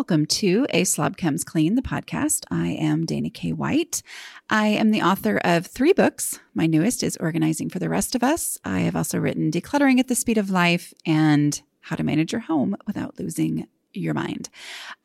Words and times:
Welcome 0.00 0.24
to 0.24 0.66
A 0.70 0.84
Slob 0.84 1.18
Comes 1.18 1.44
Clean, 1.44 1.74
the 1.74 1.82
podcast. 1.82 2.46
I 2.50 2.68
am 2.68 3.04
Dana 3.04 3.28
K. 3.28 3.52
White. 3.52 4.02
I 4.48 4.68
am 4.68 4.92
the 4.92 5.02
author 5.02 5.38
of 5.44 5.66
three 5.66 5.92
books. 5.92 6.40
My 6.54 6.66
newest 6.66 7.02
is 7.02 7.18
Organizing 7.18 7.68
for 7.68 7.80
the 7.80 7.90
Rest 7.90 8.14
of 8.14 8.22
Us. 8.22 8.56
I 8.64 8.78
have 8.80 8.96
also 8.96 9.18
written 9.18 9.50
Decluttering 9.50 9.98
at 9.98 10.08
the 10.08 10.14
Speed 10.14 10.38
of 10.38 10.48
Life 10.48 10.94
and 11.04 11.60
How 11.80 11.96
to 11.96 12.02
Manage 12.02 12.32
Your 12.32 12.40
Home 12.40 12.78
Without 12.86 13.18
Losing 13.18 13.68
Your 13.92 14.14
Mind. 14.14 14.48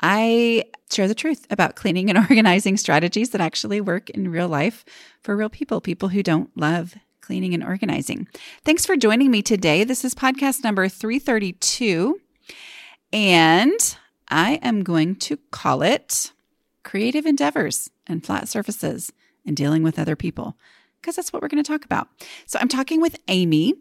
I 0.02 0.64
share 0.90 1.10
the 1.10 1.14
truth 1.14 1.46
about 1.50 1.76
cleaning 1.76 2.10
and 2.10 2.18
organizing 2.30 2.78
strategies 2.78 3.32
that 3.32 3.42
actually 3.42 3.82
work 3.82 4.10
in 4.12 4.32
real 4.32 4.48
life 4.48 4.86
for 5.22 5.36
real 5.36 5.50
people, 5.50 5.82
people 5.82 6.08
who 6.08 6.24
don't 6.24 6.56
love 6.56 6.96
cleaning 7.20 7.54
and 7.54 7.66
organizing. 7.66 8.30
Thanks 8.64 8.86
for 8.86 8.96
joining 8.96 9.30
me 9.30 9.42
today. 9.42 9.84
This 9.84 10.06
is 10.06 10.16
podcast 10.16 10.64
number 10.64 10.88
332. 10.88 12.18
And 13.12 13.98
I 14.30 14.60
am 14.62 14.84
going 14.84 15.16
to 15.18 15.38
call 15.52 15.82
it 15.82 16.32
creative 16.84 17.26
endeavors 17.26 17.90
and 18.08 18.26
flat 18.26 18.48
surfaces 18.48 19.12
and 19.46 19.56
dealing 19.56 19.84
with 19.84 20.00
other 20.00 20.16
people 20.16 20.58
because 21.02 21.16
that's 21.16 21.32
what 21.32 21.42
we're 21.42 21.48
going 21.48 21.64
to 21.64 21.68
talk 21.68 21.86
about. 21.86 22.08
So 22.48 22.58
I'm 22.60 22.68
talking 22.68 23.00
with 23.00 23.16
Amy, 23.28 23.76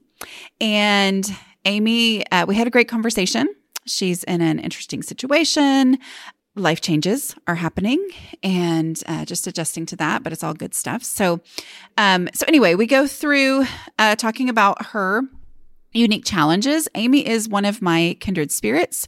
and 0.61 1.27
Amy, 1.65 2.27
uh, 2.31 2.45
we 2.47 2.55
had 2.55 2.67
a 2.67 2.71
great 2.71 2.89
conversation. 2.89 3.49
She's 3.87 4.25
in 4.25 4.41
an 4.41 4.59
interesting 4.59 5.03
situation. 5.03 5.99
Life 6.55 6.81
changes 6.81 7.35
are 7.49 7.57
happening, 7.57 8.07
and 8.43 9.03
uh, 9.07 9.25
just 9.25 9.47
adjusting 9.47 9.87
to 9.87 9.97
that, 9.97 10.23
but 10.23 10.33
it's 10.33 10.45
all 10.45 10.55
good 10.55 10.75
stuff. 10.75 11.03
So, 11.03 11.41
um, 11.99 12.29
so 12.33 12.45
anyway, 12.47 12.75
we 12.75 12.87
go 12.87 13.07
through 13.07 13.65
uh, 13.99 14.15
talking 14.17 14.49
about 14.49 14.87
her 14.87 15.23
unique 15.95 16.25
challenges. 16.25 16.89
Amy 16.95 17.27
is 17.27 17.49
one 17.49 17.65
of 17.65 17.81
my 17.81 18.17
kindred 18.21 18.53
spirits 18.53 19.07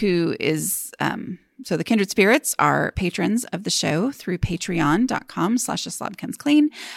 who 0.00 0.36
is, 0.38 0.92
um, 1.00 1.38
so 1.64 1.76
the 1.76 1.84
kindred 1.84 2.10
spirits 2.10 2.54
are 2.58 2.92
patrons 2.92 3.44
of 3.46 3.64
the 3.64 3.70
show 3.70 4.12
through 4.12 4.38
patreon.com 4.38 5.58
slash. 5.58 5.86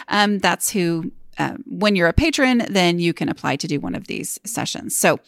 Um, 0.08 0.40
that's 0.40 0.72
who 0.72 1.12
uh, 1.38 1.56
when 1.66 1.96
you're 1.96 2.08
a 2.08 2.14
patron, 2.14 2.64
then 2.70 3.00
you 3.00 3.14
can 3.14 3.30
apply 3.30 3.56
to 3.56 3.68
do 3.68 3.80
one 3.80 3.96
of 3.96 4.08
these 4.08 4.40
sessions. 4.46 4.96
So 4.96 5.20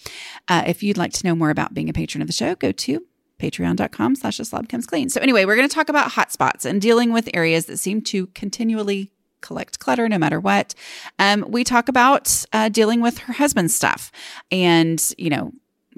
uh, 0.48 0.64
if 0.68 0.84
you'd 0.84 0.98
like 0.98 1.14
to 1.14 1.26
know 1.26 1.34
more 1.34 1.50
about 1.50 1.74
being 1.74 1.90
a 1.90 1.94
patron 1.94 2.22
of 2.22 2.28
the 2.28 2.34
show, 2.34 2.56
go 2.56 2.72
to 2.72 3.06
patreon.com 3.40 4.16
slash 4.16 4.38
slob 4.38 4.70
comes 4.70 4.86
clean. 4.86 5.10
So 5.10 5.22
anyway, 5.22 5.46
we're 5.46 5.56
going 5.56 5.68
to 5.68 5.74
talk 5.74 5.90
about 5.90 6.12
hotspots 6.12 6.66
and 6.66 6.82
dealing 6.82 7.12
with 7.12 7.30
areas 7.34 7.66
that 7.66 7.78
seem 7.78 8.02
to 8.04 8.28
continually 8.28 9.12
collect 9.44 9.78
clutter 9.78 10.10
no 10.10 10.18
matter 10.18 10.40
what. 10.40 10.74
Um, 11.20 11.46
we 11.48 11.64
talk 11.64 11.88
about 11.88 12.46
uh, 12.52 12.70
dealing 12.70 13.02
with 13.02 13.20
her 13.20 13.34
husband's 13.34 13.76
stuff 13.76 14.12
and, 14.52 15.14
you 15.20 15.30
know, 15.30 15.52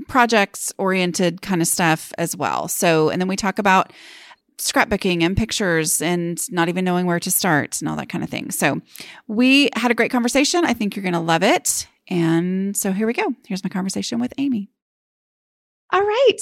projects 0.10 0.74
oriented 0.78 1.42
kind 1.42 1.62
of 1.62 1.68
stuff 1.70 2.12
as 2.18 2.36
well. 2.36 2.68
So, 2.68 3.10
and 3.10 3.22
then 3.22 3.30
we 3.30 3.38
talk 3.38 3.58
about 3.60 3.94
scrapbooking 4.58 5.22
and 5.22 5.38
pictures 5.38 6.02
and 6.02 6.40
not 6.52 6.68
even 6.68 6.84
knowing 6.84 7.06
where 7.06 7.20
to 7.20 7.32
start 7.32 7.80
and 7.80 7.90
all 7.90 7.96
that 7.96 8.10
kind 8.10 8.24
of 8.24 8.30
thing. 8.30 8.52
So, 8.52 8.82
we 9.28 9.70
had 9.76 9.92
a 9.92 9.96
great 9.96 10.12
conversation. 10.12 10.66
I 10.66 10.74
think 10.74 10.96
you're 10.96 11.04
going 11.04 11.14
to 11.14 11.20
love 11.20 11.44
it. 11.44 11.88
And 12.10 12.76
so, 12.76 12.92
here 12.92 13.08
we 13.08 13.14
go. 13.14 13.34
Here's 13.48 13.64
my 13.64 13.70
conversation 13.70 14.20
with 14.20 14.34
Amy. 14.38 14.70
All 15.94 16.02
right. 16.02 16.38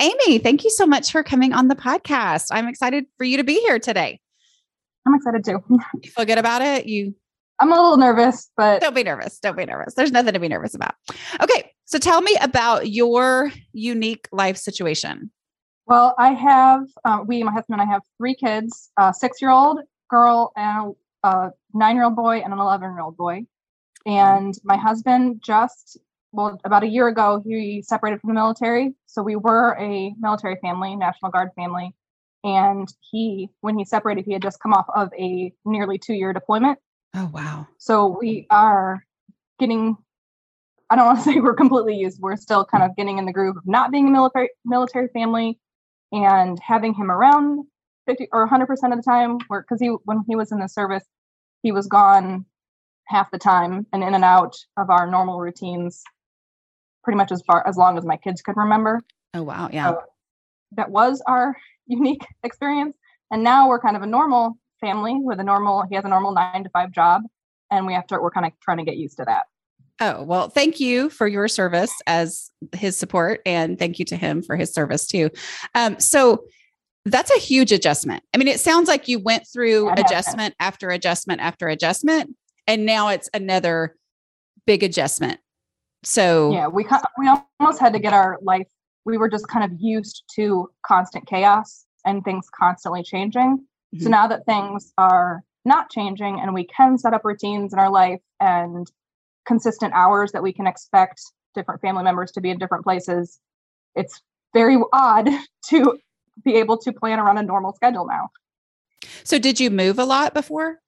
Amy, 0.00 0.38
thank 0.38 0.64
you 0.64 0.70
so 0.70 0.86
much 0.86 1.10
for 1.10 1.22
coming 1.22 1.52
on 1.52 1.68
the 1.68 1.74
podcast. 1.74 2.48
I'm 2.50 2.68
excited 2.68 3.06
for 3.16 3.24
you 3.24 3.38
to 3.38 3.44
be 3.44 3.60
here 3.60 3.78
today. 3.78 4.20
I'm 5.08 5.14
excited 5.14 5.44
too. 5.44 5.62
You 6.02 6.10
feel 6.10 6.26
good 6.26 6.38
about 6.38 6.60
it? 6.62 6.86
You 6.86 7.14
I'm 7.60 7.72
a 7.72 7.74
little 7.74 7.96
nervous, 7.96 8.50
but 8.56 8.80
don't 8.80 8.94
be 8.94 9.02
nervous. 9.02 9.38
Don't 9.40 9.56
be 9.56 9.64
nervous. 9.64 9.94
There's 9.94 10.12
nothing 10.12 10.34
to 10.34 10.38
be 10.38 10.48
nervous 10.48 10.74
about. 10.74 10.94
Okay. 11.42 11.72
So 11.86 11.98
tell 11.98 12.20
me 12.20 12.36
about 12.40 12.90
your 12.90 13.50
unique 13.72 14.28
life 14.30 14.56
situation. 14.56 15.30
Well, 15.86 16.14
I 16.18 16.34
have, 16.34 16.82
uh, 17.04 17.24
we, 17.26 17.42
my 17.42 17.50
husband 17.50 17.80
and 17.80 17.88
I 17.88 17.92
have 17.92 18.02
three 18.18 18.34
kids 18.34 18.90
a 18.98 19.12
six 19.12 19.40
year 19.40 19.50
old 19.50 19.80
girl, 20.10 20.52
and 20.54 20.94
a 21.24 21.50
nine 21.74 21.96
year 21.96 22.04
old 22.04 22.14
boy, 22.14 22.38
and 22.38 22.52
an 22.52 22.58
11 22.58 22.90
year 22.90 23.00
old 23.00 23.16
boy. 23.16 23.44
And 24.06 24.54
my 24.62 24.76
husband 24.76 25.42
just, 25.44 25.98
well, 26.30 26.60
about 26.64 26.84
a 26.84 26.88
year 26.88 27.08
ago, 27.08 27.42
he 27.44 27.82
separated 27.82 28.20
from 28.20 28.28
the 28.28 28.34
military. 28.34 28.94
So 29.06 29.22
we 29.22 29.36
were 29.36 29.76
a 29.80 30.14
military 30.20 30.56
family, 30.62 30.94
National 30.94 31.30
Guard 31.30 31.50
family. 31.56 31.94
And 32.44 32.92
he, 33.10 33.50
when 33.60 33.76
he 33.76 33.84
separated, 33.84 34.24
he 34.24 34.32
had 34.32 34.42
just 34.42 34.60
come 34.60 34.72
off 34.72 34.86
of 34.94 35.10
a 35.18 35.52
nearly 35.64 35.98
two 35.98 36.14
year 36.14 36.32
deployment. 36.32 36.78
Oh, 37.14 37.30
wow. 37.32 37.66
So 37.78 38.16
we 38.20 38.46
are 38.50 39.04
getting, 39.58 39.96
I 40.88 40.96
don't 40.96 41.06
want 41.06 41.18
to 41.18 41.24
say 41.32 41.40
we're 41.40 41.54
completely 41.54 41.96
used. 41.96 42.20
We're 42.20 42.36
still 42.36 42.64
kind 42.64 42.84
of 42.84 42.96
getting 42.96 43.18
in 43.18 43.26
the 43.26 43.32
groove 43.32 43.56
of 43.56 43.66
not 43.66 43.90
being 43.90 44.08
a 44.08 44.10
military 44.10 44.50
military 44.64 45.08
family 45.08 45.58
and 46.12 46.58
having 46.60 46.94
him 46.94 47.10
around 47.10 47.64
50 48.06 48.28
or 48.32 48.48
100% 48.48 48.68
of 48.70 48.96
the 48.96 49.02
time 49.02 49.38
where 49.48 49.62
because 49.62 49.80
he 49.80 49.88
when 50.04 50.24
he 50.26 50.34
was 50.34 50.50
in 50.52 50.58
the 50.58 50.68
service 50.68 51.04
he 51.62 51.72
was 51.72 51.86
gone 51.86 52.46
half 53.06 53.30
the 53.30 53.38
time 53.38 53.86
and 53.92 54.02
in 54.02 54.14
and 54.14 54.24
out 54.24 54.56
of 54.76 54.90
our 54.90 55.06
normal 55.10 55.38
routines 55.38 56.02
pretty 57.04 57.16
much 57.16 57.32
as 57.32 57.42
far 57.42 57.66
as 57.66 57.76
long 57.76 57.98
as 57.98 58.04
my 58.04 58.16
kids 58.16 58.42
could 58.42 58.56
remember 58.56 59.00
oh 59.34 59.42
wow 59.42 59.68
yeah 59.72 59.90
so 59.90 60.02
that 60.72 60.90
was 60.90 61.22
our 61.26 61.56
unique 61.86 62.24
experience. 62.42 62.96
And 63.30 63.42
now 63.42 63.68
we're 63.68 63.80
kind 63.80 63.96
of 63.96 64.02
a 64.02 64.06
normal 64.06 64.58
family 64.80 65.16
with 65.20 65.40
a 65.40 65.44
normal 65.44 65.84
he 65.88 65.94
has 65.94 66.04
a 66.04 66.08
normal 66.08 66.32
nine 66.32 66.64
to 66.64 66.70
five 66.70 66.92
job 66.92 67.22
and 67.70 67.86
we 67.86 67.92
have 67.92 68.06
to 68.06 68.18
we're 68.20 68.30
kind 68.30 68.46
of 68.46 68.52
trying 68.60 68.78
to 68.78 68.84
get 68.84 68.96
used 68.96 69.16
to 69.18 69.24
that. 69.24 69.44
Oh 70.00 70.22
well 70.22 70.48
thank 70.48 70.80
you 70.80 71.10
for 71.10 71.26
your 71.26 71.48
service 71.48 71.92
as 72.06 72.50
his 72.72 72.96
support 72.96 73.40
and 73.44 73.78
thank 73.78 73.98
you 73.98 74.04
to 74.06 74.16
him 74.16 74.42
for 74.42 74.56
his 74.56 74.72
service 74.72 75.06
too. 75.06 75.30
Um, 75.74 75.98
so 75.98 76.44
that's 77.04 77.30
a 77.30 77.38
huge 77.38 77.72
adjustment. 77.72 78.22
I 78.34 78.38
mean 78.38 78.48
it 78.48 78.60
sounds 78.60 78.88
like 78.88 79.08
you 79.08 79.18
went 79.18 79.46
through 79.52 79.90
adjustment 79.90 80.54
after 80.60 80.90
adjustment 80.90 81.40
after 81.40 81.68
adjustment 81.68 82.36
and 82.66 82.86
now 82.86 83.08
it's 83.08 83.28
another 83.34 83.96
big 84.66 84.82
adjustment. 84.82 85.40
So 86.04 86.52
yeah 86.52 86.68
we 86.68 86.86
we 87.18 87.28
almost 87.60 87.80
had 87.80 87.92
to 87.94 87.98
get 87.98 88.12
our 88.12 88.38
life 88.42 88.68
we 89.08 89.18
were 89.18 89.28
just 89.28 89.48
kind 89.48 89.64
of 89.64 89.78
used 89.80 90.22
to 90.36 90.70
constant 90.86 91.26
chaos 91.26 91.86
and 92.04 92.24
things 92.24 92.46
constantly 92.54 93.02
changing 93.02 93.66
Mm-hmm. 93.94 94.04
So 94.04 94.10
now 94.10 94.26
that 94.26 94.44
things 94.44 94.92
are 94.98 95.42
not 95.64 95.90
changing 95.90 96.40
and 96.40 96.54
we 96.54 96.64
can 96.64 96.98
set 96.98 97.14
up 97.14 97.24
routines 97.24 97.72
in 97.72 97.78
our 97.78 97.90
life 97.90 98.20
and 98.40 98.90
consistent 99.46 99.92
hours 99.94 100.32
that 100.32 100.42
we 100.42 100.52
can 100.52 100.66
expect 100.66 101.20
different 101.54 101.80
family 101.80 102.04
members 102.04 102.30
to 102.32 102.40
be 102.40 102.50
in 102.50 102.58
different 102.58 102.84
places, 102.84 103.40
it's 103.94 104.20
very 104.54 104.76
odd 104.92 105.28
to 105.68 105.98
be 106.44 106.56
able 106.56 106.76
to 106.78 106.92
plan 106.92 107.18
around 107.18 107.38
a 107.38 107.42
normal 107.42 107.72
schedule 107.72 108.06
now. 108.06 108.28
So, 109.24 109.38
did 109.38 109.58
you 109.58 109.70
move 109.70 109.98
a 109.98 110.04
lot 110.04 110.34
before? 110.34 110.78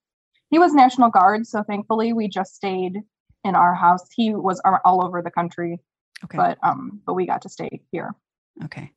He 0.51 0.59
was 0.59 0.73
National 0.75 1.11
Guard, 1.11 1.47
so 1.47 1.63
thankfully 1.63 2.13
we 2.13 2.29
just 2.29 2.55
stayed 2.55 2.99
in 3.45 3.55
our 3.55 3.75
house. 3.75 4.05
He 4.15 4.35
was 4.35 4.61
all 4.85 5.05
over 5.05 5.23
the 5.23 5.31
country, 5.31 5.79
okay. 6.25 6.37
but 6.37 6.59
um, 6.63 7.01
but 7.07 7.15
we 7.15 7.27
got 7.27 7.43
to 7.43 7.49
stay 7.49 7.81
here. 7.93 8.15
Okay, 8.65 8.93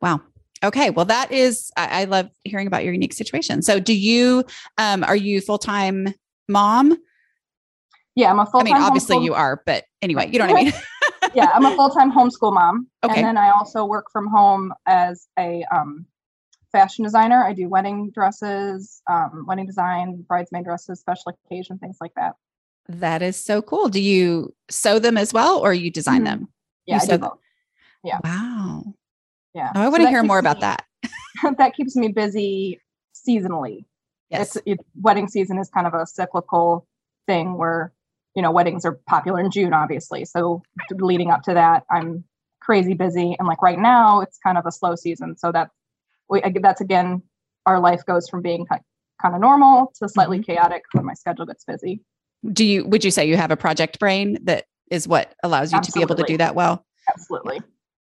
wow. 0.00 0.20
Okay, 0.62 0.90
well, 0.90 1.06
that 1.06 1.32
is 1.32 1.70
I, 1.76 2.02
I 2.02 2.04
love 2.04 2.28
hearing 2.44 2.66
about 2.66 2.84
your 2.84 2.92
unique 2.92 3.14
situation. 3.14 3.62
So, 3.62 3.80
do 3.80 3.94
you 3.94 4.44
um 4.78 5.04
are 5.04 5.16
you 5.16 5.40
full 5.40 5.58
time 5.58 6.14
mom? 6.48 6.96
Yeah, 8.14 8.30
I'm 8.30 8.38
a 8.38 8.46
full. 8.46 8.60
I 8.60 8.64
mean, 8.64 8.76
obviously 8.76 9.16
homeschool- 9.16 9.24
you 9.24 9.34
are, 9.34 9.62
but 9.64 9.84
anyway, 10.02 10.28
you 10.30 10.38
know 10.38 10.46
what 10.46 10.58
I 10.58 10.64
mean. 10.64 10.72
yeah, 11.34 11.50
I'm 11.54 11.64
a 11.64 11.74
full 11.76 11.90
time 11.90 12.12
homeschool 12.12 12.52
mom, 12.52 12.88
okay. 13.04 13.14
and 13.14 13.24
then 13.24 13.36
I 13.36 13.50
also 13.50 13.84
work 13.84 14.10
from 14.12 14.28
home 14.28 14.72
as 14.86 15.28
a 15.38 15.64
um, 15.72 16.04
fashion 16.72 17.04
designer. 17.04 17.42
I 17.42 17.54
do 17.54 17.68
wedding 17.68 18.10
dresses, 18.10 19.00
um, 19.08 19.44
wedding 19.46 19.66
design, 19.66 20.24
bridesmaid 20.28 20.64
dresses, 20.64 21.00
special 21.00 21.32
occasion 21.46 21.78
things 21.78 21.96
like 22.00 22.12
that. 22.16 22.34
That 22.98 23.22
is 23.22 23.42
so 23.42 23.62
cool. 23.62 23.88
Do 23.88 24.00
you 24.00 24.54
sew 24.68 24.98
them 24.98 25.16
as 25.16 25.32
well, 25.32 25.58
or 25.58 25.72
you 25.72 25.90
design 25.90 26.18
mm-hmm. 26.18 26.24
them? 26.24 26.48
Yeah, 26.86 26.96
you 26.96 27.02
I 27.02 27.06
do 27.06 27.18
both. 27.18 27.38
Yeah. 28.02 28.18
Wow. 28.24 28.94
Yeah. 29.54 29.70
Oh, 29.74 29.82
I 29.82 29.88
want 29.88 30.02
to 30.02 30.08
hear 30.08 30.22
more 30.22 30.38
about 30.38 30.56
me, 30.56 30.60
that. 30.62 30.84
that 31.58 31.74
keeps 31.74 31.94
me 31.96 32.08
busy 32.08 32.80
seasonally. 33.14 33.84
Yes. 34.28 34.56
It's, 34.56 34.66
it, 34.66 34.80
wedding 35.00 35.28
season 35.28 35.58
is 35.58 35.68
kind 35.68 35.86
of 35.86 35.94
a 35.94 36.06
cyclical 36.06 36.86
thing 37.26 37.56
where, 37.56 37.92
you 38.34 38.42
know, 38.42 38.50
weddings 38.50 38.84
are 38.84 38.98
popular 39.06 39.40
in 39.40 39.50
June, 39.50 39.72
obviously. 39.72 40.24
So 40.24 40.62
leading 40.92 41.30
up 41.30 41.42
to 41.42 41.54
that, 41.54 41.84
I'm 41.90 42.24
crazy 42.60 42.94
busy. 42.94 43.36
And 43.38 43.48
like 43.48 43.62
right 43.62 43.78
now, 43.78 44.20
it's 44.20 44.38
kind 44.38 44.56
of 44.56 44.66
a 44.66 44.72
slow 44.72 44.94
season. 44.94 45.36
So 45.36 45.52
that 45.52 45.70
we 46.28 46.42
that's 46.62 46.80
again, 46.80 47.22
our 47.66 47.80
life 47.80 48.04
goes 48.06 48.28
from 48.28 48.42
being 48.42 48.66
kind 48.66 49.34
of 49.34 49.40
normal 49.40 49.92
to 49.96 50.08
slightly 50.08 50.38
mm-hmm. 50.38 50.52
chaotic 50.52 50.82
when 50.92 51.04
my 51.04 51.14
schedule 51.14 51.46
gets 51.46 51.64
busy. 51.64 52.02
Do 52.52 52.64
you 52.64 52.86
would 52.86 53.04
you 53.04 53.10
say 53.10 53.26
you 53.26 53.36
have 53.36 53.50
a 53.50 53.56
project 53.56 53.98
brain 53.98 54.38
that 54.44 54.64
is 54.90 55.06
what 55.06 55.34
allows 55.42 55.72
you 55.72 55.78
Absolutely. 55.78 56.00
to 56.02 56.06
be 56.06 56.12
able 56.12 56.24
to 56.24 56.32
do 56.32 56.36
that 56.38 56.54
well? 56.54 56.84
Absolutely. 57.08 57.60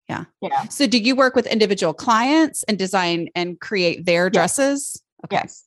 Yeah. 0.09 0.25
Yeah. 0.41 0.67
So 0.67 0.85
do 0.87 0.97
you 0.97 1.15
work 1.15 1.35
with 1.35 1.47
individual 1.47 1.93
clients 1.93 2.63
and 2.63 2.77
design 2.77 3.29
and 3.35 3.59
create 3.59 4.05
their 4.05 4.29
dresses? 4.29 5.01
Yes. 5.01 5.25
Okay. 5.25 5.41
Yes. 5.43 5.63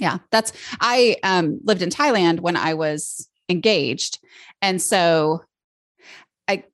Yeah. 0.00 0.18
That's 0.30 0.52
I 0.80 1.16
um 1.22 1.60
lived 1.64 1.82
in 1.82 1.90
Thailand 1.90 2.40
when 2.40 2.56
I 2.56 2.74
was 2.74 3.28
engaged. 3.48 4.18
And 4.60 4.80
so 4.80 5.44
I 6.48 6.64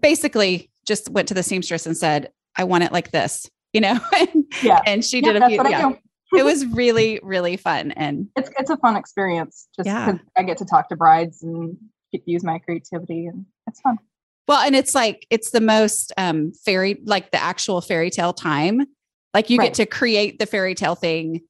basically 0.00 0.70
just 0.84 1.08
went 1.10 1.28
to 1.28 1.34
the 1.34 1.42
seamstress 1.42 1.86
and 1.86 1.96
said, 1.96 2.30
I 2.56 2.64
want 2.64 2.84
it 2.84 2.92
like 2.92 3.10
this, 3.10 3.48
you 3.72 3.80
know? 3.80 3.98
and, 4.18 4.44
yeah. 4.62 4.80
and 4.86 5.04
she 5.04 5.20
did 5.20 5.36
a 5.36 5.46
few. 5.46 5.68
Yeah. 5.68 5.92
It 6.32 6.44
was 6.44 6.66
really, 6.66 7.20
really 7.22 7.56
fun. 7.56 7.92
And 7.92 8.28
it's 8.36 8.50
it's 8.58 8.70
a 8.70 8.76
fun 8.76 8.96
experience 8.96 9.68
just 9.76 9.86
because 9.88 10.14
yeah. 10.14 10.18
I 10.36 10.42
get 10.42 10.58
to 10.58 10.64
talk 10.64 10.88
to 10.90 10.96
brides 10.96 11.42
and 11.42 11.76
use 12.24 12.42
my 12.42 12.58
creativity 12.58 13.26
and 13.26 13.44
it's 13.66 13.80
fun. 13.80 13.98
Well, 14.46 14.60
and 14.60 14.74
it's 14.74 14.94
like 14.94 15.26
it's 15.30 15.50
the 15.50 15.60
most 15.60 16.12
um 16.16 16.52
fairy 16.52 17.00
like 17.04 17.30
the 17.30 17.42
actual 17.42 17.80
fairy 17.80 18.10
tale 18.10 18.32
time. 18.32 18.86
Like 19.34 19.50
you 19.50 19.58
right. 19.58 19.66
get 19.66 19.74
to 19.74 19.86
create 19.86 20.38
the 20.38 20.46
fairy 20.46 20.74
tale 20.74 20.94
thing 20.94 21.42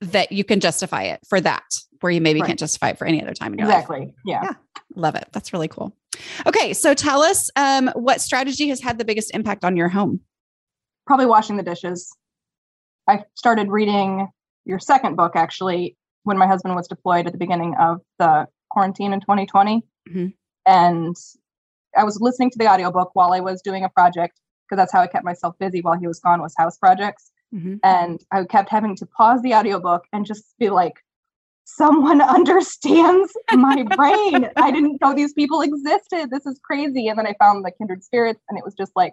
that 0.00 0.32
you 0.32 0.44
can 0.44 0.60
justify 0.60 1.04
it 1.04 1.20
for 1.28 1.40
that, 1.40 1.64
where 2.00 2.12
you 2.12 2.20
maybe 2.20 2.40
right. 2.40 2.48
can't 2.48 2.58
justify 2.58 2.90
it 2.90 2.98
for 2.98 3.06
any 3.06 3.22
other 3.22 3.34
time 3.34 3.52
in 3.52 3.60
your 3.60 3.68
exactly. 3.68 4.00
life. 4.00 4.10
Yeah. 4.26 4.40
yeah. 4.42 4.52
Love 4.96 5.14
it. 5.14 5.28
That's 5.32 5.52
really 5.52 5.68
cool. 5.68 5.96
Okay. 6.46 6.74
So 6.74 6.92
tell 6.92 7.22
us 7.22 7.50
um, 7.56 7.90
what 7.94 8.20
strategy 8.20 8.68
has 8.68 8.80
had 8.80 8.98
the 8.98 9.04
biggest 9.04 9.32
impact 9.34 9.64
on 9.64 9.76
your 9.76 9.88
home? 9.88 10.20
Probably 11.06 11.26
washing 11.26 11.56
the 11.56 11.62
dishes. 11.62 12.14
I 13.08 13.24
started 13.34 13.68
reading 13.68 14.28
your 14.64 14.78
second 14.78 15.16
book 15.16 15.32
actually 15.34 15.96
when 16.22 16.38
my 16.38 16.46
husband 16.46 16.74
was 16.74 16.88
deployed 16.88 17.26
at 17.26 17.32
the 17.32 17.38
beginning 17.38 17.74
of 17.78 18.00
the 18.18 18.46
quarantine 18.70 19.12
in 19.12 19.20
2020. 19.20 19.82
Mm-hmm. 20.08 20.26
And 20.66 21.16
I 21.96 22.04
was 22.04 22.20
listening 22.20 22.50
to 22.50 22.58
the 22.58 22.66
audiobook 22.66 23.10
while 23.14 23.32
I 23.32 23.40
was 23.40 23.62
doing 23.62 23.84
a 23.84 23.88
project 23.88 24.40
because 24.64 24.80
that's 24.80 24.92
how 24.92 25.00
I 25.00 25.06
kept 25.06 25.24
myself 25.24 25.54
busy 25.58 25.80
while 25.80 25.98
he 25.98 26.06
was 26.06 26.18
gone 26.20 26.40
was 26.40 26.54
house 26.56 26.78
projects. 26.78 27.30
Mm-hmm. 27.54 27.76
And 27.84 28.20
I 28.32 28.44
kept 28.44 28.70
having 28.70 28.96
to 28.96 29.06
pause 29.06 29.42
the 29.42 29.54
audiobook 29.54 30.04
and 30.12 30.24
just 30.24 30.54
be 30.58 30.70
like, 30.70 30.94
someone 31.64 32.20
understands 32.22 33.32
my 33.52 33.82
brain. 33.82 34.50
I 34.56 34.70
didn't 34.70 35.00
know 35.00 35.14
these 35.14 35.34
people 35.34 35.60
existed. 35.60 36.30
This 36.30 36.46
is 36.46 36.58
crazy. 36.64 37.08
And 37.08 37.18
then 37.18 37.26
I 37.26 37.34
found 37.38 37.64
the 37.64 37.70
kindred 37.70 38.02
spirits 38.02 38.40
and 38.48 38.58
it 38.58 38.64
was 38.64 38.74
just 38.74 38.92
like, 38.96 39.12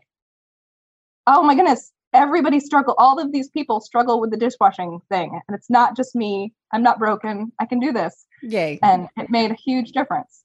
oh 1.27 1.43
my 1.43 1.55
goodness, 1.55 1.91
everybody 2.13 2.59
struggle. 2.59 2.95
All 2.97 3.19
of 3.19 3.31
these 3.31 3.49
people 3.49 3.79
struggle 3.79 4.19
with 4.19 4.31
the 4.31 4.37
dishwashing 4.37 4.99
thing. 5.09 5.39
And 5.47 5.55
it's 5.55 5.69
not 5.69 5.95
just 5.95 6.15
me. 6.15 6.53
I'm 6.71 6.83
not 6.83 6.99
broken. 6.99 7.51
I 7.59 7.65
can 7.65 7.79
do 7.79 7.91
this. 7.91 8.25
Yay. 8.41 8.79
And 8.81 9.07
it 9.17 9.29
made 9.29 9.51
a 9.51 9.55
huge 9.55 9.91
difference. 9.91 10.43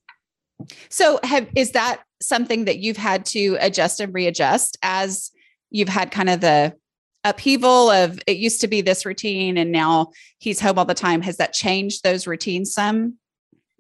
So 0.89 1.21
have 1.23 1.49
is 1.55 1.73
that 1.73 2.03
something 2.23 2.65
that 2.65 2.79
you've 2.79 2.97
had 2.97 3.27
to 3.27 3.59
adjust 3.61 4.01
and 4.01 4.15
readjust 4.15 4.79
as 4.83 5.31
you've 5.71 5.89
had 5.89 6.11
kind 6.11 6.31
of 6.31 6.41
the 6.41 6.75
upheaval 7.25 7.91
of 7.91 8.21
it 8.27 8.37
used 8.37 8.61
to 8.61 8.69
be 8.69 8.81
this 8.81 9.05
routine 9.05 9.59
and 9.59 9.73
now 9.73 10.11
he's 10.39 10.61
home 10.61 10.79
all 10.79 10.85
the 10.85 10.95
time 10.95 11.21
has 11.21 11.39
that 11.39 11.53
changed 11.53 12.05
those 12.05 12.27
routines 12.27 12.73
some 12.73 13.17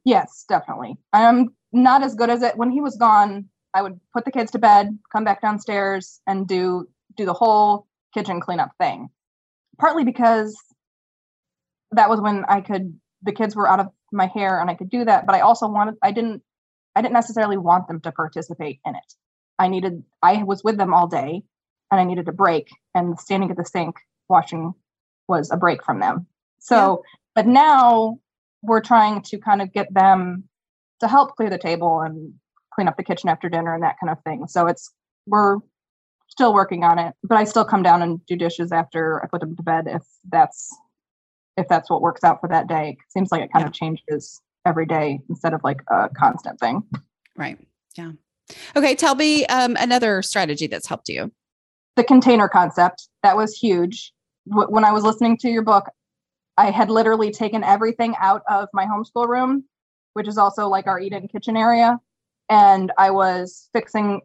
yes 0.04 0.44
definitely 0.48 0.96
i'm 1.12 1.48
not 1.72 2.02
as 2.02 2.16
good 2.16 2.28
as 2.28 2.42
it 2.42 2.56
when 2.56 2.72
he 2.72 2.80
was 2.80 2.96
gone 2.96 3.48
i 3.72 3.80
would 3.80 4.00
put 4.12 4.24
the 4.24 4.32
kids 4.32 4.50
to 4.50 4.58
bed 4.58 4.98
come 5.12 5.22
back 5.22 5.40
downstairs 5.40 6.20
and 6.26 6.48
do 6.48 6.88
do 7.16 7.24
the 7.24 7.32
whole 7.32 7.86
kitchen 8.14 8.40
cleanup 8.40 8.70
thing 8.78 9.08
partly 9.78 10.04
because 10.04 10.56
that 11.92 12.08
was 12.08 12.20
when 12.20 12.44
i 12.48 12.60
could 12.60 12.98
the 13.22 13.32
kids 13.32 13.56
were 13.56 13.68
out 13.68 13.80
of 13.80 13.88
my 14.12 14.26
hair 14.26 14.60
and 14.60 14.70
i 14.70 14.74
could 14.74 14.90
do 14.90 15.04
that 15.04 15.26
but 15.26 15.34
i 15.34 15.40
also 15.40 15.68
wanted 15.68 15.94
i 16.02 16.10
didn't 16.10 16.42
i 16.94 17.02
didn't 17.02 17.14
necessarily 17.14 17.56
want 17.56 17.88
them 17.88 18.00
to 18.00 18.12
participate 18.12 18.80
in 18.86 18.94
it 18.94 19.14
i 19.58 19.68
needed 19.68 20.02
i 20.22 20.42
was 20.42 20.62
with 20.62 20.76
them 20.76 20.94
all 20.94 21.06
day 21.06 21.42
and 21.90 22.00
I 22.00 22.04
needed 22.04 22.28
a 22.28 22.32
break. 22.32 22.68
And 22.94 23.18
standing 23.18 23.50
at 23.50 23.56
the 23.56 23.64
sink 23.64 23.96
washing 24.28 24.74
was 25.28 25.50
a 25.50 25.56
break 25.56 25.84
from 25.84 26.00
them. 26.00 26.26
So, 26.58 27.02
yeah. 27.04 27.18
but 27.34 27.46
now 27.46 28.18
we're 28.62 28.80
trying 28.80 29.22
to 29.22 29.38
kind 29.38 29.62
of 29.62 29.72
get 29.72 29.92
them 29.92 30.44
to 31.00 31.08
help 31.08 31.36
clear 31.36 31.50
the 31.50 31.58
table 31.58 32.00
and 32.00 32.34
clean 32.74 32.88
up 32.88 32.96
the 32.96 33.04
kitchen 33.04 33.28
after 33.28 33.48
dinner 33.48 33.74
and 33.74 33.82
that 33.82 33.96
kind 34.00 34.10
of 34.10 34.22
thing. 34.24 34.46
So 34.48 34.66
it's, 34.66 34.92
we're 35.26 35.58
still 36.36 36.54
working 36.54 36.84
on 36.84 36.98
it, 36.98 37.14
but 37.22 37.36
I 37.36 37.44
still 37.44 37.64
come 37.64 37.82
down 37.82 38.02
and 38.02 38.24
do 38.26 38.36
dishes 38.36 38.72
after 38.72 39.22
I 39.22 39.26
put 39.26 39.40
them 39.40 39.56
to 39.56 39.62
bed 39.62 39.86
if 39.86 40.02
that's, 40.30 40.74
if 41.56 41.66
that's 41.68 41.88
what 41.88 42.02
works 42.02 42.24
out 42.24 42.40
for 42.40 42.48
that 42.48 42.68
day. 42.68 42.90
It 42.90 43.12
seems 43.12 43.32
like 43.32 43.42
it 43.42 43.52
kind 43.52 43.62
yeah. 43.62 43.68
of 43.68 43.72
changes 43.72 44.40
every 44.64 44.86
day 44.86 45.20
instead 45.28 45.54
of 45.54 45.62
like 45.64 45.80
a 45.90 46.08
constant 46.10 46.60
thing. 46.60 46.82
Right. 47.36 47.58
Yeah. 47.96 48.12
Okay. 48.76 48.94
Tell 48.94 49.14
me 49.14 49.46
um, 49.46 49.76
another 49.80 50.22
strategy 50.22 50.66
that's 50.66 50.86
helped 50.86 51.08
you 51.08 51.32
the 51.96 52.04
container 52.04 52.48
concept 52.48 53.08
that 53.22 53.36
was 53.36 53.56
huge 53.56 54.12
when 54.44 54.84
i 54.84 54.92
was 54.92 55.02
listening 55.02 55.36
to 55.36 55.48
your 55.48 55.62
book 55.62 55.90
i 56.56 56.70
had 56.70 56.90
literally 56.90 57.32
taken 57.32 57.64
everything 57.64 58.14
out 58.20 58.42
of 58.48 58.68
my 58.72 58.84
homeschool 58.84 59.26
room 59.26 59.64
which 60.12 60.28
is 60.28 60.38
also 60.38 60.68
like 60.68 60.86
our 60.86 61.00
eat-in 61.00 61.26
kitchen 61.26 61.56
area 61.56 61.98
and 62.48 62.92
i 62.98 63.10
was 63.10 63.68
fixing 63.72 64.20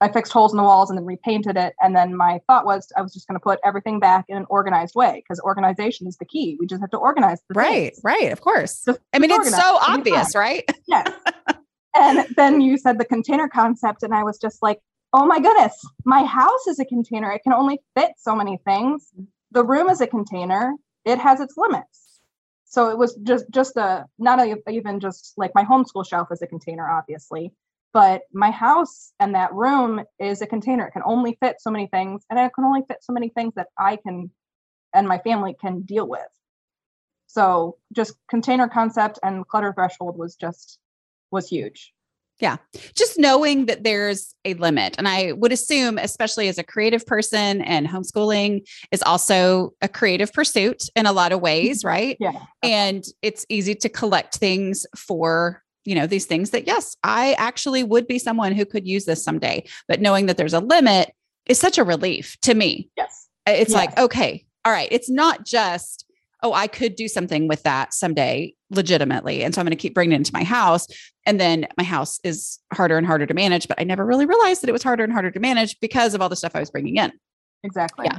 i 0.00 0.08
fixed 0.08 0.32
holes 0.32 0.52
in 0.52 0.56
the 0.56 0.62
walls 0.62 0.90
and 0.90 0.98
then 0.98 1.04
repainted 1.04 1.56
it 1.56 1.74
and 1.80 1.94
then 1.94 2.16
my 2.16 2.40
thought 2.46 2.64
was 2.64 2.90
i 2.96 3.02
was 3.02 3.12
just 3.12 3.26
going 3.26 3.38
to 3.38 3.42
put 3.42 3.58
everything 3.64 4.00
back 4.00 4.24
in 4.28 4.36
an 4.36 4.46
organized 4.48 4.94
way 4.94 5.22
because 5.22 5.40
organization 5.40 6.06
is 6.06 6.16
the 6.16 6.24
key 6.24 6.56
we 6.60 6.66
just 6.66 6.80
have 6.80 6.90
to 6.90 6.98
organize 6.98 7.40
right 7.54 7.92
things. 7.92 8.00
right 8.02 8.32
of 8.32 8.40
course 8.40 8.82
just 8.84 8.98
i 9.12 9.18
mean 9.18 9.30
it's 9.30 9.50
so 9.50 9.78
obvious 9.86 10.34
right 10.34 10.68
yes 10.88 11.10
and 11.96 12.26
then 12.36 12.60
you 12.60 12.76
said 12.76 12.98
the 12.98 13.04
container 13.04 13.48
concept 13.48 14.02
and 14.02 14.14
i 14.14 14.22
was 14.22 14.38
just 14.38 14.62
like 14.62 14.80
oh 15.14 15.24
my 15.24 15.38
goodness, 15.38 15.80
my 16.04 16.24
house 16.24 16.66
is 16.66 16.80
a 16.80 16.84
container. 16.84 17.30
It 17.30 17.44
can 17.44 17.52
only 17.52 17.80
fit 17.96 18.10
so 18.18 18.34
many 18.34 18.58
things. 18.66 19.12
The 19.52 19.64
room 19.64 19.88
is 19.88 20.00
a 20.00 20.08
container. 20.08 20.74
It 21.04 21.18
has 21.18 21.40
its 21.40 21.56
limits. 21.56 22.20
So 22.64 22.90
it 22.90 22.98
was 22.98 23.14
just 23.22 23.44
just 23.50 23.76
a 23.76 24.06
not 24.18 24.40
a, 24.40 24.56
even 24.68 24.98
just 24.98 25.34
like 25.36 25.52
my 25.54 25.64
homeschool 25.64 26.06
shelf 26.06 26.28
is 26.32 26.42
a 26.42 26.48
container, 26.48 26.90
obviously, 26.90 27.52
but 27.94 28.22
my 28.32 28.50
house 28.50 29.12
and 29.18 29.34
that 29.34 29.54
room 29.54 30.04
is 30.18 30.42
a 30.42 30.46
container. 30.46 30.88
It 30.88 30.90
can 30.90 31.02
only 31.06 31.38
fit 31.40 31.56
so 31.60 31.70
many 31.70 31.86
things, 31.86 32.24
and 32.28 32.38
it 32.38 32.52
can 32.54 32.64
only 32.64 32.82
fit 32.86 32.98
so 33.00 33.14
many 33.14 33.30
things 33.30 33.54
that 33.54 33.68
I 33.78 33.96
can 33.96 34.30
and 34.92 35.08
my 35.08 35.18
family 35.18 35.56
can 35.58 35.82
deal 35.82 36.06
with. 36.06 36.20
So 37.26 37.78
just 37.92 38.14
container 38.28 38.68
concept 38.68 39.18
and 39.22 39.46
clutter 39.48 39.72
threshold 39.72 40.18
was 40.18 40.36
just 40.36 40.78
was 41.30 41.48
huge. 41.48 41.92
Yeah. 42.40 42.56
Just 42.96 43.18
knowing 43.18 43.66
that 43.66 43.84
there's 43.84 44.34
a 44.44 44.54
limit. 44.54 44.96
And 44.98 45.08
I 45.08 45.32
would 45.32 45.52
assume, 45.52 45.98
especially 45.98 46.48
as 46.48 46.58
a 46.58 46.64
creative 46.64 47.06
person 47.06 47.60
and 47.62 47.86
homeschooling 47.86 48.66
is 48.90 49.02
also 49.02 49.72
a 49.80 49.88
creative 49.88 50.32
pursuit 50.32 50.82
in 50.96 51.06
a 51.06 51.12
lot 51.12 51.32
of 51.32 51.40
ways, 51.40 51.80
mm-hmm. 51.80 51.88
right? 51.88 52.16
Yeah. 52.20 52.44
And 52.62 53.04
it's 53.22 53.46
easy 53.48 53.74
to 53.76 53.88
collect 53.88 54.36
things 54.36 54.84
for, 54.96 55.62
you 55.84 55.94
know, 55.94 56.06
these 56.06 56.26
things 56.26 56.50
that, 56.50 56.66
yes, 56.66 56.96
I 57.02 57.34
actually 57.34 57.82
would 57.82 58.06
be 58.06 58.18
someone 58.18 58.52
who 58.52 58.64
could 58.64 58.86
use 58.86 59.04
this 59.04 59.22
someday. 59.22 59.64
But 59.88 60.00
knowing 60.00 60.26
that 60.26 60.36
there's 60.36 60.54
a 60.54 60.60
limit 60.60 61.12
is 61.46 61.58
such 61.58 61.78
a 61.78 61.84
relief 61.84 62.36
to 62.42 62.54
me. 62.54 62.88
Yes. 62.96 63.28
It's 63.46 63.70
yes. 63.70 63.72
like, 63.72 63.98
okay, 63.98 64.46
all 64.64 64.72
right. 64.72 64.88
It's 64.90 65.10
not 65.10 65.44
just, 65.44 66.06
oh, 66.42 66.52
I 66.52 66.66
could 66.66 66.96
do 66.96 67.08
something 67.08 67.48
with 67.48 67.62
that 67.64 67.92
someday 67.92 68.54
legitimately. 68.70 69.44
And 69.44 69.54
so 69.54 69.60
I'm 69.60 69.66
going 69.66 69.76
to 69.76 69.80
keep 69.80 69.94
bringing 69.94 70.12
it 70.12 70.16
into 70.16 70.32
my 70.32 70.44
house. 70.44 70.86
And 71.26 71.38
then 71.38 71.66
my 71.76 71.84
house 71.84 72.18
is 72.24 72.58
harder 72.72 72.96
and 72.96 73.06
harder 73.06 73.26
to 73.26 73.34
manage. 73.34 73.68
But 73.68 73.80
I 73.80 73.84
never 73.84 74.04
really 74.04 74.26
realized 74.26 74.62
that 74.62 74.68
it 74.68 74.72
was 74.72 74.82
harder 74.82 75.04
and 75.04 75.12
harder 75.12 75.30
to 75.30 75.40
manage 75.40 75.78
because 75.80 76.14
of 76.14 76.22
all 76.22 76.28
the 76.28 76.36
stuff 76.36 76.52
I 76.54 76.60
was 76.60 76.70
bringing 76.70 76.96
in. 76.96 77.12
Exactly. 77.62 78.06
Yeah. 78.06 78.18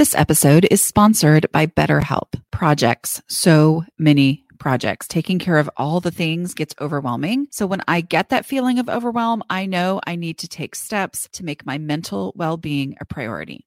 This 0.00 0.14
episode 0.14 0.66
is 0.70 0.80
sponsored 0.80 1.52
by 1.52 1.66
BetterHelp. 1.66 2.40
Projects. 2.50 3.20
So 3.28 3.84
many 3.98 4.46
projects. 4.58 5.06
Taking 5.06 5.38
care 5.38 5.58
of 5.58 5.68
all 5.76 6.00
the 6.00 6.10
things 6.10 6.54
gets 6.54 6.74
overwhelming. 6.80 7.48
So 7.50 7.66
when 7.66 7.82
I 7.86 8.00
get 8.00 8.30
that 8.30 8.46
feeling 8.46 8.78
of 8.78 8.88
overwhelm, 8.88 9.42
I 9.50 9.66
know 9.66 10.00
I 10.06 10.16
need 10.16 10.38
to 10.38 10.48
take 10.48 10.74
steps 10.74 11.28
to 11.32 11.44
make 11.44 11.66
my 11.66 11.76
mental 11.76 12.32
well 12.34 12.56
being 12.56 12.96
a 12.98 13.04
priority. 13.04 13.66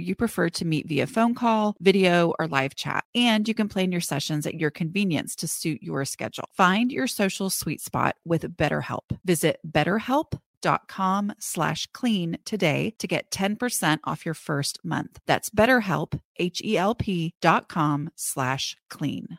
you 0.00 0.14
prefer 0.14 0.48
to 0.50 0.64
meet 0.64 0.88
via 0.88 1.06
phone 1.06 1.34
call, 1.34 1.76
video, 1.80 2.32
or 2.38 2.48
live 2.48 2.74
chat, 2.74 3.04
and 3.14 3.46
you 3.46 3.54
can 3.54 3.68
plan 3.68 3.92
your 3.92 4.00
sessions 4.00 4.46
at 4.46 4.54
your 4.54 4.70
convenience 4.70 5.34
to 5.36 5.48
suit 5.48 5.82
your 5.82 6.04
schedule. 6.04 6.48
Find 6.56 6.90
your 6.90 7.06
social 7.06 7.50
sweet 7.50 7.80
spot 7.80 8.16
with 8.24 8.56
BetterHelp. 8.56 9.18
Visit 9.24 9.60
betterhelp.com 9.66 11.32
slash 11.38 11.86
clean 11.92 12.38
today 12.44 12.94
to 12.98 13.06
get 13.06 13.30
10% 13.30 13.98
off 14.04 14.24
your 14.24 14.34
first 14.34 14.78
month. 14.84 15.18
That's 15.26 15.50
betterhelp, 15.50 16.18
H-E-L-P 16.38 17.34
dot 17.40 17.68
com 17.68 18.10
slash 18.16 18.76
clean. 18.88 19.38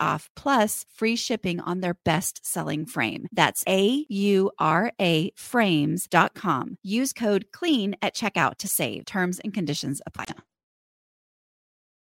off 0.00 0.30
plus 0.36 0.84
free 0.94 1.16
shipping 1.16 1.60
on 1.60 1.80
their 1.80 1.94
best 2.04 2.44
selling 2.46 2.86
frame. 2.86 3.26
That's 3.32 3.64
A 3.68 4.04
U 4.08 4.50
R 4.58 4.92
A 5.00 5.30
frames.com. 5.36 6.78
Use 6.82 7.12
code 7.12 7.46
CLEAN 7.52 7.96
at 8.02 8.14
checkout 8.14 8.56
to 8.58 8.68
save. 8.68 9.04
Terms 9.06 9.40
and 9.40 9.52
conditions 9.54 10.00
apply. 10.06 10.26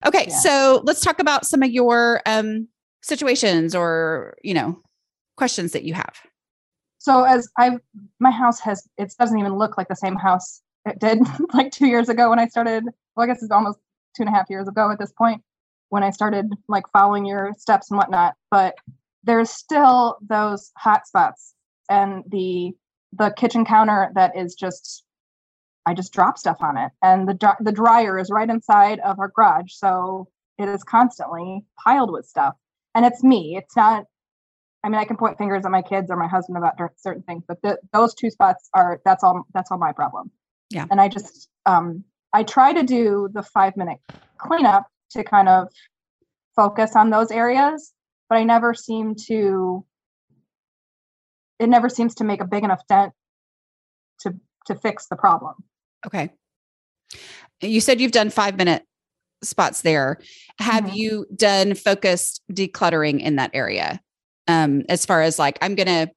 Okay, 0.04 0.26
Yeah. 0.28 0.36
so 0.38 0.82
let's 0.84 1.00
talk 1.00 1.18
about 1.18 1.46
some 1.46 1.62
of 1.62 1.70
your 1.70 2.20
um, 2.26 2.68
situations 3.02 3.74
or, 3.74 4.36
you 4.42 4.54
know, 4.54 4.80
questions 5.36 5.72
that 5.72 5.84
you 5.84 5.94
have. 5.94 6.14
So 6.98 7.24
as 7.24 7.48
I, 7.58 7.78
my 8.20 8.30
house 8.30 8.60
has, 8.60 8.86
it 8.98 9.14
doesn't 9.18 9.38
even 9.38 9.56
look 9.56 9.78
like 9.78 9.88
the 9.88 9.96
same 9.96 10.16
house 10.16 10.60
it 10.84 10.98
did 11.00 11.18
like 11.54 11.72
two 11.72 11.86
years 11.86 12.08
ago 12.08 12.30
when 12.30 12.38
I 12.38 12.46
started. 12.46 12.84
Well, 13.16 13.24
I 13.24 13.26
guess 13.26 13.42
it's 13.42 13.50
almost 13.50 13.78
two 14.16 14.22
and 14.22 14.28
a 14.28 14.32
half 14.32 14.48
years 14.50 14.68
ago 14.68 14.90
at 14.90 14.98
this 14.98 15.12
point 15.12 15.42
when 15.96 16.04
I 16.04 16.10
started 16.10 16.52
like 16.68 16.84
following 16.92 17.24
your 17.24 17.54
steps 17.56 17.90
and 17.90 17.96
whatnot. 17.96 18.34
But 18.50 18.74
there's 19.24 19.48
still 19.48 20.18
those 20.20 20.70
hot 20.76 21.06
spots 21.06 21.54
and 21.88 22.22
the 22.28 22.72
the 23.14 23.30
kitchen 23.30 23.64
counter 23.64 24.10
that 24.14 24.36
is 24.36 24.54
just 24.54 25.04
I 25.86 25.94
just 25.94 26.12
drop 26.12 26.36
stuff 26.36 26.58
on 26.60 26.76
it, 26.76 26.92
and 27.02 27.26
the 27.26 27.56
the 27.60 27.72
dryer 27.72 28.18
is 28.18 28.28
right 28.30 28.50
inside 28.50 29.00
of 29.00 29.18
our 29.18 29.32
garage, 29.34 29.72
so 29.72 30.28
it 30.58 30.68
is 30.68 30.84
constantly 30.84 31.64
piled 31.82 32.12
with 32.12 32.26
stuff. 32.26 32.54
And 32.94 33.06
it's 33.06 33.24
me. 33.24 33.56
It's 33.56 33.74
not. 33.74 34.04
I 34.84 34.90
mean, 34.90 35.00
I 35.00 35.06
can 35.06 35.16
point 35.16 35.38
fingers 35.38 35.64
at 35.64 35.70
my 35.70 35.80
kids 35.80 36.10
or 36.10 36.16
my 36.18 36.28
husband 36.28 36.58
about 36.58 36.74
certain 36.98 37.22
things, 37.22 37.42
but 37.48 37.56
those 37.94 38.14
two 38.14 38.28
spots 38.28 38.68
are 38.74 39.00
that's 39.06 39.24
all 39.24 39.46
that's 39.54 39.70
all 39.70 39.78
my 39.78 39.92
problem. 39.92 40.30
Yeah. 40.68 40.84
And 40.90 41.00
I 41.00 41.08
just 41.08 41.48
um 41.64 42.04
I 42.34 42.42
try 42.42 42.74
to 42.74 42.82
do 42.82 43.30
the 43.32 43.42
five 43.42 43.78
minute 43.78 43.98
cleanup 44.36 44.90
to 45.10 45.24
kind 45.24 45.48
of 45.48 45.68
focus 46.54 46.96
on 46.96 47.10
those 47.10 47.30
areas, 47.30 47.92
but 48.28 48.36
I 48.38 48.44
never 48.44 48.74
seem 48.74 49.14
to. 49.26 49.84
It 51.58 51.68
never 51.68 51.88
seems 51.88 52.14
to 52.16 52.24
make 52.24 52.40
a 52.42 52.46
big 52.46 52.64
enough 52.64 52.86
dent 52.88 53.12
to 54.20 54.34
to 54.66 54.74
fix 54.74 55.06
the 55.06 55.16
problem. 55.16 55.54
Okay. 56.06 56.30
You 57.62 57.80
said 57.80 58.00
you've 58.00 58.12
done 58.12 58.30
five 58.30 58.56
minute 58.56 58.82
spots 59.42 59.82
there. 59.82 60.18
Have 60.58 60.84
Mhm. 60.84 60.94
you 60.96 61.26
done 61.34 61.74
focused 61.74 62.42
decluttering 62.52 63.20
in 63.20 63.36
that 63.36 63.50
area? 63.54 64.00
Um, 64.48 64.82
as 64.88 65.06
far 65.06 65.22
as 65.22 65.38
like, 65.38 65.58
I'm 65.62 65.74
going 65.74 65.86
to, 65.86 66.12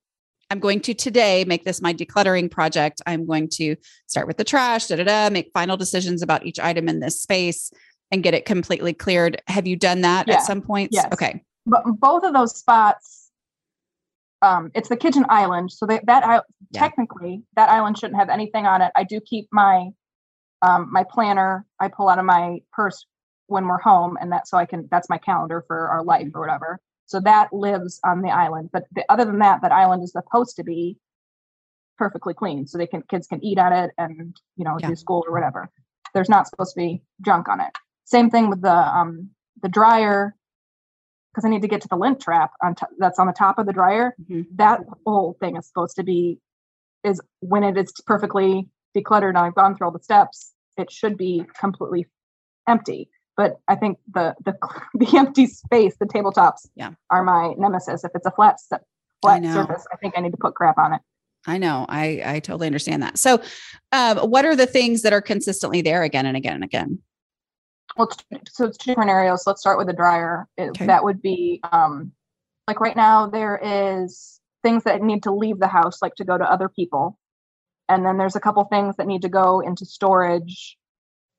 I'm 0.50 0.60
going 0.60 0.80
to 0.82 0.94
today 0.94 1.46
make 1.46 1.64
this 1.64 1.82
my 1.82 1.94
decluttering 1.94 2.50
project. 2.50 3.02
I'm 3.06 3.26
going 3.26 3.50
to 3.54 3.76
start 4.08 4.28
with 4.28 4.38
the 4.38 4.44
trash, 4.44 4.88
da 4.88 4.96
da 4.98 5.04
da, 5.04 5.30
make 5.30 5.52
final 5.54 5.78
decisions 5.78 6.22
about 6.22 6.46
each 6.46 6.60
item 6.60 6.90
in 6.90 7.00
this 7.00 7.22
space 7.22 7.72
and 8.12 8.24
get 8.24 8.34
it 8.34 8.46
completely 8.46 8.94
cleared. 8.94 9.42
Have 9.48 9.68
you 9.68 9.76
done 9.76 10.02
that 10.02 10.28
Yeah. 10.28 10.36
at 10.36 10.42
some 10.44 10.62
points? 10.62 10.96
Yes. 10.96 11.08
Okay. 11.14 11.44
but 11.66 11.84
both 12.00 12.24
of 12.24 12.34
those 12.34 12.58
spots 12.58 13.32
um 14.42 14.72
it's 14.74 14.88
the 14.90 14.96
kitchen 14.96 15.26
island 15.30 15.70
so 15.72 15.86
that 15.86 16.06
that 16.06 16.26
I, 16.26 16.36
Yeah. 16.36 16.42
technically 16.74 17.44
that 17.58 17.70
island 17.70 17.98
shouldn't 17.98 18.18
have 18.18 18.30
anything 18.30 18.66
on 18.66 18.82
it 18.82 18.92
i 18.96 19.04
do 19.04 19.20
keep 19.20 19.50
my 19.52 19.90
um 20.62 20.88
my 20.90 21.04
planner 21.04 21.66
i 21.82 21.90
pull 21.90 22.08
out 22.08 22.18
of 22.18 22.24
my 22.26 22.60
purse 22.72 23.06
when 23.48 23.68
we're 23.68 23.78
home 23.82 24.18
and 24.22 24.32
that 24.32 24.48
so 24.48 24.58
i 24.58 24.66
can 24.66 24.88
that's 24.90 25.10
my 25.10 25.18
calendar 25.18 25.64
for 25.68 25.90
our 25.90 26.02
life 26.04 26.30
or 26.34 26.40
whatever 26.40 26.80
so 27.06 27.20
that 27.20 27.52
lives 27.52 28.00
on 28.06 28.22
the 28.22 28.30
island 28.32 28.70
but 28.72 28.86
the, 28.94 29.04
other 29.10 29.26
than 29.26 29.40
that 29.40 29.62
that 29.62 29.74
island 29.74 30.02
is 30.02 30.14
supposed 30.14 30.56
to 30.56 30.64
be 30.64 30.98
perfectly 31.98 32.34
clean 32.34 32.66
so 32.66 32.78
they 32.78 32.88
can 32.88 33.02
kids 33.10 33.28
can 33.28 33.44
eat 33.44 33.60
on 33.60 33.74
it 33.74 33.92
and 33.98 34.38
you 34.56 34.64
know 34.64 34.78
Yeah. 34.80 34.88
do 34.88 34.96
school 34.96 35.24
or 35.28 35.34
whatever 35.34 35.70
there's 36.14 36.30
not 36.30 36.48
supposed 36.48 36.74
to 36.76 36.80
be 36.80 37.04
junk 37.24 37.50
on 37.50 37.60
it 37.60 37.72
same 38.10 38.30
thing 38.30 38.50
with 38.50 38.62
the 38.62 38.72
um 38.74 39.30
the 39.62 39.70
dryer 39.70 40.36
because 41.32 41.46
I 41.46 41.50
need 41.50 41.62
to 41.62 41.68
get 41.68 41.82
to 41.82 41.88
the 41.88 41.96
lint 41.96 42.20
trap 42.20 42.52
on 42.64 42.76
t- 42.76 42.86
that's 42.98 43.20
on 43.20 43.28
the 43.28 43.34
top 43.34 43.60
of 43.60 43.66
the 43.68 43.74
dryer. 43.74 44.16
Mhm. 44.30 44.46
That 44.56 44.82
whole 45.06 45.38
thing 45.40 45.56
is 45.58 45.68
supposed 45.68 45.96
to 45.98 46.04
be 46.04 46.40
is 47.04 47.22
when 47.42 47.64
it 47.64 47.78
is 47.78 47.92
perfectly 48.06 48.68
decluttered 48.98 49.30
and 49.30 49.38
I've 49.38 49.56
gone 49.56 49.76
through 49.76 49.88
all 49.88 49.94
the 49.94 50.04
steps, 50.04 50.54
it 50.78 50.92
should 50.92 51.18
be 51.18 51.46
completely 51.60 52.08
empty. 52.68 53.10
But 53.38 53.60
I 53.68 53.76
think 53.76 54.00
the 54.14 54.36
the 54.44 54.54
the 54.96 55.18
empty 55.18 55.46
space, 55.48 55.96
the 56.00 56.08
tabletops, 56.08 56.68
Yeah. 56.76 56.92
are 57.12 57.24
my 57.24 57.54
nemesis. 57.58 58.04
If 58.04 58.12
it's 58.16 58.26
a 58.26 58.32
flat 58.32 58.58
I 58.74 58.78
flat 59.22 59.42
know. 59.44 59.54
surface, 59.54 59.86
I 59.94 59.98
think 59.98 60.16
I 60.18 60.22
need 60.22 60.32
to 60.32 60.38
put 60.38 60.56
crap 60.56 60.78
on 60.78 60.94
it. 60.94 61.02
I 61.48 61.58
know. 61.58 61.86
I 61.88 62.22
I 62.26 62.40
totally 62.40 62.68
understand 62.68 63.02
that. 63.04 63.18
So, 63.18 63.42
um, 63.92 64.18
what 64.18 64.46
are 64.46 64.56
the 64.56 64.66
things 64.66 65.04
that 65.04 65.14
are 65.14 65.22
consistently 65.22 65.82
there 65.82 66.04
again 66.04 66.26
and 66.26 66.36
again 66.36 66.56
and 66.56 66.64
again? 66.64 67.00
Well, 67.98 68.08
it's, 68.32 68.56
so 68.56 68.66
it's 68.66 68.78
two 68.78 68.92
different 68.92 69.10
areas. 69.10 69.44
Let's 69.46 69.62
start 69.62 69.78
with 69.78 69.88
the 69.88 69.94
dryer. 69.94 70.48
It- 70.58 70.70
Okay. 70.70 70.86
That 70.86 71.04
would 71.04 71.22
be 71.22 71.60
um, 71.72 72.12
like 72.68 72.80
right 72.80 72.96
now 72.96 73.28
there 73.28 73.60
is 73.62 74.40
things 74.64 74.84
that 74.84 75.02
need 75.02 75.24
to 75.24 75.32
leave 75.34 75.60
the 75.60 75.68
house, 75.68 76.02
like 76.02 76.16
to 76.16 76.24
go 76.26 76.38
to 76.38 76.44
other 76.50 76.70
people, 76.70 77.18
and 77.88 78.06
then 78.06 78.18
there's 78.18 78.36
a 78.36 78.40
couple 78.40 78.64
things 78.66 78.96
that 78.98 79.08
need 79.08 79.22
to 79.24 79.30
go 79.30 79.62
into 79.62 79.86
storage, 79.86 80.78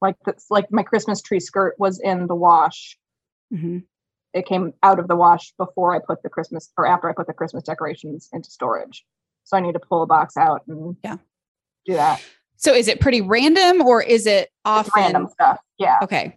like 0.00 0.16
this, 0.24 0.46
like 0.50 0.66
my 0.70 0.82
Christmas 0.82 1.22
tree 1.22 1.40
skirt 1.40 1.74
was 1.78 2.00
in 2.00 2.26
the 2.26 2.34
wash. 2.34 2.98
Mhm. 3.52 3.84
It 4.32 4.46
came 4.46 4.72
out 4.82 4.98
of 4.98 5.08
the 5.08 5.16
wash 5.16 5.52
before 5.58 5.94
I 5.94 5.98
put 6.04 6.22
the 6.22 6.28
Christmas 6.30 6.70
or 6.76 6.86
after 6.86 7.08
I 7.08 7.12
put 7.12 7.26
the 7.26 7.32
Christmas 7.34 7.64
decorations 7.64 8.28
into 8.32 8.50
storage. 8.50 9.04
So 9.44 9.56
I 9.56 9.60
need 9.60 9.72
to 9.72 9.80
pull 9.80 10.02
a 10.02 10.06
box 10.06 10.36
out 10.36 10.62
and 10.68 10.96
Yeah. 11.02 11.16
do 11.86 11.94
that. 11.94 12.22
So, 12.56 12.72
is 12.74 12.88
it 12.88 13.00
pretty 13.00 13.20
random 13.22 13.80
or 13.86 14.02
is 14.02 14.26
it 14.26 14.42
It's 14.44 14.50
often 14.64 14.92
random 14.96 15.28
stuff. 15.28 15.58
Yeah. 15.78 15.98
Okay. 16.02 16.36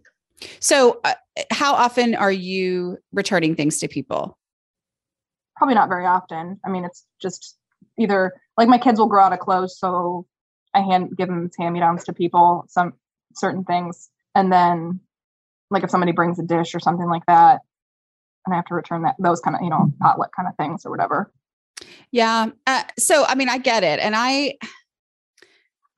So, 0.60 1.00
uh, 1.04 1.14
how 1.52 1.74
often 1.74 2.16
are 2.16 2.32
you 2.32 2.98
returning 3.12 3.56
things 3.56 3.80
to 3.80 3.88
people? 3.88 4.38
probably 5.56 5.76
not 5.76 5.90
very 5.90 6.06
often. 6.06 6.60
I 6.66 6.70
mean, 6.70 6.86
it's 6.86 7.06
just 7.22 7.58
either 7.98 8.34
like 8.58 8.68
my 8.68 8.78
kids 8.78 9.00
will 9.00 9.08
grow 9.08 9.24
out 9.24 9.34
of 9.34 9.40
clothes, 9.40 9.78
so 9.78 10.26
I 10.74 10.82
hand 10.82 11.16
give 11.18 11.28
them 11.28 11.50
hand 11.58 11.74
me 11.74 11.80
downs 11.80 12.04
to 12.06 12.14
people, 12.14 12.66
some 12.68 12.94
certain 13.36 13.64
things, 13.64 14.10
and 14.36 14.52
then 14.52 15.00
like 15.70 15.84
if 15.84 15.90
somebody 15.90 16.12
brings 16.12 16.40
a 16.40 16.44
dish 16.44 16.76
or 16.76 16.80
something 16.80 17.08
like 17.08 17.26
that, 17.28 17.62
and 18.46 18.54
I 18.54 18.58
have 18.58 18.66
to 18.66 18.76
return 18.76 19.04
that 19.04 19.16
those 19.20 19.40
kind 19.40 19.56
of 19.56 19.62
you 19.62 19.70
know 19.70 19.94
potluck 20.02 20.36
kind 20.36 20.48
of 20.48 20.56
things 20.58 20.86
or 20.86 20.92
whatever. 20.92 21.32
Yeah. 22.12 22.50
Uh, 22.68 22.84
so 22.98 23.26
I 23.26 23.36
mean, 23.36 23.50
I 23.50 23.58
get 23.58 23.84
it, 23.84 24.00
and 24.00 24.16
I 24.16 24.58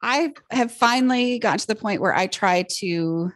I 0.01 0.33
have 0.51 0.71
finally 0.71 1.39
gotten 1.39 1.59
to 1.59 1.67
the 1.67 1.75
point 1.75 2.01
where 2.01 2.15
I 2.15 2.27
try 2.27 2.65
to 2.77 3.31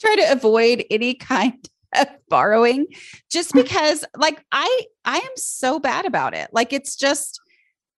try 0.00 0.16
to 0.16 0.32
avoid 0.32 0.84
any 0.90 1.14
kind 1.14 1.68
of 1.96 2.06
borrowing 2.28 2.86
just 3.30 3.52
because 3.52 4.04
like 4.16 4.42
I 4.52 4.86
I 5.04 5.16
am 5.18 5.36
so 5.36 5.78
bad 5.80 6.06
about 6.06 6.34
it. 6.34 6.48
Like 6.52 6.72
it's 6.72 6.96
just 6.96 7.40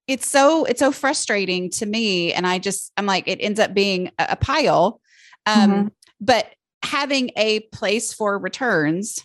it's 0.09 0.29
so 0.29 0.65
it's 0.65 0.81
so 0.81 0.93
frustrating 0.93 1.71
to 1.71 1.87
me 1.87 2.33
and 2.33 2.47
I 2.47 2.59
just 2.59 2.93
I'm 2.97 3.07
like 3.07 3.29
it 3.29 3.39
ends 3.41 3.61
up 3.61 3.75
being 3.75 4.11
a, 4.19 4.29
a 4.31 4.37
pile. 4.37 5.01
Um 5.47 5.71
mm-hmm. 5.71 5.89
but 6.21 6.47
having 6.83 7.31
a 7.37 7.61
place 7.61 8.13
for 8.13 8.39
returns 8.39 9.25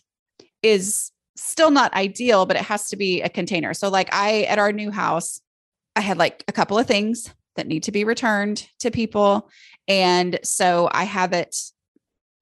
is 0.61 1.11
still 1.35 1.71
not 1.71 1.93
ideal, 1.93 2.45
but 2.45 2.57
it 2.57 2.63
has 2.63 2.89
to 2.89 2.97
be 2.97 3.21
a 3.21 3.29
container. 3.29 3.73
So 3.73 3.89
like 3.89 4.09
I 4.13 4.43
at 4.43 4.59
our 4.59 4.71
new 4.71 4.91
house, 4.91 5.41
I 5.95 6.01
had 6.01 6.17
like 6.17 6.43
a 6.47 6.51
couple 6.51 6.77
of 6.77 6.87
things 6.87 7.33
that 7.55 7.67
need 7.67 7.83
to 7.83 7.91
be 7.91 8.03
returned 8.03 8.67
to 8.79 8.91
people. 8.91 9.49
And 9.87 10.39
so 10.43 10.89
I 10.91 11.05
have 11.05 11.33
it 11.33 11.55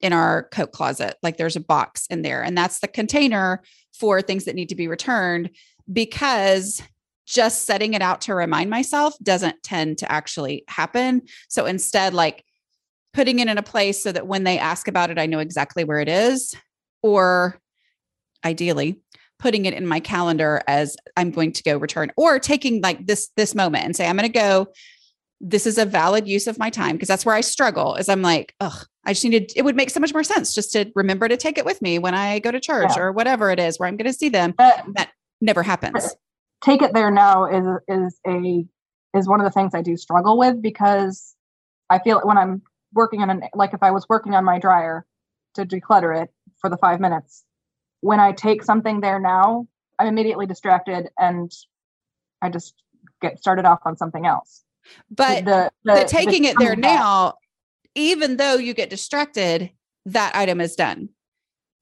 in 0.06 0.14
our 0.14 0.44
coat 0.50 0.72
closet. 0.72 1.16
Like 1.24 1.38
there's 1.38 1.56
a 1.56 1.62
box 1.62 2.06
in 2.08 2.22
there, 2.22 2.44
and 2.44 2.58
that's 2.58 2.80
the 2.80 2.88
container 2.88 3.64
for 3.94 4.22
things 4.22 4.46
that 4.46 4.56
need 4.56 4.70
to 4.70 4.76
be 4.76 4.88
returned 4.88 5.50
because 5.92 6.82
just 7.26 7.66
setting 7.66 7.96
it 7.96 8.02
out 8.02 8.22
to 8.22 8.36
remind 8.36 8.70
myself 8.70 9.16
doesn't 9.24 9.64
tend 9.64 9.98
to 9.98 10.12
actually 10.12 10.64
happen. 10.68 11.24
So 11.50 11.66
instead, 11.66 12.14
like 12.14 12.46
putting 13.14 13.40
it 13.40 13.48
in 13.48 13.58
a 13.58 13.64
place 13.64 14.04
so 14.04 14.12
that 14.12 14.28
when 14.28 14.44
they 14.44 14.60
ask 14.60 14.88
about 14.88 15.10
it, 15.10 15.18
I 15.18 15.26
know 15.26 15.40
exactly 15.40 15.84
where 15.84 16.00
it 16.00 16.10
is, 16.10 16.56
or 17.02 17.60
ideally 18.46 19.02
putting 19.40 19.66
it 19.66 19.74
in 19.74 19.88
my 19.88 20.00
calendar 20.00 20.62
as 20.68 20.96
I'm 21.18 21.32
going 21.32 21.52
to 21.54 21.64
go 21.64 21.78
return 21.78 22.12
or 22.16 22.40
taking 22.40 22.82
like 22.82 23.06
this 23.06 23.30
this 23.36 23.54
moment 23.54 23.86
and 23.86 23.96
say 23.96 24.08
I'm 24.08 24.16
going 24.16 24.32
to 24.32 24.40
go 24.40 24.68
this 25.42 25.68
is 25.68 25.78
a 25.78 25.86
valid 25.86 26.28
use 26.28 26.48
of 26.48 26.58
my 26.58 26.70
time 26.70 26.96
because 26.96 27.08
that's 27.08 27.26
where 27.26 27.36
I 27.36 27.42
struggle 27.42 27.96
is 27.96 28.10
I'm 28.10 28.22
like, 28.22 28.56
oh, 28.62 28.82
I 29.06 29.14
just 29.14 29.24
needed, 29.24 29.52
it 29.56 29.64
would 29.64 29.76
make 29.76 29.90
so 29.90 30.00
much 30.00 30.14
more 30.14 30.24
sense 30.24 30.54
just 30.54 30.72
to 30.74 30.92
remember 30.96 31.28
to 31.28 31.38
take 31.38 31.58
it 31.58 31.66
with 31.66 31.82
me 31.82 32.00
when 32.00 32.16
I 32.16 32.40
go 32.40 32.52
to 32.52 32.60
church 32.60 32.92
yeah. 32.96 33.04
or 33.04 33.12
whatever 33.12 33.52
it 33.52 33.60
is 33.60 33.80
where 33.80 33.88
I'm 33.88 33.98
going 33.98 34.12
to 34.12 34.14
see 34.14 34.30
them. 34.30 34.54
But 34.58 34.84
that 34.96 35.12
never 35.42 35.64
happens. 35.64 36.16
Take 36.64 36.82
it 36.82 36.94
there 36.94 37.12
now 37.12 37.46
is, 37.46 37.66
is 37.88 38.20
a, 38.28 38.66
is 39.16 39.28
one 39.28 39.40
of 39.40 39.46
the 39.46 39.52
things 39.52 39.76
I 39.76 39.82
do 39.82 39.96
struggle 39.96 40.38
with 40.38 40.62
because 40.62 41.36
I 41.90 42.00
feel 42.00 42.18
it 42.18 42.26
when 42.26 42.38
I'm 42.38 42.64
working 42.94 43.22
on 43.22 43.30
an, 43.30 43.44
like 43.54 43.74
if 43.74 43.84
I 43.84 43.92
was 43.92 44.08
working 44.10 44.34
on 44.34 44.44
my 44.44 44.58
dryer 44.58 45.06
to 45.54 45.66
declutter 45.66 46.24
it 46.24 46.30
for 46.60 46.70
the 46.70 46.78
five 46.78 47.00
minutes, 47.00 47.44
when 48.02 48.20
I 48.20 48.32
take 48.32 48.64
something 48.64 49.02
there 49.02 49.20
now, 49.20 49.68
I'm 50.00 50.08
immediately 50.08 50.48
distracted 50.48 51.10
and 51.20 51.52
I 52.42 52.50
just 52.50 52.74
get 53.22 53.40
started 53.40 53.66
off 53.66 53.80
on 53.86 53.98
something 53.98 54.26
else. 54.26 54.64
But 55.10 55.46
the, 55.46 55.72
the, 55.84 55.94
the 55.94 56.06
taking 56.06 56.44
the 56.44 56.50
it 56.50 56.60
there 56.60 56.76
now, 56.76 57.36
even 57.96 58.38
though 58.38 58.56
you 58.56 58.74
get 58.74 58.90
distracted, 58.90 59.72
that 60.06 60.36
item 60.36 60.62
is 60.62 60.76
done. 60.76 61.10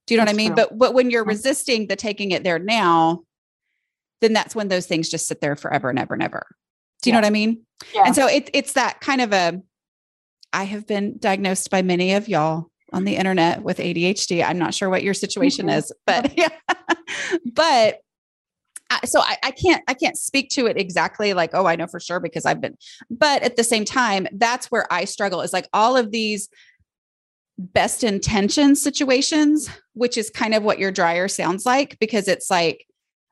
Do 0.06 0.14
you 0.14 0.18
know 0.18 0.26
that's 0.26 0.36
what 0.36 0.42
I 0.42 0.44
mean? 0.44 0.56
True. 0.56 0.68
But 0.70 0.78
but 0.78 0.94
when 0.94 1.10
you're 1.10 1.26
resisting 1.26 1.88
the 1.88 1.96
taking 1.96 2.32
it 2.32 2.44
there 2.44 2.60
now, 2.60 3.24
then 4.22 4.34
that's 4.34 4.56
when 4.56 4.68
those 4.68 4.86
things 4.86 5.10
just 5.10 5.28
sit 5.28 5.42
there 5.42 5.56
forever 5.56 5.90
and 5.90 6.00
ever 6.00 6.14
and 6.14 6.24
ever. 6.24 6.48
Do 7.02 7.10
you 7.10 7.14
yeah. 7.14 7.20
know 7.20 7.26
what 7.26 7.28
I 7.28 7.32
mean? 7.32 7.62
Yeah. 7.94 8.04
And 8.06 8.16
so 8.16 8.28
it, 8.28 8.50
it's 8.54 8.74
that 8.74 9.02
kind 9.02 9.22
of 9.22 9.34
a 9.34 9.62
I 10.54 10.64
have 10.64 10.88
been 10.88 11.18
diagnosed 11.18 11.70
by 11.70 11.82
many 11.82 12.14
of 12.14 12.30
y'all 12.30 12.70
on 12.94 13.06
the 13.06 13.16
internet 13.16 13.64
with 13.64 13.80
ADHD. 13.80 14.46
I'm 14.46 14.60
not 14.60 14.74
sure 14.74 14.90
what 14.90 15.04
your 15.04 15.14
situation 15.14 15.68
mm-hmm. 15.68 15.80
is, 15.80 15.92
but 16.06 16.34
yeah. 16.38 16.50
but 17.54 18.00
so 19.06 19.20
I, 19.20 19.38
I, 19.44 19.52
can't 19.52 19.84
I 19.88 19.94
can't 19.94 20.18
speak 20.18 20.50
to 20.52 20.66
it 20.66 20.78
exactly 20.78 21.34
like 21.34 21.52
oh 21.54 21.66
I 21.66 21.76
know 21.76 21.88
for 21.88 22.00
sure 22.00 22.20
because 22.20 22.46
I've 22.46 22.62
been 22.62 22.78
but 23.10 23.44
at 23.44 23.56
the 23.56 23.64
same 23.64 23.86
time 23.86 24.28
that's 24.34 24.72
where 24.72 24.92
I 24.92 25.06
struggle 25.06 25.42
is 25.42 25.54
like 25.54 25.68
all 25.74 25.98
of 25.98 26.12
these 26.12 26.50
best 27.58 28.04
intention 28.04 28.76
situations 28.76 29.70
which 29.94 30.18
is 30.18 30.30
kind 30.30 30.54
of 30.54 30.64
what 30.64 30.80
your 30.80 30.92
dryer 30.92 31.28
sounds 31.28 31.66
like 31.66 32.00
because 32.00 32.28
it's 32.28 32.50
like 32.50 32.86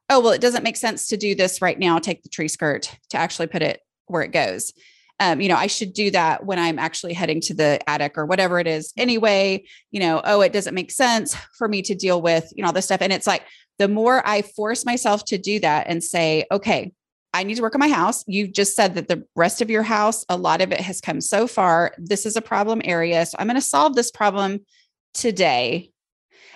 oh 0.10 0.20
well 0.20 0.32
it 0.32 0.42
doesn't 0.42 0.64
make 0.64 0.78
sense 0.78 1.08
to 1.08 1.18
do 1.18 1.34
this 1.36 1.62
right 1.62 1.80
now 1.80 1.98
take 1.98 2.22
the 2.24 2.30
tree 2.30 2.48
skirt 2.48 2.96
to 3.10 3.18
actually 3.18 3.48
put 3.48 3.62
it 3.62 3.80
where 4.06 4.22
it 4.22 4.32
goes 4.32 4.74
um, 5.22 5.40
you 5.40 5.48
know, 5.48 5.56
I 5.56 5.68
should 5.68 5.94
do 5.94 6.10
that 6.12 6.48
when 6.48 6.58
I'm 6.58 6.80
actually 6.80 7.14
heading 7.14 7.42
to 7.42 7.54
the 7.54 7.80
attic 7.88 8.18
or 8.18 8.26
whatever 8.26 8.60
it 8.60 8.66
is 8.66 8.92
anyway. 8.98 9.64
You 9.92 10.00
know, 10.00 10.20
oh, 10.26 10.42
it 10.42 10.52
doesn't 10.52 10.74
make 10.74 10.90
sense 10.90 11.36
for 11.60 11.68
me 11.68 11.84
to 11.84 11.94
deal 11.94 12.24
with, 12.24 12.52
you 12.56 12.64
know, 12.64 12.68
all 12.68 12.74
this 12.74 12.86
stuff. 12.86 13.04
And 13.04 13.14
it's 13.14 13.28
like, 13.28 13.44
the 13.78 13.88
more 13.88 14.28
I 14.28 14.42
force 14.42 14.84
myself 14.84 15.24
to 15.26 15.38
do 15.38 15.60
that 15.60 15.86
and 15.88 16.04
say, 16.04 16.46
okay, 16.52 16.92
I 17.34 17.44
need 17.44 17.56
to 17.56 17.62
work 17.62 17.76
on 17.76 17.80
my 17.80 17.88
house. 17.88 18.24
You've 18.26 18.52
just 18.52 18.76
said 18.76 18.96
that 18.96 19.08
the 19.08 19.24
rest 19.36 19.62
of 19.62 19.70
your 19.70 19.84
house, 19.84 20.26
a 20.28 20.36
lot 20.36 20.60
of 20.60 20.72
it 20.72 20.82
has 20.82 21.00
come 21.00 21.22
so 21.22 21.46
far. 21.46 21.94
This 22.00 22.26
is 22.26 22.36
a 22.36 22.42
problem 22.42 22.82
area. 22.84 23.24
So 23.28 23.38
I'm 23.38 23.48
going 23.48 23.56
to 23.56 23.62
solve 23.62 23.96
this 23.96 24.10
problem 24.10 24.66
today. 25.14 25.92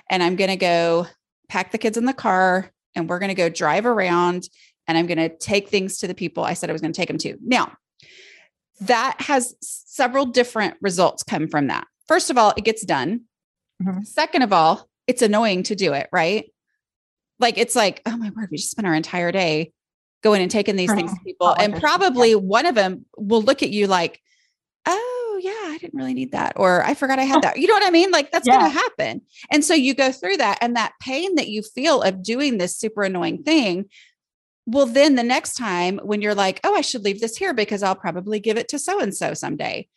And 0.10 0.23
I'm 0.23 0.36
going 0.36 0.49
to 0.49 0.58
go 0.58 1.06
pack 1.49 1.71
the 1.71 1.78
kids 1.78 1.97
in 1.97 2.06
the 2.06 2.13
car 2.13 2.71
and 2.95 3.08
we're 3.08 3.19
going 3.19 3.30
to 3.30 3.36
go 3.36 3.47
drive 3.47 3.86
around 3.86 4.49
and 4.88 4.97
I'm 4.97 5.06
going 5.06 5.17
to 5.17 5.36
take 5.38 5.69
things 5.69 5.99
to 5.99 6.08
the 6.08 6.15
people 6.15 6.43
I 6.43 6.54
said 6.54 6.71
I 6.71 6.73
was 6.73 6.82
going 6.82 6.93
to 6.93 6.97
take 6.97 7.08
them 7.08 7.17
to. 7.19 7.38
Now, 7.43 7.71
that 8.82 9.16
has 9.20 9.56
several 9.62 10.26
different 10.26 10.76
results 10.82 11.24
come 11.24 11.48
from 11.48 11.68
that. 11.68 11.88
First 12.08 12.30
of 12.30 12.38
all, 12.38 12.54
it 12.58 12.64
gets 12.64 12.86
done. 12.86 13.22
Mm-hmm. 13.82 14.04
Second 14.04 14.42
of 14.42 14.54
all, 14.54 14.90
it's 15.08 15.22
annoying 15.22 15.64
to 15.64 15.76
do 15.76 15.94
it, 15.94 16.08
right? 16.12 16.46
like 17.40 17.58
it's 17.58 17.76
like, 17.76 18.02
oh 18.06 18.18
my 18.18 18.30
word, 18.32 18.50
we 18.52 18.58
just 18.58 18.72
spent 18.72 18.88
our 18.88 18.94
entire 18.94 19.32
day 19.32 19.72
going 20.24 20.42
and 20.42 20.50
taking 20.50 20.76
these 20.76 20.92
things 20.92 21.14
to 21.14 21.20
people. 21.26 21.54
And 21.58 21.76
probably 21.76 22.32
yeah. 22.32 22.38
one 22.38 22.66
of 22.66 22.76
them 22.76 23.06
will 23.18 23.42
look 23.42 23.64
at 23.64 23.70
you 23.70 23.88
like, 23.88 24.22
oh 24.86 25.40
yeah, 25.42 25.52
I 25.52 25.78
didn't 25.80 25.98
really 25.98 26.14
need 26.14 26.32
that. 26.32 26.54
Or 26.56 26.84
I 26.84 26.94
forgot 26.94 27.20
I 27.20 27.24
had 27.24 27.42
that. 27.42 27.60
You 27.60 27.68
know 27.68 27.74
what 27.74 27.86
I 27.86 27.92
mean? 27.92 28.12
Like 28.12 28.32
that's 28.32 28.48
yeah. 28.48 28.60
going 28.60 28.72
to 28.72 28.78
happen. 28.78 29.22
And 29.52 29.64
so 29.64 29.74
you 29.74 29.94
go 29.94 30.12
through 30.12 30.38
that 30.38 30.60
and 30.62 30.76
that 30.76 30.94
pain 31.02 31.36
that 31.36 31.50
you 31.50 31.62
feel 31.62 32.02
of 32.02 32.24
doing 32.24 32.58
this 32.58 32.78
super 32.78 33.04
annoying 33.04 33.44
thing. 33.44 33.86
Well, 34.65 34.88
then 34.88 35.15
the 35.15 35.23
next 35.23 35.56
time 35.56 35.99
when 36.04 36.21
you're 36.21 36.36
like, 36.36 36.60
oh, 36.63 36.75
I 36.75 36.82
should 36.82 37.04
leave 37.04 37.21
this 37.21 37.38
here 37.38 37.54
because 37.54 37.84
I'll 37.84 37.95
probably 37.95 38.39
give 38.39 38.58
it 38.58 38.67
to 38.69 38.80
so 38.80 38.99
and 38.99 39.15
so 39.15 39.34
someday, 39.34 39.88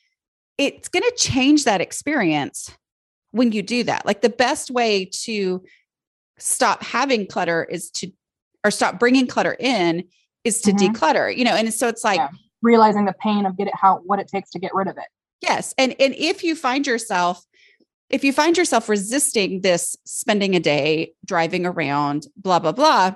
it's 0.59 0.88
going 0.88 1.04
to 1.04 1.14
change 1.16 1.64
that 1.64 1.81
experience 1.81 2.70
when 3.31 3.52
you 3.52 3.62
do 3.62 3.85
that. 3.85 4.04
Like 4.04 4.20
the 4.20 4.28
best 4.28 4.70
way 4.70 5.07
to 5.24 5.62
stop 6.38 6.83
having 6.83 7.26
clutter 7.26 7.64
is 7.64 7.90
to 7.90 8.11
or 8.64 8.70
stop 8.70 8.98
bringing 8.98 9.26
clutter 9.26 9.57
in 9.59 10.04
is 10.44 10.61
to 10.62 10.72
mm-hmm. 10.72 10.92
declutter 10.92 11.35
you 11.35 11.44
know 11.44 11.54
and 11.54 11.72
so 11.74 11.88
it's 11.88 12.04
like 12.04 12.18
yeah. 12.18 12.28
realizing 12.62 13.04
the 13.04 13.14
pain 13.14 13.44
of 13.46 13.57
get 13.57 13.66
it 13.66 13.74
how 13.74 13.98
what 14.04 14.18
it 14.18 14.28
takes 14.28 14.50
to 14.50 14.59
get 14.59 14.74
rid 14.74 14.88
of 14.88 14.96
it 14.96 15.07
yes 15.40 15.74
and 15.78 15.94
and 16.00 16.14
if 16.14 16.42
you 16.44 16.54
find 16.54 16.87
yourself 16.87 17.44
if 18.11 18.24
you 18.24 18.33
find 18.33 18.57
yourself 18.57 18.88
resisting 18.88 19.61
this 19.61 19.96
spending 20.04 20.54
a 20.54 20.61
day 20.61 21.12
driving 21.24 21.66
around 21.66 22.26
blah 22.37 22.59
blah 22.59 22.72
blah 22.72 23.14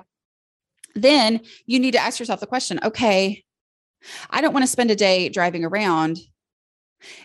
then 0.95 1.39
you 1.65 1.79
need 1.79 1.91
to 1.91 1.99
ask 1.99 2.19
yourself 2.19 2.39
the 2.39 2.47
question 2.47 2.79
okay 2.83 3.43
i 4.29 4.41
don't 4.41 4.53
want 4.53 4.63
to 4.63 4.71
spend 4.71 4.91
a 4.91 4.95
day 4.95 5.29
driving 5.29 5.63
around 5.65 6.19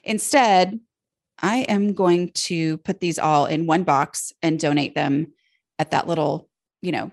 instead 0.05 0.79
i 1.41 1.59
am 1.59 1.93
going 1.93 2.31
to 2.33 2.79
put 2.79 3.01
these 3.01 3.19
all 3.19 3.47
in 3.47 3.67
one 3.67 3.85
box 3.85 4.33
and 4.43 4.59
donate 4.61 4.95
them 4.95 5.33
at 5.79 5.91
that 5.93 6.07
little, 6.07 6.49
you 6.83 6.93
know, 6.93 7.11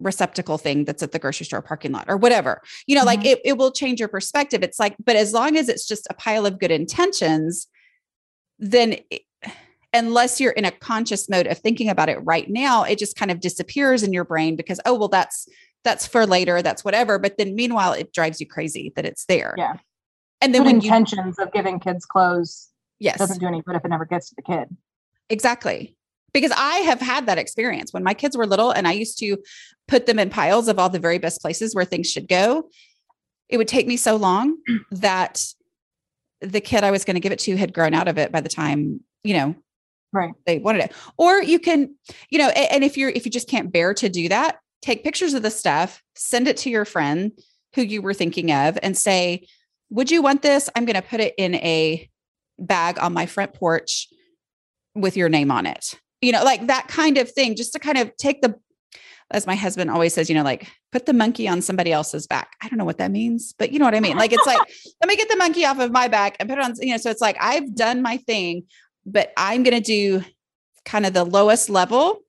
receptacle 0.00 0.58
thing 0.58 0.84
that's 0.84 1.02
at 1.02 1.12
the 1.12 1.18
grocery 1.18 1.46
store 1.46 1.62
parking 1.62 1.92
lot 1.92 2.04
or 2.08 2.16
whatever. 2.16 2.62
You 2.86 2.94
know, 2.94 3.02
mm-hmm. 3.02 3.06
like 3.06 3.24
it, 3.24 3.40
it 3.44 3.58
will 3.58 3.72
change 3.72 4.00
your 4.00 4.08
perspective. 4.08 4.62
It's 4.62 4.78
like, 4.78 4.96
but 5.04 5.16
as 5.16 5.32
long 5.32 5.56
as 5.56 5.68
it's 5.68 5.86
just 5.86 6.06
a 6.10 6.14
pile 6.14 6.46
of 6.46 6.58
good 6.58 6.70
intentions, 6.70 7.66
then 8.58 8.96
it, 9.10 9.22
unless 9.92 10.40
you're 10.40 10.52
in 10.52 10.66
a 10.66 10.70
conscious 10.70 11.28
mode 11.28 11.46
of 11.46 11.58
thinking 11.58 11.88
about 11.88 12.08
it 12.08 12.18
right 12.24 12.50
now, 12.50 12.82
it 12.82 12.98
just 12.98 13.16
kind 13.16 13.30
of 13.30 13.40
disappears 13.40 14.02
in 14.02 14.12
your 14.12 14.24
brain 14.24 14.56
because, 14.56 14.80
oh, 14.84 14.94
well, 14.94 15.08
that's 15.08 15.48
that's 15.86 16.06
for 16.06 16.26
later, 16.26 16.60
that's 16.62 16.84
whatever. 16.84 17.18
But 17.18 17.38
then 17.38 17.54
meanwhile, 17.54 17.92
it 17.92 18.12
drives 18.12 18.40
you 18.40 18.46
crazy 18.46 18.92
that 18.96 19.04
it's 19.04 19.24
there. 19.26 19.54
Yeah. 19.56 19.74
And 20.40 20.54
then 20.54 20.64
when 20.64 20.76
intentions 20.76 21.36
you, 21.38 21.44
of 21.44 21.52
giving 21.52 21.80
kids 21.80 22.04
clothes 22.04 22.68
yes. 22.98 23.18
doesn't 23.18 23.38
do 23.38 23.46
any 23.46 23.62
good 23.62 23.76
if 23.76 23.84
it 23.84 23.88
never 23.88 24.04
gets 24.04 24.28
to 24.28 24.34
the 24.36 24.42
kid. 24.42 24.68
Exactly 25.30 25.96
because 26.36 26.52
I 26.54 26.80
have 26.80 27.00
had 27.00 27.24
that 27.26 27.38
experience 27.38 27.94
when 27.94 28.02
my 28.02 28.12
kids 28.12 28.36
were 28.36 28.46
little 28.46 28.70
and 28.70 28.86
I 28.86 28.92
used 28.92 29.18
to 29.20 29.38
put 29.88 30.04
them 30.04 30.18
in 30.18 30.28
piles 30.28 30.68
of 30.68 30.78
all 30.78 30.90
the 30.90 30.98
very 30.98 31.16
best 31.16 31.40
places 31.40 31.74
where 31.74 31.86
things 31.86 32.10
should 32.10 32.28
go. 32.28 32.68
It 33.48 33.56
would 33.56 33.68
take 33.68 33.86
me 33.86 33.96
so 33.96 34.16
long 34.16 34.58
that 34.90 35.46
the 36.42 36.60
kid 36.60 36.84
I 36.84 36.90
was 36.90 37.06
going 37.06 37.14
to 37.14 37.20
give 37.20 37.32
it 37.32 37.38
to 37.40 37.56
had 37.56 37.72
grown 37.72 37.94
out 37.94 38.06
of 38.06 38.18
it 38.18 38.32
by 38.32 38.42
the 38.42 38.50
time, 38.50 39.00
you 39.24 39.32
know, 39.32 39.54
right. 40.12 40.34
They 40.44 40.58
wanted 40.58 40.84
it. 40.84 40.92
Or 41.16 41.42
you 41.42 41.58
can, 41.58 41.94
you 42.28 42.38
know, 42.38 42.48
and 42.48 42.84
if 42.84 42.98
you're 42.98 43.08
if 43.08 43.24
you 43.24 43.30
just 43.30 43.48
can't 43.48 43.72
bear 43.72 43.94
to 43.94 44.08
do 44.10 44.28
that, 44.28 44.58
take 44.82 45.04
pictures 45.04 45.34
of 45.34 45.42
the 45.42 45.50
stuff, 45.50 46.02
send 46.14 46.48
it 46.48 46.56
to 46.58 46.70
your 46.70 46.84
friend 46.84 47.32
who 47.74 47.82
you 47.82 48.02
were 48.02 48.14
thinking 48.14 48.52
of, 48.52 48.78
and 48.82 48.96
say, 48.96 49.46
Would 49.90 50.10
you 50.10 50.22
want 50.22 50.42
this? 50.42 50.70
I'm 50.74 50.84
going 50.84 50.96
to 50.96 51.02
put 51.02 51.20
it 51.20 51.34
in 51.36 51.54
a 51.56 52.08
bag 52.58 52.98
on 52.98 53.12
my 53.12 53.26
front 53.26 53.54
porch 53.54 54.08
with 54.94 55.16
your 55.16 55.28
name 55.28 55.50
on 55.50 55.66
it. 55.66 55.94
You 56.22 56.32
know, 56.32 56.42
like 56.42 56.66
that 56.68 56.88
kind 56.88 57.18
of 57.18 57.30
thing, 57.30 57.56
just 57.56 57.72
to 57.74 57.78
kind 57.78 57.98
of 57.98 58.16
take 58.16 58.40
the, 58.40 58.54
as 59.30 59.46
my 59.46 59.54
husband 59.54 59.90
always 59.90 60.14
says, 60.14 60.28
you 60.28 60.34
know, 60.34 60.42
like 60.42 60.68
put 60.92 61.04
the 61.04 61.12
monkey 61.12 61.46
on 61.46 61.60
somebody 61.60 61.92
else's 61.92 62.26
back. 62.26 62.52
I 62.62 62.68
don't 62.68 62.78
know 62.78 62.84
what 62.84 62.98
that 62.98 63.10
means, 63.10 63.54
but 63.58 63.72
you 63.72 63.78
know 63.78 63.84
what 63.84 63.94
I 63.94 64.00
mean? 64.00 64.16
Like 64.16 64.32
it's 64.32 64.46
like, 64.46 64.58
let 65.00 65.08
me 65.08 65.16
get 65.16 65.28
the 65.28 65.36
monkey 65.36 65.66
off 65.66 65.78
of 65.78 65.92
my 65.92 66.08
back 66.08 66.36
and 66.40 66.48
put 66.48 66.58
it 66.58 66.64
on, 66.64 66.74
you 66.80 66.92
know, 66.92 66.96
so 66.96 67.10
it's 67.10 67.20
like 67.20 67.36
I've 67.38 67.74
done 67.74 68.00
my 68.00 68.16
thing, 68.16 68.64
but 69.04 69.32
I'm 69.36 69.62
going 69.62 69.76
to 69.76 69.82
do 69.82 70.24
kind 70.84 71.04
of 71.04 71.12
the 71.12 71.24
lowest 71.24 71.68
level 71.68 72.20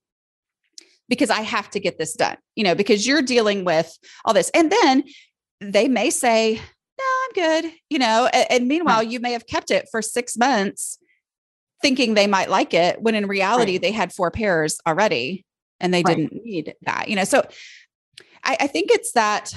because 1.08 1.30
I 1.30 1.40
have 1.40 1.70
to 1.70 1.80
get 1.80 1.98
this 1.98 2.14
done, 2.14 2.36
you 2.54 2.64
know, 2.64 2.74
because 2.74 3.06
you're 3.06 3.22
dealing 3.22 3.64
with 3.64 3.96
all 4.24 4.34
this. 4.34 4.50
And 4.50 4.70
then 4.70 5.04
they 5.60 5.88
may 5.88 6.10
say, 6.10 6.54
no, 6.54 7.04
I'm 7.24 7.32
good, 7.62 7.72
you 7.90 7.98
know, 7.98 8.28
and, 8.32 8.46
and 8.50 8.68
meanwhile, 8.68 8.98
right. 8.98 9.08
you 9.08 9.20
may 9.20 9.32
have 9.32 9.46
kept 9.46 9.70
it 9.70 9.88
for 9.90 10.02
six 10.02 10.36
months 10.36 10.98
thinking 11.80 12.14
they 12.14 12.26
might 12.26 12.50
like 12.50 12.74
it 12.74 13.00
when 13.00 13.14
in 13.14 13.26
reality 13.26 13.72
right. 13.72 13.82
they 13.82 13.92
had 13.92 14.12
four 14.12 14.30
pairs 14.30 14.80
already 14.86 15.44
and 15.80 15.94
they 15.94 16.02
right. 16.02 16.16
didn't 16.16 16.44
need 16.44 16.74
that, 16.82 17.08
you 17.08 17.16
know. 17.16 17.24
So 17.24 17.46
I, 18.44 18.56
I 18.60 18.66
think 18.66 18.90
it's 18.90 19.12
that 19.12 19.54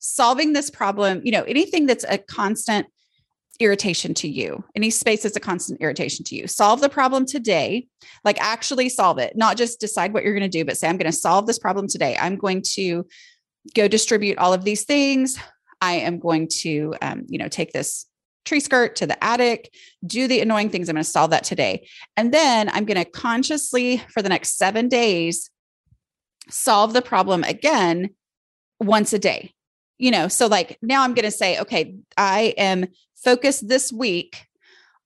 solving 0.00 0.52
this 0.52 0.70
problem, 0.70 1.20
you 1.24 1.30
know, 1.30 1.42
anything 1.44 1.86
that's 1.86 2.04
a 2.08 2.18
constant 2.18 2.86
irritation 3.60 4.14
to 4.14 4.28
you. 4.28 4.64
Any 4.74 4.90
space 4.90 5.22
that's 5.22 5.36
a 5.36 5.40
constant 5.40 5.80
irritation 5.80 6.24
to 6.24 6.34
you. 6.34 6.48
Solve 6.48 6.80
the 6.80 6.88
problem 6.88 7.26
today, 7.26 7.86
like 8.24 8.40
actually 8.40 8.88
solve 8.88 9.18
it, 9.18 9.36
not 9.36 9.56
just 9.56 9.78
decide 9.78 10.12
what 10.12 10.24
you're 10.24 10.34
going 10.34 10.50
to 10.50 10.58
do, 10.58 10.64
but 10.64 10.76
say, 10.76 10.88
I'm 10.88 10.96
going 10.96 11.10
to 11.10 11.16
solve 11.16 11.46
this 11.46 11.58
problem 11.58 11.86
today. 11.86 12.16
I'm 12.18 12.36
going 12.36 12.62
to 12.72 13.06
go 13.74 13.86
distribute 13.86 14.38
all 14.38 14.54
of 14.54 14.64
these 14.64 14.84
things. 14.84 15.38
I 15.80 15.92
am 15.92 16.18
going 16.18 16.48
to, 16.60 16.94
um, 17.02 17.26
you 17.28 17.38
know, 17.38 17.48
take 17.48 17.72
this 17.72 18.06
tree 18.44 18.60
skirt 18.60 18.96
to 18.96 19.06
the 19.06 19.22
attic, 19.22 19.72
do 20.06 20.26
the 20.26 20.40
annoying 20.40 20.70
things. 20.70 20.88
I'm 20.88 20.94
going 20.94 21.04
to 21.04 21.10
solve 21.10 21.30
that 21.30 21.44
today. 21.44 21.86
And 22.16 22.32
then 22.32 22.70
I'm 22.70 22.86
going 22.86 22.96
to 22.96 23.04
consciously, 23.04 23.98
for 24.08 24.22
the 24.22 24.28
next 24.30 24.56
seven 24.56 24.88
days, 24.88 25.50
solve 26.48 26.94
the 26.94 27.02
problem 27.02 27.44
again 27.44 28.10
once 28.80 29.12
a 29.12 29.18
day. 29.18 29.52
You 29.98 30.10
know, 30.10 30.28
so 30.28 30.46
like 30.46 30.78
now 30.80 31.02
I'm 31.02 31.12
going 31.12 31.26
to 31.26 31.30
say, 31.30 31.58
okay, 31.60 31.96
I 32.16 32.54
am 32.56 32.86
focused 33.22 33.68
this 33.68 33.92
week 33.92 34.46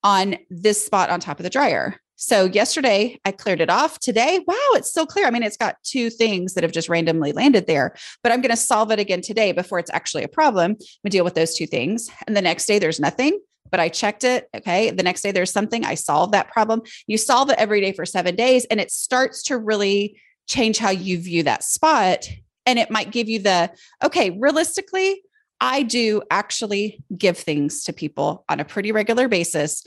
on 0.03 0.37
this 0.51 0.85
spot 0.85 1.11
on 1.11 1.21
top 1.21 1.39
of 1.39 1.45
the 1.45 1.51
dryer. 1.51 2.01
So 2.17 2.45
yesterday 2.45 3.19
I 3.25 3.33
cleared 3.33 3.61
it 3.61 3.71
off. 3.71 3.99
Today, 3.99 4.41
wow, 4.47 4.55
it's 4.73 4.89
still 4.89 5.07
clear. 5.07 5.27
I 5.27 5.31
mean, 5.31 5.43
it's 5.43 5.57
got 5.57 5.83
two 5.83 6.11
things 6.11 6.55
that 6.55 6.63
have 6.63 6.73
just 6.73 6.89
randomly 6.89 7.33
landed 7.33 7.67
there, 7.67 7.95
but 8.23 8.31
I'm 8.31 8.41
going 8.41 8.51
to 8.51 8.57
solve 8.57 8.93
it 8.93 9.01
again 9.01 9.21
today 9.21 9.53
before 9.53 9.79
it's 9.79 9.91
actually 9.93 10.23
a 10.23 10.29
problem. 10.29 10.73
I'm 10.73 10.77
going 10.77 10.79
to 11.05 11.11
deal 11.11 11.25
with 11.25 11.35
those 11.35 11.55
two 11.55 11.67
things. 11.67 12.11
And 12.27 12.37
the 12.37 12.43
next 12.43 12.67
day 12.67 12.79
there's 12.79 13.01
nothing, 13.01 13.41
but 13.71 13.81
I 13.81 13.89
checked 13.89 14.23
it. 14.23 14.49
Okay. 14.57 14.91
The 14.91 15.03
next 15.03 15.23
day 15.23 15.33
there's 15.33 15.51
something. 15.51 15.85
I 15.85 15.95
solve 15.97 16.31
that 16.33 16.53
problem. 16.53 16.83
You 17.09 17.19
solve 17.19 17.51
it 17.51 17.59
every 17.59 17.81
day 17.81 17.93
for 17.93 18.07
seven 18.07 18.37
days 18.37 18.65
and 18.67 18.81
it 18.81 18.93
starts 18.93 19.43
to 19.45 19.59
really 19.59 20.21
change 20.47 20.79
how 20.79 20.91
you 20.91 21.19
view 21.19 21.43
that 21.43 21.65
spot 21.65 22.29
and 22.67 22.79
it 22.79 22.91
might 22.91 23.11
give 23.11 23.29
you 23.29 23.41
the 23.41 23.71
okay, 24.03 24.31
realistically, 24.31 25.23
I 25.61 25.83
do 25.83 26.23
actually 26.31 27.03
give 27.17 27.39
things 27.39 27.85
to 27.85 27.93
people 27.93 28.45
on 28.49 28.61
a 28.61 28.65
pretty 28.65 28.93
regular 28.93 29.29
basis. 29.29 29.85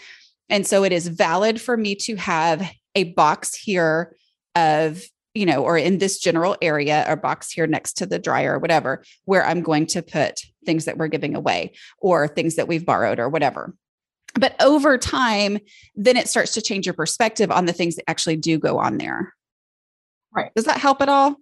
And 0.50 0.66
so 0.66 0.84
it 0.84 0.92
is 0.92 1.08
valid 1.08 1.60
for 1.60 1.76
me 1.76 1.96
to 1.96 2.16
have 2.16 2.70
a 2.96 3.06
box 3.14 3.54
here 3.54 4.16
of, 4.56 5.04
you 5.34 5.46
know, 5.46 5.64
or 5.64 5.78
in 5.78 6.00
this 6.00 6.20
general 6.20 6.58
area, 6.62 7.06
or 7.08 7.16
box 7.16 7.52
here 7.52 7.68
next 7.68 7.94
to 7.98 8.06
the 8.06 8.18
dryer 8.18 8.56
or 8.56 8.60
whatever, 8.60 9.04
where 9.26 9.46
I'm 9.46 9.62
going 9.62 9.86
to 9.88 10.02
put 10.02 10.40
things 10.66 10.86
that 10.86 10.98
we're 10.98 11.10
giving 11.10 11.36
away 11.36 11.74
or 12.00 12.28
things 12.28 12.56
that 12.56 12.68
we've 12.68 12.86
borrowed 12.86 13.20
or 13.20 13.30
whatever. 13.30 13.76
But 14.34 14.56
over 14.62 14.98
time, 14.98 15.60
then 15.96 16.18
it 16.18 16.28
starts 16.28 16.54
to 16.54 16.62
change 16.62 16.86
your 16.86 16.94
perspective 16.94 17.52
on 17.52 17.66
the 17.66 17.74
things 17.74 17.96
that 17.96 18.10
actually 18.10 18.38
do 18.38 18.58
go 18.58 18.80
on 18.80 18.98
there. 18.98 19.34
Right. 20.32 20.52
Does 20.56 20.66
that 20.66 20.78
help 20.78 21.02
at 21.02 21.10
all? 21.10 21.36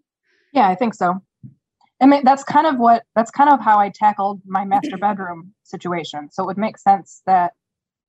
Yeah, 0.54 0.70
I 0.70 0.76
think 0.76 0.94
so. 0.94 1.22
I 2.02 2.08
mean, 2.08 2.24
that's 2.26 2.44
kind 2.44 2.68
of 2.68 2.78
what 2.78 3.04
that's 3.16 3.32
kind 3.32 3.50
of 3.50 3.62
how 3.62 3.80
I 3.80 3.90
tackled 3.90 4.42
my 4.46 4.66
master 4.66 4.98
bedroom 4.98 5.54
situation. 5.64 6.30
So 6.32 6.44
it 6.44 6.48
would 6.48 6.58
make 6.58 6.78
sense 6.78 7.22
that 7.26 7.54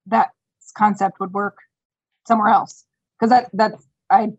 that 0.06 0.30
concept 0.76 1.20
would 1.20 1.32
work 1.32 1.58
somewhere 2.26 2.48
else 2.48 2.84
because 3.18 3.30
that 3.30 3.50
that's 3.52 3.86
I 4.10 4.32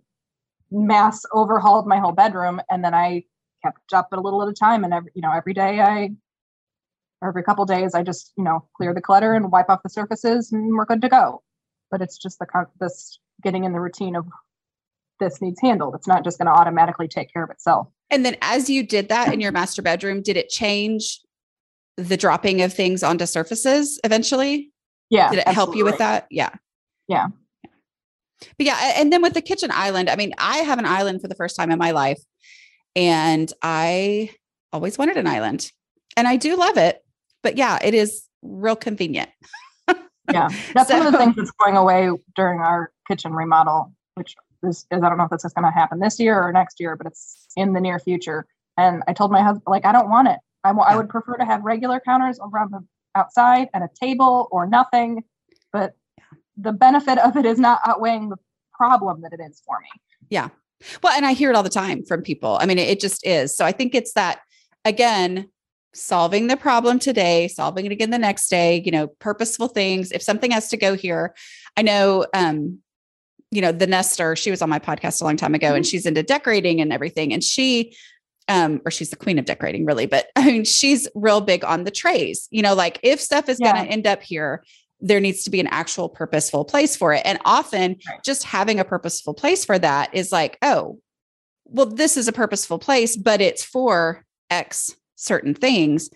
mass 0.72 1.24
overhauled 1.34 1.88
my 1.88 2.00
whole 2.00 2.12
bedroom 2.12 2.62
and 2.70 2.84
then 2.84 2.94
I 2.94 3.24
kept 3.64 3.94
up 3.94 4.10
a 4.12 4.20
little 4.20 4.42
at 4.44 4.50
a 4.50 4.54
time 4.54 4.84
and 4.84 4.94
every 4.94 5.12
you 5.16 5.22
know 5.22 5.32
every 5.32 5.54
day 5.54 5.80
I 5.80 6.10
or 7.22 7.30
every 7.30 7.44
couple 7.44 7.66
days 7.66 7.96
I 7.96 8.04
just 8.04 8.34
you 8.38 8.44
know 8.44 8.68
clear 8.76 8.94
the 8.94 9.02
clutter 9.02 9.34
and 9.34 9.52
wipe 9.52 9.70
off 9.70 9.84
the 9.84 9.90
surfaces 9.90 10.52
and 10.52 10.76
we're 10.76 10.86
good 10.86 11.02
to 11.02 11.10
go. 11.10 11.42
But 11.90 12.02
it's 12.02 12.18
just 12.18 12.40
the 12.40 12.48
this 12.80 13.20
getting 13.42 13.64
in 13.64 13.72
the 13.72 13.80
routine 13.80 14.16
of 14.16 14.28
this 15.20 15.42
needs 15.42 15.60
handled. 15.62 15.96
It's 15.96 16.08
not 16.08 16.24
just 16.24 16.38
going 16.38 16.48
to 16.48 16.52
automatically 16.52 17.08
take 17.08 17.32
care 17.32 17.44
of 17.44 17.50
itself. 17.50 17.88
And 18.10 18.26
then 18.26 18.38
as 18.42 18.70
you 18.70 18.84
did 18.84 19.10
that 19.10 19.34
in 19.34 19.42
your 19.42 19.52
master 19.52 19.82
bedroom, 19.82 20.22
did 20.22 20.38
it 20.38 20.50
change 20.50 21.20
the 21.98 22.18
dropping 22.18 22.62
of 22.62 22.74
things 22.74 23.04
onto 23.04 23.26
surfaces 23.26 24.00
eventually? 24.04 24.72
Yeah. 25.10 25.30
Did 25.30 25.40
it 25.40 25.48
absolutely. 25.48 25.56
help 25.56 25.76
you 25.78 25.86
with 25.86 25.98
that? 25.98 26.28
Yeah. 26.30 26.50
Yeah. 27.08 27.28
But 28.58 28.68
yeah, 28.68 28.94
and 28.98 29.12
then 29.12 29.22
with 29.22 29.34
the 29.34 29.42
kitchen 29.42 29.72
island, 29.74 30.10
I 30.10 30.16
mean, 30.16 30.34
I 30.38 30.58
have 30.58 30.78
an 30.78 30.86
island 30.86 31.22
for 31.22 31.28
the 31.28 31.36
first 31.36 31.56
time 31.56 31.72
in 31.72 31.80
my 31.80 31.92
life. 31.92 32.22
And 32.96 33.52
I 33.62 34.32
always 34.72 34.98
wanted 34.98 35.18
an 35.18 35.28
island. 35.28 35.72
And 36.16 36.28
I 36.28 36.36
do 36.36 36.56
love 36.56 36.78
it. 36.78 37.04
But 37.44 37.58
yeah, 37.58 37.80
it 37.84 37.94
is 37.94 38.28
real 38.42 38.76
convenient. 38.76 39.30
yeah. 40.32 40.50
That's 40.74 40.90
so, 40.90 40.98
one 40.98 41.08
of 41.08 41.14
the 41.14 41.20
things 41.20 41.36
that's 41.36 41.52
going 41.52 41.78
away 41.78 42.10
during 42.36 42.60
our 42.60 42.92
kitchen 43.08 43.34
remodel, 43.34 43.94
which 44.16 44.36
this 44.68 44.86
is 44.92 45.04
I 45.04 45.10
don't 45.10 45.18
know 45.18 45.24
if 45.24 45.32
this 45.32 45.46
is 45.46 45.54
going 45.54 45.66
to 45.66 45.72
happen 45.72 46.00
this 46.00 46.20
year 46.20 46.42
or 46.42 46.52
next 46.52 46.80
year, 46.80 46.96
but 46.96 47.08
it's 47.08 47.48
in 47.56 47.74
the 47.74 47.82
near 47.82 48.00
future. 48.00 48.46
And 48.78 49.04
I 49.08 49.14
told 49.14 49.32
my 49.32 49.42
husband, 49.42 49.64
like, 49.66 49.86
I 49.86 49.92
don't 49.92 50.10
want 50.10 50.28
it. 50.28 50.38
I, 50.64 50.70
w-. 50.70 50.86
I 50.88 50.96
would 50.96 51.10
prefer 51.10 51.38
to 51.38 51.46
have 51.46 51.64
regular 51.64 52.00
counters 52.00 52.40
around 52.40 52.72
the 52.72 52.86
outside 53.16 53.70
and 53.74 53.84
a 53.84 53.90
table 54.00 54.48
or 54.52 54.68
nothing. 54.68 55.24
But 55.74 55.94
the 56.56 56.72
benefit 56.72 57.18
of 57.18 57.38
it 57.38 57.46
is 57.46 57.60
not 57.60 57.82
outweighing 57.86 58.30
the 58.30 58.38
problem 58.74 59.22
that 59.22 59.34
it 59.34 59.40
is 59.40 59.62
for 59.66 59.80
me. 59.80 59.90
Yeah. 60.30 60.50
Well, 61.02 61.14
and 61.14 61.26
I 61.26 61.34
hear 61.34 61.50
it 61.50 61.56
all 61.56 61.64
the 61.64 61.70
time 61.70 62.06
from 62.06 62.22
people. 62.22 62.58
I 62.62 62.68
mean, 62.68 62.78
it, 62.78 62.88
it 62.88 63.00
just 63.00 63.26
is. 63.26 63.56
So 63.58 63.66
I 63.66 63.72
think 63.72 63.96
it's 63.96 64.14
that, 64.14 64.42
again, 64.86 65.50
solving 65.94 66.46
the 66.46 66.58
problem 66.58 67.00
today, 67.00 67.48
solving 67.48 67.88
it 67.88 67.92
again 67.92 68.12
the 68.12 68.20
next 68.20 68.50
day, 68.50 68.84
you 68.86 68.92
know, 68.92 69.08
purposeful 69.08 69.68
things. 69.68 70.12
If 70.12 70.22
something 70.22 70.52
has 70.52 70.70
to 70.70 70.78
go 70.78 70.96
here, 70.96 71.34
I 71.76 71.82
know 71.82 72.28
um, 72.36 72.80
you 73.52 73.62
know, 73.62 73.72
the 73.72 73.88
Nester, 73.88 74.36
she 74.36 74.52
was 74.52 74.62
on 74.62 74.70
my 74.70 74.80
podcast 74.80 75.22
a 75.22 75.26
long 75.26 75.38
time 75.38 75.56
ago 75.56 75.68
and 75.68 75.84
mm-hmm. 75.84 75.90
she's 75.90 76.06
into 76.06 76.24
decorating 76.24 76.82
and 76.82 76.92
everything. 76.92 77.34
And 77.34 77.44
she, 77.44 77.96
um, 78.48 78.82
or 78.86 78.92
she's 78.92 79.10
the 79.10 79.16
queen 79.16 79.40
of 79.40 79.46
decorating, 79.46 79.86
really, 79.86 80.06
but 80.06 80.28
I 80.36 80.46
mean, 80.46 80.66
she's 80.66 81.08
real 81.16 81.42
big 81.42 81.64
on 81.64 81.84
the 81.84 81.92
trays. 81.92 82.48
You 82.52 82.62
know, 82.62 82.74
like 82.74 83.00
if 83.04 83.20
stuff 83.20 83.50
is 83.50 83.60
yeah. 83.60 83.74
going 83.74 83.86
to 83.86 83.92
end 83.92 84.08
up 84.08 84.22
here, 84.22 84.64
there 85.00 85.20
needs 85.20 85.44
to 85.44 85.50
be 85.50 85.60
an 85.60 85.68
actual 85.68 86.10
purposeful 86.10 86.66
place 86.66 86.96
for 86.96 87.14
it. 87.14 87.22
And 87.24 87.40
often 87.46 87.98
right. 88.08 88.24
just 88.24 88.44
having 88.44 88.80
a 88.80 88.86
purposeful 88.86 89.34
place 89.34 89.64
for 89.64 89.78
that 89.78 90.14
is 90.14 90.32
like, 90.32 90.58
oh, 90.62 91.00
well, 91.66 91.86
this 91.86 92.18
is 92.18 92.28
a 92.28 92.34
purposeful 92.34 92.80
place, 92.80 93.16
but 93.16 93.42
it's 93.42 93.64
for 93.64 94.26
X 94.50 94.96
certain 95.16 95.54
things. 95.54 96.10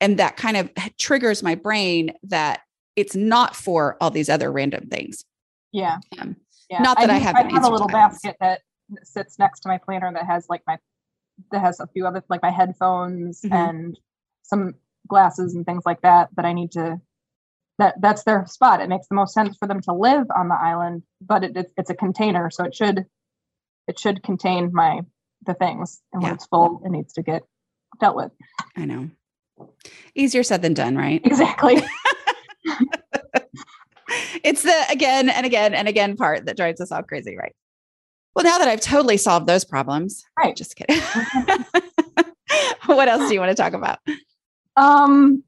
And 0.00 0.18
that 0.18 0.36
kind 0.36 0.56
of 0.56 0.70
triggers 0.98 1.42
my 1.42 1.54
brain 1.54 2.12
that 2.24 2.60
it's 2.96 3.14
not 3.14 3.54
for 3.54 3.96
all 4.00 4.10
these 4.10 4.28
other 4.28 4.50
random 4.50 4.88
things. 4.88 5.24
Yeah. 5.72 5.98
Um, 6.18 6.36
yeah. 6.70 6.82
Not 6.82 6.98
that 6.98 7.10
I, 7.10 7.14
I 7.14 7.18
have. 7.18 7.36
I 7.36 7.50
have 7.50 7.64
a 7.64 7.70
little 7.70 7.88
basket 7.88 8.36
that 8.40 8.60
sits 9.02 9.38
next 9.38 9.60
to 9.60 9.68
my 9.68 9.78
planner 9.78 10.12
that 10.12 10.26
has 10.26 10.46
like 10.48 10.62
my 10.66 10.78
that 11.50 11.60
has 11.60 11.80
a 11.80 11.86
few 11.88 12.06
other 12.06 12.22
like 12.28 12.42
my 12.42 12.50
headphones 12.50 13.40
mm-hmm. 13.42 13.54
and 13.54 13.98
some 14.42 14.74
glasses 15.08 15.54
and 15.54 15.66
things 15.66 15.82
like 15.84 16.00
that 16.02 16.28
that 16.36 16.44
I 16.44 16.52
need 16.52 16.72
to 16.72 17.00
that 17.78 17.94
that's 18.00 18.24
their 18.24 18.46
spot. 18.46 18.80
It 18.80 18.88
makes 18.88 19.08
the 19.08 19.16
most 19.16 19.34
sense 19.34 19.56
for 19.56 19.66
them 19.66 19.80
to 19.82 19.92
live 19.92 20.26
on 20.36 20.48
the 20.48 20.54
island, 20.54 21.02
but 21.20 21.44
it, 21.44 21.56
it 21.56 21.72
it's 21.76 21.90
a 21.90 21.94
container, 21.94 22.50
so 22.50 22.64
it 22.64 22.74
should 22.74 23.04
it 23.88 23.98
should 23.98 24.22
contain 24.22 24.70
my 24.72 25.00
the 25.46 25.54
things, 25.54 26.00
and 26.12 26.22
when 26.22 26.30
yeah. 26.30 26.34
it's 26.34 26.46
full, 26.46 26.80
it 26.84 26.90
needs 26.90 27.12
to 27.14 27.22
get 27.22 27.42
dealt 28.00 28.16
with. 28.16 28.32
I 28.76 28.84
know. 28.84 29.10
Easier 30.14 30.42
said 30.42 30.62
than 30.62 30.74
done, 30.74 30.96
right? 30.96 31.20
Exactly. 31.24 31.82
it's 34.42 34.62
the 34.62 34.84
again 34.90 35.28
and 35.28 35.46
again 35.46 35.74
and 35.74 35.88
again 35.88 36.16
part 36.16 36.46
that 36.46 36.56
drives 36.56 36.80
us 36.80 36.92
all 36.92 37.02
crazy, 37.02 37.36
right? 37.36 37.54
Well, 38.34 38.44
now 38.44 38.58
that 38.58 38.68
I've 38.68 38.80
totally 38.80 39.16
solved 39.16 39.46
those 39.46 39.64
problems, 39.64 40.24
right? 40.38 40.56
Just 40.56 40.76
kidding. 40.76 41.00
what 42.86 43.08
else 43.08 43.28
do 43.28 43.34
you 43.34 43.40
want 43.40 43.50
to 43.50 43.62
talk 43.62 43.74
about? 43.74 43.98
Um, 44.76 45.44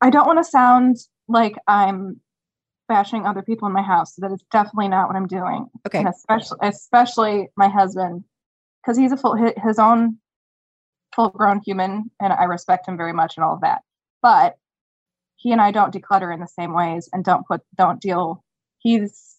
I 0.00 0.10
don't 0.10 0.26
want 0.26 0.38
to 0.38 0.44
sound 0.44 0.98
like 1.28 1.54
I'm 1.66 2.20
bashing 2.88 3.24
other 3.24 3.42
people 3.42 3.66
in 3.66 3.72
my 3.72 3.82
house. 3.82 4.14
That 4.18 4.32
is 4.32 4.44
definitely 4.52 4.88
not 4.88 5.08
what 5.08 5.16
I'm 5.16 5.26
doing. 5.26 5.66
Okay. 5.86 6.00
And 6.00 6.08
especially, 6.08 6.58
especially 6.62 7.48
my 7.56 7.68
husband, 7.68 8.24
because 8.82 8.98
he's 8.98 9.12
a 9.12 9.16
full 9.16 9.34
his 9.34 9.78
own 9.78 10.18
full 11.14 11.30
grown 11.30 11.60
human 11.64 12.10
and 12.20 12.32
I 12.32 12.44
respect 12.44 12.88
him 12.88 12.96
very 12.96 13.12
much 13.12 13.36
and 13.36 13.44
all 13.44 13.54
of 13.54 13.60
that. 13.62 13.82
But 14.20 14.56
he 15.36 15.52
and 15.52 15.60
I 15.60 15.70
don't 15.70 15.92
declutter 15.92 16.32
in 16.32 16.40
the 16.40 16.46
same 16.46 16.72
ways 16.72 17.08
and 17.12 17.24
don't 17.24 17.46
put 17.46 17.60
don't 17.76 18.00
deal 18.00 18.42
he's 18.78 19.36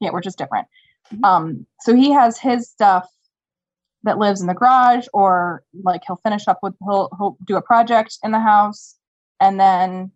yeah, 0.00 0.10
we're 0.12 0.20
just 0.20 0.38
different. 0.38 0.68
Mm-hmm. 1.12 1.24
Um 1.24 1.66
so 1.80 1.94
he 1.94 2.12
has 2.12 2.38
his 2.38 2.70
stuff 2.70 3.08
that 4.04 4.18
lives 4.18 4.40
in 4.40 4.46
the 4.46 4.54
garage 4.54 5.06
or 5.12 5.62
like 5.82 6.02
he'll 6.06 6.16
finish 6.16 6.46
up 6.46 6.60
with 6.62 6.74
he'll, 6.84 7.08
he'll 7.18 7.36
do 7.44 7.56
a 7.56 7.62
project 7.62 8.18
in 8.22 8.30
the 8.30 8.38
house 8.38 8.96
and 9.40 9.58
then 9.58 10.12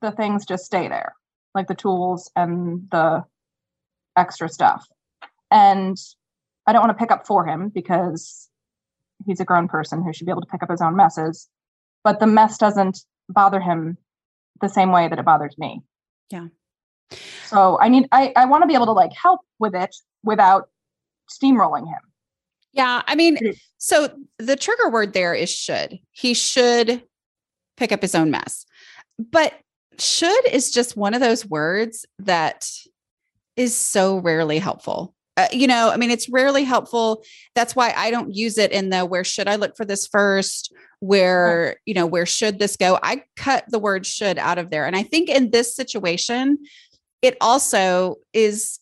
the 0.00 0.12
things 0.12 0.46
just 0.46 0.64
stay 0.64 0.88
there 0.88 1.14
like 1.54 1.66
the 1.66 1.74
tools 1.74 2.30
and 2.36 2.88
the 2.90 3.24
extra 4.16 4.48
stuff 4.48 4.86
and 5.50 5.98
i 6.66 6.72
don't 6.72 6.82
want 6.82 6.96
to 6.96 7.02
pick 7.02 7.10
up 7.10 7.26
for 7.26 7.44
him 7.46 7.68
because 7.68 8.48
he's 9.26 9.40
a 9.40 9.44
grown 9.44 9.66
person 9.66 10.02
who 10.02 10.12
should 10.12 10.26
be 10.26 10.30
able 10.30 10.42
to 10.42 10.48
pick 10.48 10.62
up 10.62 10.70
his 10.70 10.80
own 10.80 10.94
messes 10.94 11.48
but 12.04 12.20
the 12.20 12.26
mess 12.26 12.58
doesn't 12.58 13.00
bother 13.28 13.60
him 13.60 13.98
the 14.60 14.68
same 14.68 14.92
way 14.92 15.08
that 15.08 15.18
it 15.18 15.24
bothers 15.24 15.56
me 15.58 15.80
yeah 16.30 16.46
so 17.44 17.78
i 17.80 17.88
need 17.88 18.06
i, 18.12 18.32
I 18.36 18.46
want 18.46 18.62
to 18.62 18.66
be 18.66 18.74
able 18.74 18.86
to 18.86 18.92
like 18.92 19.12
help 19.12 19.40
with 19.58 19.74
it 19.74 19.94
without 20.22 20.68
steamrolling 21.30 21.86
him 21.86 22.00
yeah. 22.74 23.02
I 23.06 23.14
mean, 23.14 23.38
so 23.78 24.10
the 24.38 24.56
trigger 24.56 24.90
word 24.90 25.12
there 25.12 25.32
is 25.32 25.48
should. 25.48 25.98
He 26.10 26.34
should 26.34 27.02
pick 27.76 27.92
up 27.92 28.02
his 28.02 28.14
own 28.14 28.30
mess. 28.30 28.66
But 29.18 29.54
should 29.98 30.46
is 30.50 30.72
just 30.72 30.96
one 30.96 31.14
of 31.14 31.20
those 31.20 31.46
words 31.46 32.04
that 32.18 32.68
is 33.56 33.76
so 33.76 34.18
rarely 34.18 34.58
helpful. 34.58 35.14
Uh, 35.36 35.48
you 35.52 35.66
know, 35.66 35.90
I 35.90 35.96
mean, 35.96 36.10
it's 36.10 36.28
rarely 36.28 36.64
helpful. 36.64 37.24
That's 37.54 37.74
why 37.74 37.92
I 37.96 38.10
don't 38.10 38.34
use 38.34 38.56
it 38.56 38.70
in 38.70 38.90
the 38.90 39.04
where 39.04 39.24
should 39.24 39.48
I 39.48 39.56
look 39.56 39.76
for 39.76 39.84
this 39.84 40.06
first? 40.06 40.72
Where, 41.00 41.76
you 41.84 41.94
know, 41.94 42.06
where 42.06 42.26
should 42.26 42.58
this 42.58 42.76
go? 42.76 42.98
I 43.02 43.24
cut 43.36 43.64
the 43.68 43.80
word 43.80 44.06
should 44.06 44.38
out 44.38 44.58
of 44.58 44.70
there. 44.70 44.86
And 44.86 44.94
I 44.94 45.02
think 45.02 45.28
in 45.28 45.50
this 45.50 45.74
situation, 45.74 46.58
it 47.20 47.36
also 47.40 48.16
is 48.32 48.78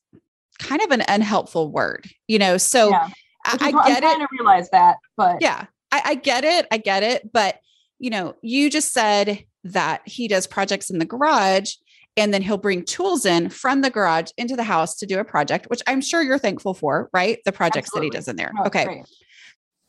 kind 0.59 0.83
of 0.83 0.91
an 0.91 1.03
unhelpful 1.09 1.71
word, 1.71 2.07
you 2.29 2.39
know. 2.39 2.57
So 2.57 2.91
yeah. 2.91 3.09
I, 3.47 3.57
I 3.61 3.71
get 3.89 4.05
I'm 4.05 4.21
it. 4.21 4.25
to 4.25 4.29
realize 4.33 4.69
that, 4.71 4.97
but 5.17 5.39
yeah, 5.41 5.67
I, 5.91 6.03
I 6.05 6.15
get 6.15 6.45
it. 6.45 6.67
I 6.71 6.77
get 6.77 7.03
it. 7.03 7.33
But 7.33 7.59
you 7.99 8.11
know, 8.11 8.35
you 8.43 8.69
just 8.69 8.93
said 8.93 9.45
that 9.65 10.03
he 10.07 10.29
does 10.29 10.47
projects 10.47 10.91
in 10.91 10.99
the 10.99 11.05
garage 11.05 11.75
and 12.17 12.33
then 12.33 12.43
he'll 12.43 12.59
bring 12.59 12.85
tools 12.85 13.25
in 13.25 13.49
from 13.49 13.81
the 13.81 13.91
garage 13.91 14.31
into 14.37 14.57
the 14.57 14.63
house 14.63 14.97
to 14.97 15.07
do 15.07 15.19
a 15.19 15.25
project, 15.25 15.67
which 15.71 15.83
I'm 15.87 16.01
sure 16.01 16.23
you're 16.23 16.39
thankful 16.39 16.75
for, 16.75 17.09
right? 17.13 17.39
The 17.45 17.53
projects 17.53 17.89
Absolutely. 17.89 18.11
that 18.11 18.15
he 18.15 18.19
does 18.19 18.29
in 18.29 18.37
there. 18.37 18.53
No, 18.55 18.65
okay. 18.65 18.85
Great. 18.85 19.05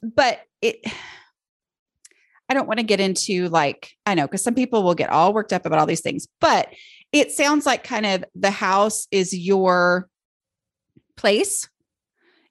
But 0.02 0.42
it, 0.62 0.80
I 2.50 2.54
don't 2.54 2.68
want 2.68 2.80
to 2.80 2.86
get 2.86 3.00
into 3.00 3.48
like, 3.50 3.92
I 4.06 4.16
know, 4.16 4.28
because 4.28 4.44
some 4.44 4.54
people 4.54 4.84
will 4.84 4.96
get 4.96 5.10
all 5.10 5.34
worked 5.34 5.54
up 5.54 5.66
about 5.66 5.80
all 5.80 5.86
these 5.86 6.02
things, 6.02 6.28
but 6.40 6.68
it 7.12 7.32
sounds 7.32 7.66
like 7.66 7.84
kind 7.84 8.06
of 8.06 8.26
the 8.36 8.52
house 8.52 9.08
is 9.12 9.34
your 9.34 10.10
place 11.16 11.70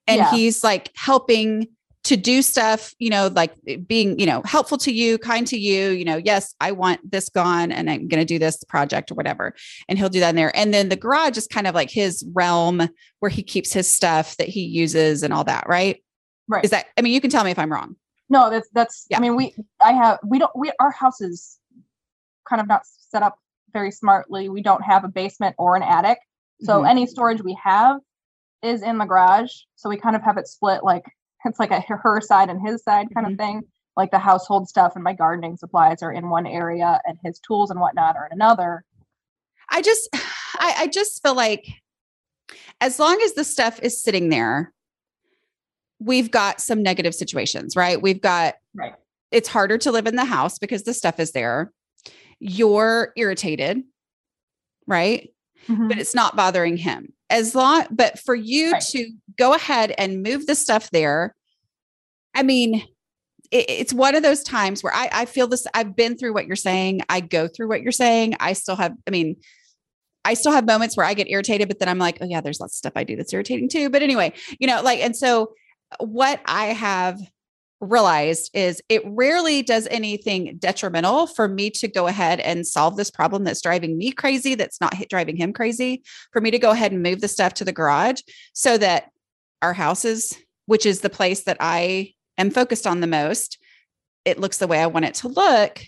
and 0.07 0.19
yeah. 0.19 0.31
he's 0.31 0.65
like 0.65 0.91
helping 0.97 1.69
to 2.05 2.17
do 2.17 2.43
stuff, 2.43 2.95
you 2.99 3.11
know, 3.11 3.29
like 3.29 3.53
eh, 3.69 3.77
being, 3.77 4.19
you 4.19 4.27
know, 4.27 4.43
helpful 4.45 4.79
to 4.79 4.93
you, 4.93 5.19
kind 5.19 5.47
to 5.47 5.57
you, 5.57 5.91
you 5.91 6.05
know, 6.05 6.17
yes, 6.17 6.55
I 6.61 6.73
want 6.73 7.09
this 7.09 7.29
gone 7.29 7.71
and 7.71 7.89
I'm 7.89 8.09
going 8.09 8.21
to 8.21 8.25
do 8.25 8.39
this 8.39 8.63
project 8.65 9.11
or 9.11 9.15
whatever. 9.15 9.55
And 9.89 9.99
he'll 9.99 10.09
do 10.09 10.21
that 10.21 10.31
in 10.31 10.37
there. 10.37 10.57
And 10.57 10.75
then 10.75 10.89
the 10.89 10.97
garage 10.97 11.37
is 11.37 11.47
kind 11.47 11.67
of 11.67 11.75
like 11.75 11.91
his 11.91 12.25
realm 12.33 12.89
where 13.21 13.31
he 13.31 13.43
keeps 13.43 13.73
his 13.73 13.89
stuff 13.89 14.37
that 14.39 14.49
he 14.49 14.63
uses 14.63 15.23
and 15.23 15.33
all 15.33 15.45
that, 15.45 15.69
right? 15.69 16.03
Right. 16.49 16.65
Is 16.65 16.71
that, 16.71 16.87
I 16.99 17.03
mean, 17.03 17.13
you 17.13 17.21
can 17.21 17.31
tell 17.31 17.45
me 17.45 17.53
if 17.53 17.59
I'm 17.59 17.73
wrong. 17.73 17.97
No, 18.29 18.51
that's, 18.51 18.69
that's, 18.73 19.07
yeah. 19.09 19.19
I 19.19 19.21
mean, 19.21 19.37
we, 19.37 19.55
I 19.81 19.93
have, 19.93 20.19
we 20.27 20.39
don't, 20.39 20.55
we, 20.57 20.73
our 20.81 20.91
house 20.91 21.21
is 21.21 21.59
kind 22.49 22.61
of 22.61 22.67
not 22.67 22.83
set 22.85 23.23
up 23.23 23.39
very 23.73 23.93
smartly. 23.93 24.49
We 24.49 24.63
don't 24.63 24.83
have 24.83 25.05
a 25.05 25.09
basement 25.09 25.55
or 25.59 25.77
an 25.77 25.83
attic. 25.83 26.19
So 26.63 26.79
mm-hmm. 26.79 26.87
any 26.87 27.07
storage 27.07 27.43
we 27.43 27.57
have 27.63 28.01
is 28.63 28.83
in 28.83 28.99
the 28.99 29.05
garage. 29.05 29.53
So 29.77 29.89
we 29.89 29.97
kind 29.97 30.17
of 30.17 30.23
have 30.23 30.37
it 30.37 30.49
split 30.49 30.83
like 30.83 31.05
it's 31.45 31.59
like 31.59 31.71
a 31.71 31.81
her 31.81 32.21
side 32.21 32.51
and 32.51 32.67
his 32.67 32.83
side 32.83 33.09
kind 33.15 33.27
mm-hmm. 33.27 33.33
of 33.33 33.39
thing. 33.39 33.63
Like 33.97 34.11
the 34.11 34.19
household 34.19 34.69
stuff 34.69 34.93
and 34.95 35.05
my 35.05 35.13
gardening 35.13 35.57
supplies 35.57 36.03
are 36.03 36.13
in 36.13 36.31
one 36.31 36.47
area 36.47 37.01
and 37.05 37.19
his 37.23 37.39
tools 37.41 37.71
and 37.71 37.79
whatnot 37.79 38.17
are 38.17 38.27
in 38.27 38.33
another. 38.33 38.85
I 39.71 39.83
just 39.83 40.09
I, 40.59 40.75
I 40.81 40.87
just 40.87 41.23
feel 41.23 41.35
like 41.35 41.67
as 42.81 42.99
long 42.99 43.21
as 43.25 43.35
the 43.35 43.45
stuff 43.45 43.81
is 43.83 44.03
sitting 44.03 44.29
there, 44.29 44.73
we've 45.99 46.31
got 46.31 46.61
some 46.61 46.83
negative 46.83 47.15
situations, 47.15 47.77
right? 47.77 48.01
We've 48.01 48.21
got 48.21 48.55
right. 48.75 48.95
It's 49.31 49.49
harder 49.49 49.79
to 49.79 49.91
live 49.91 50.07
in 50.07 50.17
the 50.17 50.27
house 50.27 50.59
because 50.59 50.83
the 50.83 50.93
stuff 50.93 51.19
is 51.19 51.33
there. 51.33 51.73
You're 52.39 53.13
irritated, 53.17 53.83
right? 54.87 55.31
Mm-hmm. 55.69 55.89
But 55.89 55.99
it's 55.99 56.15
not 56.15 56.37
bothering 56.37 56.77
him 56.77 57.13
as 57.33 57.55
long 57.55 57.87
but 57.91 58.19
for 58.19 58.35
you 58.35 58.73
right. 58.73 58.83
to 58.91 59.11
go 59.37 59.55
ahead 59.55 59.93
and 59.99 60.23
move 60.23 60.47
the 60.47 60.55
stuff 60.55 60.91
there 60.91 61.35
i 62.35 62.43
mean 62.43 62.85
it, 63.51 63.65
it's 63.69 63.93
one 63.93 64.15
of 64.15 64.23
those 64.23 64.43
times 64.43 64.85
where 64.85 64.95
I, 64.95 65.09
I 65.13 65.25
feel 65.25 65.49
this 65.49 65.67
i've 65.75 65.97
been 65.97 66.17
through 66.17 66.35
what 66.35 66.47
you're 66.47 66.55
saying 66.55 67.01
i 67.09 67.21
go 67.21 67.49
through 67.49 67.69
what 67.69 67.83
you're 67.83 67.91
saying 67.91 68.37
i 68.39 68.53
still 68.53 68.77
have 68.77 68.93
i 69.09 69.11
mean 69.11 69.37
I 70.25 70.35
still 70.35 70.53
have 70.53 70.65
moments 70.65 70.97
where 70.97 71.05
I 71.05 71.15
get 71.15 71.29
irritated, 71.29 71.67
but 71.67 71.81
then 71.81 71.89
I'm 71.89 71.99
like, 71.99 72.19
oh 72.21 72.25
yeah, 72.25 72.41
there's 72.41 72.61
lots 72.61 72.75
of 72.75 72.77
stuff 72.77 72.93
I 72.95 73.03
do 73.03 73.17
that's 73.17 73.33
irritating 73.33 73.69
too. 73.69 73.91
But 73.91 74.03
anyway, 74.03 74.33
you 74.61 74.69
know, 74.69 74.81
like, 74.81 75.01
and 75.01 75.17
so 75.17 75.53
what 75.99 76.41
I 76.45 76.67
have 76.67 77.19
realized 77.83 78.51
is 78.55 78.81
it 78.89 79.03
rarely 79.05 79.63
does 79.63 79.89
anything 79.91 80.57
detrimental 80.59 81.27
for 81.27 81.49
me 81.49 81.69
to 81.69 81.89
go 81.89 82.07
ahead 82.07 82.41
and 82.41 82.67
solve 82.67 82.97
this 82.97 83.11
problem 83.11 83.45
that's 83.45 83.61
driving 83.61 83.99
me 83.99 84.13
crazy, 84.13 84.55
that's 84.55 84.81
not 84.81 84.95
driving 85.11 85.37
him 85.37 85.53
crazy, 85.53 86.03
for 86.33 86.41
me 86.41 86.51
to 86.51 86.59
go 86.59 86.71
ahead 86.71 86.93
and 86.93 87.03
move 87.03 87.21
the 87.21 87.29
stuff 87.29 87.55
to 87.55 87.65
the 87.65 87.73
garage 87.73 88.21
so 88.55 88.79
that 88.79 89.11
our 89.61 89.73
houses, 89.73 90.33
which 90.67 90.87
is 90.87 91.01
the 91.01 91.11
place 91.11 91.43
that 91.43 91.57
I 91.61 92.15
am 92.39 92.51
focused 92.51 92.87
on 92.87 93.01
the 93.01 93.07
most, 93.07 93.59
it 94.25 94.39
looks 94.39 94.59
the 94.59 94.69
way 94.69 94.81
I 94.81 94.87
want 94.87 95.05
it 95.05 95.15
to 95.15 95.29
look. 95.29 95.83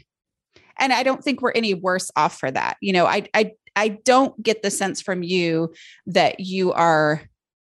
And 0.78 0.92
I 0.92 1.04
don't 1.04 1.22
think 1.22 1.40
we're 1.40 1.52
any 1.52 1.74
worse 1.74 2.10
off 2.16 2.38
for 2.38 2.50
that. 2.50 2.76
You 2.80 2.92
know, 2.92 3.06
I 3.06 3.28
I 3.32 3.52
I 3.76 3.88
don't 3.88 4.40
get 4.42 4.62
the 4.62 4.70
sense 4.70 5.00
from 5.00 5.22
you 5.22 5.72
that 6.06 6.40
you 6.40 6.72
are 6.72 7.22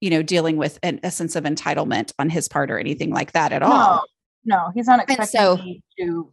you 0.00 0.10
know, 0.10 0.22
dealing 0.22 0.56
with 0.56 0.78
an, 0.82 1.00
a 1.02 1.10
sense 1.10 1.36
of 1.36 1.44
entitlement 1.44 2.12
on 2.18 2.30
his 2.30 2.48
part 2.48 2.70
or 2.70 2.78
anything 2.78 3.10
like 3.10 3.32
that 3.32 3.52
at 3.52 3.62
all. 3.62 4.04
No, 4.44 4.56
no, 4.56 4.70
he's 4.74 4.86
not 4.86 5.00
expecting 5.00 5.26
so, 5.26 5.56
me 5.56 5.82
to 5.98 6.32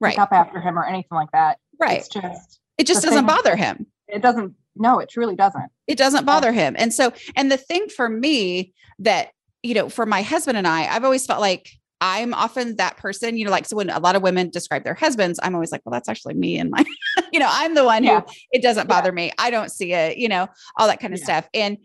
right. 0.00 0.18
up 0.18 0.32
after 0.32 0.60
him 0.60 0.78
or 0.78 0.84
anything 0.84 1.16
like 1.16 1.30
that. 1.32 1.58
Right. 1.80 1.98
It's 1.98 2.08
just 2.08 2.60
it 2.78 2.86
just 2.86 3.02
doesn't 3.02 3.26
bother 3.26 3.56
him. 3.56 3.86
It 4.08 4.22
doesn't. 4.22 4.54
No, 4.76 4.98
it 4.98 5.08
truly 5.08 5.36
doesn't. 5.36 5.70
It 5.86 5.96
doesn't 5.96 6.24
bother 6.24 6.52
him. 6.52 6.74
And 6.76 6.92
so, 6.92 7.12
and 7.36 7.50
the 7.50 7.56
thing 7.56 7.88
for 7.88 8.08
me 8.08 8.72
that 8.98 9.30
you 9.62 9.72
know, 9.72 9.88
for 9.88 10.04
my 10.04 10.22
husband 10.22 10.58
and 10.58 10.68
I, 10.68 10.86
I've 10.86 11.04
always 11.04 11.24
felt 11.24 11.40
like 11.40 11.70
I'm 12.00 12.34
often 12.34 12.76
that 12.76 12.98
person, 12.98 13.38
you 13.38 13.46
know, 13.46 13.50
like 13.50 13.64
so 13.64 13.76
when 13.76 13.88
a 13.88 13.98
lot 13.98 14.14
of 14.14 14.20
women 14.20 14.50
describe 14.50 14.84
their 14.84 14.94
husbands, 14.94 15.40
I'm 15.42 15.54
always 15.54 15.72
like, 15.72 15.80
well, 15.86 15.92
that's 15.92 16.08
actually 16.08 16.34
me 16.34 16.58
and 16.58 16.70
my, 16.70 16.84
you 17.32 17.38
know, 17.40 17.48
I'm 17.50 17.74
the 17.74 17.82
one 17.82 18.04
yeah. 18.04 18.20
who 18.20 18.26
it 18.52 18.62
doesn't 18.62 18.90
bother 18.90 19.08
yeah. 19.08 19.14
me. 19.14 19.32
I 19.38 19.50
don't 19.50 19.70
see 19.70 19.94
it, 19.94 20.18
you 20.18 20.28
know, 20.28 20.48
all 20.76 20.86
that 20.86 21.00
kind 21.00 21.14
of 21.14 21.20
yeah. 21.20 21.24
stuff. 21.24 21.48
And 21.54 21.78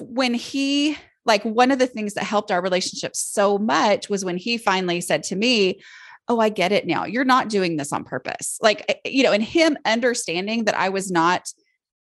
when 0.00 0.34
he 0.34 0.96
like 1.26 1.42
one 1.44 1.70
of 1.70 1.78
the 1.78 1.86
things 1.86 2.14
that 2.14 2.24
helped 2.24 2.50
our 2.50 2.62
relationship 2.62 3.14
so 3.16 3.58
much 3.58 4.08
was 4.08 4.24
when 4.24 4.36
he 4.36 4.56
finally 4.56 5.00
said 5.00 5.22
to 5.24 5.36
me 5.36 5.80
oh 6.28 6.40
i 6.40 6.48
get 6.48 6.72
it 6.72 6.86
now. 6.86 7.04
You're 7.04 7.24
not 7.24 7.48
doing 7.48 7.76
this 7.76 7.92
on 7.92 8.04
purpose. 8.04 8.58
Like 8.60 8.84
eh, 8.88 9.08
you 9.08 9.22
know 9.22 9.32
and 9.32 9.42
him 9.42 9.76
understanding 9.84 10.64
that 10.64 10.76
i 10.76 10.88
was 10.88 11.10
not 11.10 11.48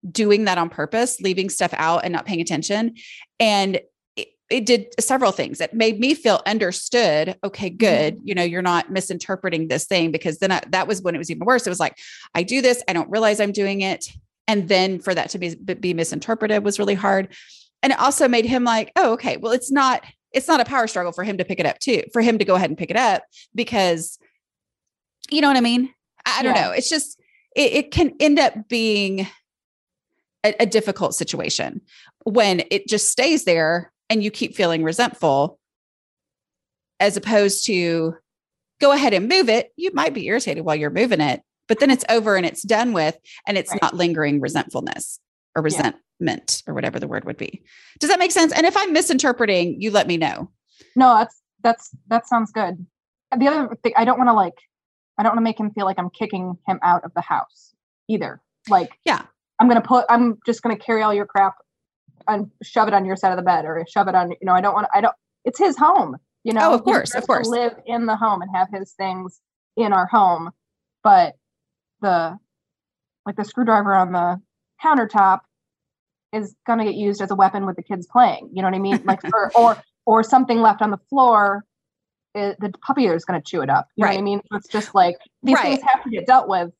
doing 0.09 0.45
that 0.45 0.57
on 0.57 0.69
purpose 0.69 1.19
leaving 1.19 1.49
stuff 1.49 1.73
out 1.75 2.03
and 2.03 2.13
not 2.13 2.25
paying 2.25 2.41
attention. 2.41 2.95
And 3.39 3.81
it, 4.15 4.29
it 4.49 4.65
did 4.65 4.87
several 4.99 5.31
things. 5.31 5.59
It 5.59 5.73
made 5.73 5.99
me 5.99 6.13
feel 6.13 6.41
understood 6.45 7.37
okay 7.43 7.69
good 7.69 8.15
mm-hmm. 8.15 8.27
you 8.27 8.35
know 8.35 8.43
you're 8.43 8.61
not 8.61 8.91
misinterpreting 8.91 9.67
this 9.67 9.85
thing 9.85 10.11
because 10.11 10.39
then 10.39 10.51
I, 10.51 10.61
that 10.69 10.87
was 10.87 11.01
when 11.01 11.15
it 11.15 11.19
was 11.19 11.31
even 11.31 11.45
worse. 11.45 11.65
It 11.65 11.71
was 11.71 11.79
like 11.79 11.97
i 12.35 12.43
do 12.43 12.61
this. 12.61 12.83
I 12.87 12.93
don't 12.93 13.09
realize 13.09 13.39
i'm 13.39 13.51
doing 13.51 13.81
it. 13.81 14.05
And 14.47 14.67
then 14.67 14.97
for 14.97 15.13
that 15.13 15.29
to 15.29 15.37
be, 15.37 15.53
be 15.53 15.93
misinterpreted 15.93 16.63
was 16.63 16.79
really 16.79 16.95
hard 16.95 17.27
and 17.83 17.93
it 17.93 17.99
also 17.99 18.27
made 18.27 18.45
him 18.45 18.63
like 18.63 18.91
oh 18.95 19.13
okay 19.13 19.37
well 19.37 19.51
it's 19.51 19.71
not 19.71 20.03
it's 20.31 20.47
not 20.47 20.59
a 20.59 20.65
power 20.65 20.87
struggle 20.87 21.11
for 21.11 21.23
him 21.23 21.37
to 21.37 21.45
pick 21.45 21.59
it 21.59 21.65
up 21.65 21.79
too 21.79 22.03
for 22.13 22.21
him 22.21 22.37
to 22.37 22.45
go 22.45 22.55
ahead 22.55 22.69
and 22.69 22.77
pick 22.77 22.91
it 22.91 22.97
up 22.97 23.23
because 23.55 24.17
you 25.29 25.41
know 25.41 25.47
what 25.47 25.57
i 25.57 25.61
mean 25.61 25.93
i, 26.25 26.39
I 26.39 26.43
don't 26.43 26.55
yeah. 26.55 26.65
know 26.65 26.71
it's 26.71 26.89
just 26.89 27.19
it, 27.55 27.73
it, 27.73 27.91
can 27.91 28.13
end 28.19 28.37
up 28.37 28.67
being 28.67 29.27
a, 30.45 30.53
a 30.59 30.65
difficult 30.65 31.15
situation 31.15 31.81
when 32.25 32.63
it 32.69 32.87
just 32.87 33.09
stays 33.09 33.43
there 33.43 33.91
and 34.09 34.23
you 34.23 34.29
keep 34.29 34.55
feeling 34.55 34.83
resentful 34.83 35.59
as 36.99 37.17
opposed 37.17 37.65
to 37.65 38.15
go 38.79 38.91
ahead 38.91 39.13
and 39.13 39.27
move 39.27 39.49
it 39.49 39.71
you 39.75 39.91
might 39.93 40.13
be 40.13 40.27
irritated 40.27 40.63
while 40.63 40.75
you're 40.75 40.89
moving 40.89 41.21
it 41.21 41.41
but 41.67 41.79
then 41.79 41.91
it's 41.91 42.05
over 42.09 42.35
and 42.35 42.45
it's 42.45 42.63
done 42.63 42.93
with 42.93 43.17
and 43.47 43.57
it's 43.57 43.71
right. 43.71 43.81
not 43.81 43.95
lingering 43.95 44.39
resentfulness 44.39 45.19
or 45.55 45.61
resent 45.61 45.95
meant 46.19 46.63
or 46.67 46.73
whatever 46.73 46.99
the 46.99 47.07
word 47.07 47.25
would 47.25 47.37
be. 47.37 47.63
Does 47.99 48.09
that 48.09 48.19
make 48.19 48.31
sense? 48.31 48.53
And 48.53 48.65
if 48.65 48.75
I'm 48.75 48.93
misinterpreting, 48.93 49.81
you 49.81 49.91
let 49.91 50.07
me 50.07 50.17
know. 50.17 50.49
No, 50.95 51.15
that's 51.17 51.41
that's 51.63 51.89
that 52.07 52.27
sounds 52.27 52.51
good. 52.51 52.85
the 53.37 53.47
other 53.47 53.75
thing, 53.83 53.93
I 53.95 54.05
don't 54.05 54.17
want 54.17 54.29
to 54.29 54.33
like, 54.33 54.55
I 55.17 55.23
don't 55.23 55.31
want 55.31 55.39
to 55.39 55.43
make 55.43 55.59
him 55.59 55.71
feel 55.71 55.85
like 55.85 55.99
I'm 55.99 56.09
kicking 56.09 56.57
him 56.67 56.79
out 56.81 57.03
of 57.03 57.13
the 57.13 57.21
house 57.21 57.73
either. 58.07 58.41
Like, 58.69 58.91
yeah, 59.05 59.23
I'm 59.59 59.67
gonna 59.67 59.81
put, 59.81 60.05
I'm 60.09 60.39
just 60.45 60.61
gonna 60.61 60.77
carry 60.77 61.01
all 61.01 61.13
your 61.13 61.25
crap 61.25 61.55
and 62.27 62.49
shove 62.63 62.87
it 62.87 62.93
on 62.93 63.05
your 63.05 63.15
side 63.15 63.31
of 63.31 63.37
the 63.37 63.43
bed 63.43 63.65
or 63.65 63.85
shove 63.89 64.07
it 64.07 64.15
on, 64.15 64.31
you 64.31 64.37
know, 64.43 64.53
I 64.53 64.61
don't 64.61 64.73
want 64.73 64.87
I 64.93 65.01
don't, 65.01 65.15
it's 65.45 65.59
his 65.59 65.77
home, 65.77 66.17
you 66.43 66.53
know. 66.53 66.71
Oh, 66.71 66.75
of 66.75 66.83
course, 66.83 67.13
of 67.13 67.25
course. 67.25 67.47
live 67.47 67.73
in 67.85 68.05
the 68.05 68.15
home 68.15 68.41
and 68.41 68.55
have 68.55 68.67
his 68.71 68.93
things 68.93 69.41
in 69.75 69.93
our 69.93 70.05
home, 70.05 70.51
but 71.03 71.35
the 72.01 72.37
like 73.25 73.35
the 73.35 73.45
screwdriver 73.45 73.93
on 73.93 74.11
the 74.11 74.41
countertop 74.83 75.39
is 76.33 76.55
going 76.67 76.79
to 76.79 76.85
get 76.85 76.95
used 76.95 77.21
as 77.21 77.31
a 77.31 77.35
weapon 77.35 77.65
with 77.65 77.75
the 77.75 77.83
kids 77.83 78.07
playing. 78.07 78.49
You 78.53 78.61
know 78.61 78.67
what 78.67 78.75
I 78.75 78.79
mean? 78.79 79.01
Like, 79.05 79.21
or 79.33 79.51
or 79.55 79.81
or 80.05 80.23
something 80.23 80.61
left 80.61 80.81
on 80.81 80.91
the 80.91 80.99
floor, 81.09 81.65
it, 82.33 82.57
the 82.59 82.71
puppy 82.85 83.05
is 83.07 83.25
going 83.25 83.39
to 83.39 83.45
chew 83.45 83.61
it 83.61 83.69
up. 83.69 83.87
You 83.95 84.05
right. 84.05 84.11
know 84.11 84.15
what 84.15 84.21
I 84.21 84.23
mean? 84.23 84.41
It's 84.53 84.67
just 84.67 84.95
like 84.95 85.17
these 85.43 85.55
right. 85.55 85.63
things 85.63 85.81
have 85.83 86.03
to 86.03 86.09
get 86.09 86.25
dealt 86.25 86.47
with. 86.47 86.71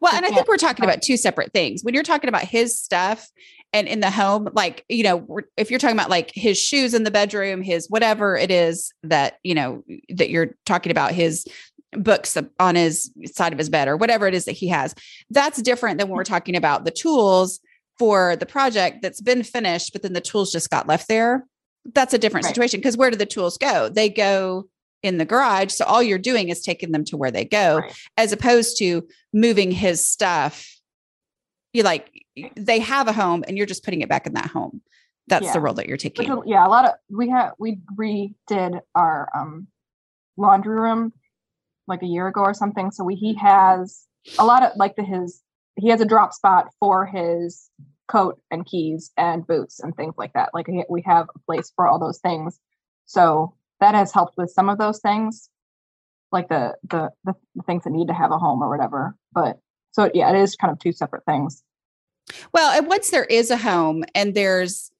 Well, 0.00 0.14
and 0.14 0.24
I 0.24 0.28
think 0.28 0.46
we're 0.46 0.56
talking 0.58 0.84
about 0.84 1.02
two 1.02 1.16
separate 1.16 1.52
things. 1.52 1.82
When 1.82 1.94
you're 1.94 2.02
talking 2.02 2.28
about 2.28 2.42
his 2.42 2.78
stuff 2.78 3.30
and 3.72 3.88
in 3.88 4.00
the 4.00 4.10
home, 4.10 4.48
like, 4.52 4.84
you 4.88 5.02
know, 5.02 5.40
if 5.56 5.70
you're 5.70 5.78
talking 5.78 5.96
about 5.96 6.10
like 6.10 6.30
his 6.34 6.58
shoes 6.58 6.92
in 6.92 7.04
the 7.04 7.10
bedroom, 7.10 7.62
his 7.62 7.88
whatever 7.88 8.36
it 8.36 8.50
is 8.50 8.92
that, 9.02 9.38
you 9.42 9.54
know, 9.54 9.82
that 10.10 10.28
you're 10.28 10.54
talking 10.66 10.92
about, 10.92 11.12
his 11.12 11.46
books 11.92 12.36
on 12.60 12.74
his 12.74 13.10
side 13.32 13.52
of 13.52 13.58
his 13.58 13.70
bed 13.70 13.88
or 13.88 13.96
whatever 13.96 14.26
it 14.26 14.34
is 14.34 14.44
that 14.44 14.52
he 14.52 14.68
has, 14.68 14.94
that's 15.30 15.62
different 15.62 15.98
than 15.98 16.08
when 16.08 16.16
we're 16.16 16.24
talking 16.24 16.56
about 16.56 16.84
the 16.84 16.90
tools 16.90 17.60
for 17.98 18.36
the 18.36 18.46
project 18.46 19.02
that's 19.02 19.20
been 19.20 19.42
finished, 19.42 19.92
but 19.92 20.02
then 20.02 20.12
the 20.12 20.20
tools 20.20 20.52
just 20.52 20.70
got 20.70 20.86
left 20.86 21.08
there. 21.08 21.46
That's 21.94 22.14
a 22.14 22.18
different 22.18 22.44
right. 22.44 22.54
situation 22.54 22.80
because 22.80 22.96
where 22.96 23.10
do 23.10 23.16
the 23.16 23.26
tools 23.26 23.58
go? 23.58 23.88
They 23.88 24.08
go 24.08 24.68
in 25.02 25.18
the 25.18 25.24
garage. 25.24 25.72
So 25.72 25.84
all 25.84 26.02
you're 26.02 26.18
doing 26.18 26.48
is 26.48 26.60
taking 26.62 26.92
them 26.92 27.04
to 27.06 27.16
where 27.16 27.30
they 27.30 27.44
go, 27.44 27.78
right. 27.78 27.92
as 28.16 28.32
opposed 28.32 28.78
to 28.78 29.06
moving 29.32 29.70
his 29.70 30.04
stuff. 30.04 30.68
You 31.72 31.82
like 31.82 32.10
they 32.56 32.78
have 32.80 33.08
a 33.08 33.12
home 33.12 33.44
and 33.46 33.56
you're 33.56 33.66
just 33.66 33.84
putting 33.84 34.00
it 34.00 34.08
back 34.08 34.26
in 34.26 34.34
that 34.34 34.46
home. 34.46 34.80
That's 35.28 35.46
yeah. 35.46 35.52
the 35.52 35.60
role 35.60 35.74
that 35.74 35.86
you're 35.86 35.98
taking. 35.98 36.34
Which, 36.34 36.46
yeah, 36.46 36.66
a 36.66 36.68
lot 36.68 36.84
of 36.84 36.92
we 37.10 37.28
had 37.28 37.52
we 37.58 37.78
redid 37.94 38.80
our 38.94 39.28
um 39.34 39.68
laundry 40.36 40.76
room 40.76 41.12
like 41.86 42.02
a 42.02 42.06
year 42.06 42.28
ago 42.28 42.40
or 42.40 42.54
something. 42.54 42.90
So 42.90 43.04
we 43.04 43.14
he 43.14 43.34
has 43.34 44.06
a 44.38 44.44
lot 44.44 44.62
of 44.62 44.72
like 44.76 44.96
the 44.96 45.02
his 45.02 45.42
he 45.78 45.88
has 45.88 46.00
a 46.00 46.06
drop 46.06 46.32
spot 46.32 46.68
for 46.80 47.06
his 47.06 47.70
coat 48.08 48.40
and 48.50 48.66
keys 48.66 49.12
and 49.16 49.46
boots 49.46 49.80
and 49.80 49.94
things 49.96 50.14
like 50.18 50.32
that. 50.32 50.50
Like 50.52 50.66
we 50.88 51.02
have 51.02 51.28
a 51.34 51.38
place 51.40 51.72
for 51.76 51.86
all 51.86 51.98
those 51.98 52.18
things. 52.18 52.58
So 53.06 53.54
that 53.80 53.94
has 53.94 54.12
helped 54.12 54.36
with 54.36 54.50
some 54.50 54.68
of 54.68 54.78
those 54.78 55.00
things, 55.00 55.48
like 56.32 56.48
the 56.48 56.74
the 56.88 57.10
the, 57.24 57.34
things 57.66 57.84
that 57.84 57.90
need 57.90 58.08
to 58.08 58.14
have 58.14 58.32
a 58.32 58.38
home 58.38 58.62
or 58.62 58.68
whatever. 58.68 59.14
But 59.32 59.58
so 59.92 60.10
yeah, 60.14 60.30
it 60.30 60.40
is 60.40 60.56
kind 60.56 60.72
of 60.72 60.78
two 60.78 60.92
separate 60.92 61.24
things. 61.24 61.62
Well, 62.52 62.76
and 62.76 62.86
once 62.86 63.10
there 63.10 63.24
is 63.24 63.50
a 63.50 63.56
home 63.56 64.04
and 64.14 64.34
there's, 64.34 64.90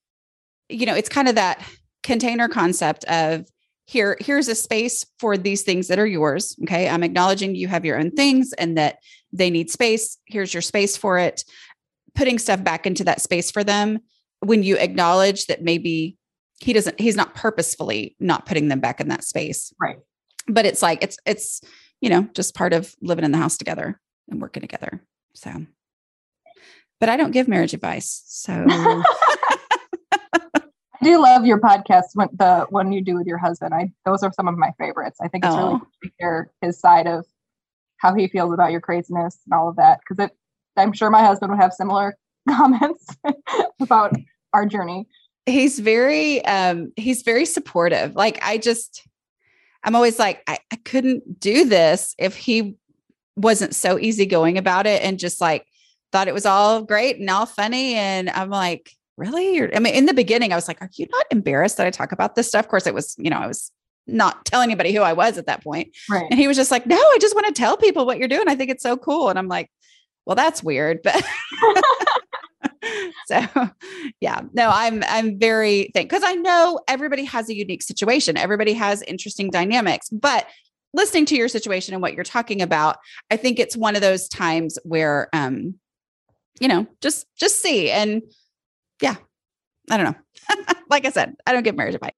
you 0.69 0.87
know, 0.87 0.95
it's 0.95 1.09
kind 1.09 1.29
of 1.29 1.35
that 1.35 1.63
container 2.03 2.49
concept 2.49 3.05
of 3.05 3.47
here 3.89 4.19
here's 4.21 4.49
a 4.49 4.55
space 4.55 5.07
for 5.19 5.39
these 5.39 5.63
things 5.63 5.89
that 5.89 5.99
are 5.99 6.07
yours 6.07 6.55
okay? 6.63 6.89
I'm 6.89 7.03
acknowledging 7.03 7.55
you 7.55 7.69
have 7.69 7.87
your 7.87 7.99
own 7.99 8.11
things 8.11 8.53
and 8.53 8.77
that 8.77 8.99
they 9.33 9.49
need 9.49 9.71
space. 9.71 10.19
Here's 10.27 10.53
your 10.53 10.61
space 10.61 10.97
for 10.97 11.19
it. 11.19 11.43
Putting 12.15 12.39
stuff 12.39 12.63
back 12.63 12.87
into 12.87 13.05
that 13.05 13.23
space 13.23 13.51
for 13.51 13.65
them 13.65 14.01
when 14.41 14.63
you 14.63 14.77
acknowledge 14.77 15.47
that 15.47 15.63
maybe 15.63 16.19
he 16.61 16.75
doesn't 16.75 17.01
he's 17.01 17.17
not 17.17 17.35
purposefully 17.35 18.15
not 18.21 18.45
putting 18.45 18.69
them 18.69 18.81
back 18.81 19.01
in 19.01 19.09
that 19.09 19.25
space. 19.25 19.73
Right. 19.81 19.99
But 20.47 20.67
it's 20.67 20.83
like 20.83 21.03
it's 21.03 21.17
it's 21.25 21.63
you 22.03 22.11
know 22.11 22.29
just 22.35 22.55
part 22.55 22.75
of 22.75 22.95
living 23.01 23.25
in 23.25 23.33
the 23.33 23.39
house 23.39 23.57
together 23.57 23.99
and 24.29 24.41
working 24.41 24.61
together 24.61 25.03
so. 25.33 25.67
But 27.01 27.09
i 27.09 27.17
don't 27.17 27.31
give 27.31 27.49
marriage 27.49 27.75
advice 27.75 28.23
so 28.27 28.53
I 31.01 31.05
do 31.05 31.23
love 31.23 31.47
your 31.47 31.61
podcast 31.61 32.07
when 32.15 32.29
the 32.33 32.67
one 32.71 32.93
you 32.93 33.03
do 33.03 33.17
with 33.17 33.27
your 33.27 33.39
husband. 33.39 33.75
I 33.75 33.91
those 34.05 34.23
are 34.23 34.33
some 34.33 34.49
of 34.49 34.57
my 34.57 34.73
favorites. 34.79 35.19
I 35.23 35.29
think 35.29 35.45
it's 35.45 35.55
oh. 35.55 35.67
really 35.67 35.81
to 36.05 36.11
hear 36.19 36.51
his 36.61 36.79
side 36.79 37.07
of 37.07 37.25
how 37.99 38.15
he 38.15 38.29
feels 38.29 38.53
about 38.53 38.73
your 38.73 38.81
craziness 38.81 39.39
and 39.47 39.59
all 39.59 39.69
of 39.69 39.77
that. 39.77 40.01
Because 40.01 40.25
it 40.25 40.37
I'm 40.77 40.93
sure 40.93 41.11
my 41.11 41.25
husband 41.25 41.51
would 41.51 41.61
have 41.61 41.73
similar 41.73 42.17
comments 42.49 43.07
about 43.81 44.15
our 44.53 44.67
journey. 44.67 45.07
He's 45.47 45.79
very 45.79 46.45
um 46.45 46.93
he's 46.97 47.23
very 47.23 47.45
supportive. 47.45 48.17
Like 48.17 48.39
I 48.43 48.59
just 48.59 49.09
I'm 49.85 49.95
always 49.95 50.19
like, 50.19 50.43
I, 50.47 50.59
I 50.73 50.77
couldn't 50.77 51.41
do 51.41 51.65
this 51.65 52.15
if 52.19 52.37
he 52.37 52.77
wasn't 53.37 53.75
so 53.75 53.99
easygoing 53.99 54.59
about 54.59 54.87
it 54.87 55.03
and 55.03 55.19
just 55.19 55.41
like 55.41 55.65
thought 56.11 56.29
it 56.29 56.35
was 56.35 56.47
all 56.47 56.83
great 56.83 57.19
and 57.19 57.31
all 57.31 57.47
funny. 57.47 57.95
And 57.95 58.29
I'm 58.29 58.51
like, 58.51 58.93
really? 59.19 59.59
Or, 59.59 59.71
I 59.75 59.81
mean, 59.81 59.95
in 59.95 60.07
the 60.07 60.15
beginning, 60.15 60.53
I 60.53 60.57
was 60.57 60.69
like, 60.69 60.81
are 60.81 60.89
you 60.95 61.07
not 61.11 61.27
embarrassed 61.31 61.77
that 61.77 61.87
I 61.87 61.91
talk 61.91 62.13
about 62.13 62.35
this 62.35 62.49
stuff? 62.49 62.65
Of 62.65 62.71
course, 62.71 62.87
it 62.87 62.95
was, 62.95 63.15
you 63.19 63.31
know, 63.31 63.39
I 63.39 63.47
was 63.47 63.71
not 64.07 64.45
tell 64.45 64.63
anybody 64.63 64.93
who 64.95 65.03
I 65.03 65.13
was 65.13 65.37
at 65.37 65.47
that 65.47 65.63
point. 65.63 65.95
Right. 66.09 66.27
And 66.31 66.41
he 66.41 66.49
was 66.49 66.57
just 66.57 66.71
like, 66.71 66.87
no, 66.87 66.97
I 66.97 67.19
just 67.21 67.35
want 67.35 67.47
to 67.47 67.53
tell 67.53 67.77
people 67.77 68.07
what 68.07 68.19
you're 68.19 68.29
doing. 68.29 68.49
I 68.49 68.55
think 68.55 68.71
it's 68.71 68.83
so 68.83 68.97
cool. 68.97 69.29
And 69.29 69.39
I'm 69.39 69.49
like, 69.49 69.71
well, 70.25 70.37
that's 70.37 70.63
weird. 70.63 71.01
But 71.03 71.23
so 73.27 73.71
yeah, 74.21 74.41
no, 74.53 74.71
I'm, 74.73 75.03
I'm 75.07 75.39
very 75.39 75.91
thank 75.95 76.09
because 76.09 76.25
I 76.25 76.35
know 76.35 76.81
everybody 76.89 77.25
has 77.25 77.49
a 77.49 77.57
unique 77.57 77.83
situation. 77.83 78.37
Everybody 78.37 78.73
has 78.75 79.03
interesting 79.03 79.51
dynamics, 79.51 80.09
but 80.11 80.47
listening 80.95 81.27
to 81.27 81.37
your 81.37 81.49
situation 81.49 81.95
and 81.95 82.03
what 82.03 82.15
you're 82.15 82.25
talking 82.25 82.63
about, 82.63 82.97
I 83.31 83.37
think 83.37 83.59
it's 83.59 83.77
one 83.77 83.95
of 83.95 84.01
those 84.01 84.29
times 84.29 84.79
where, 84.85 85.29
um, 85.33 85.75
you 86.61 86.69
know, 86.69 86.87
just, 87.01 87.27
just 87.39 87.61
see 87.61 87.91
and 87.91 88.23
yeah, 89.01 89.17
I 89.91 89.97
don't 89.97 90.07
know. 90.07 90.65
like 90.91 91.05
I 91.05 91.11
said, 91.11 91.37
I 91.47 91.53
don't 91.53 91.63
give 91.63 91.77
marriage 91.77 91.95
advice. 91.95 92.13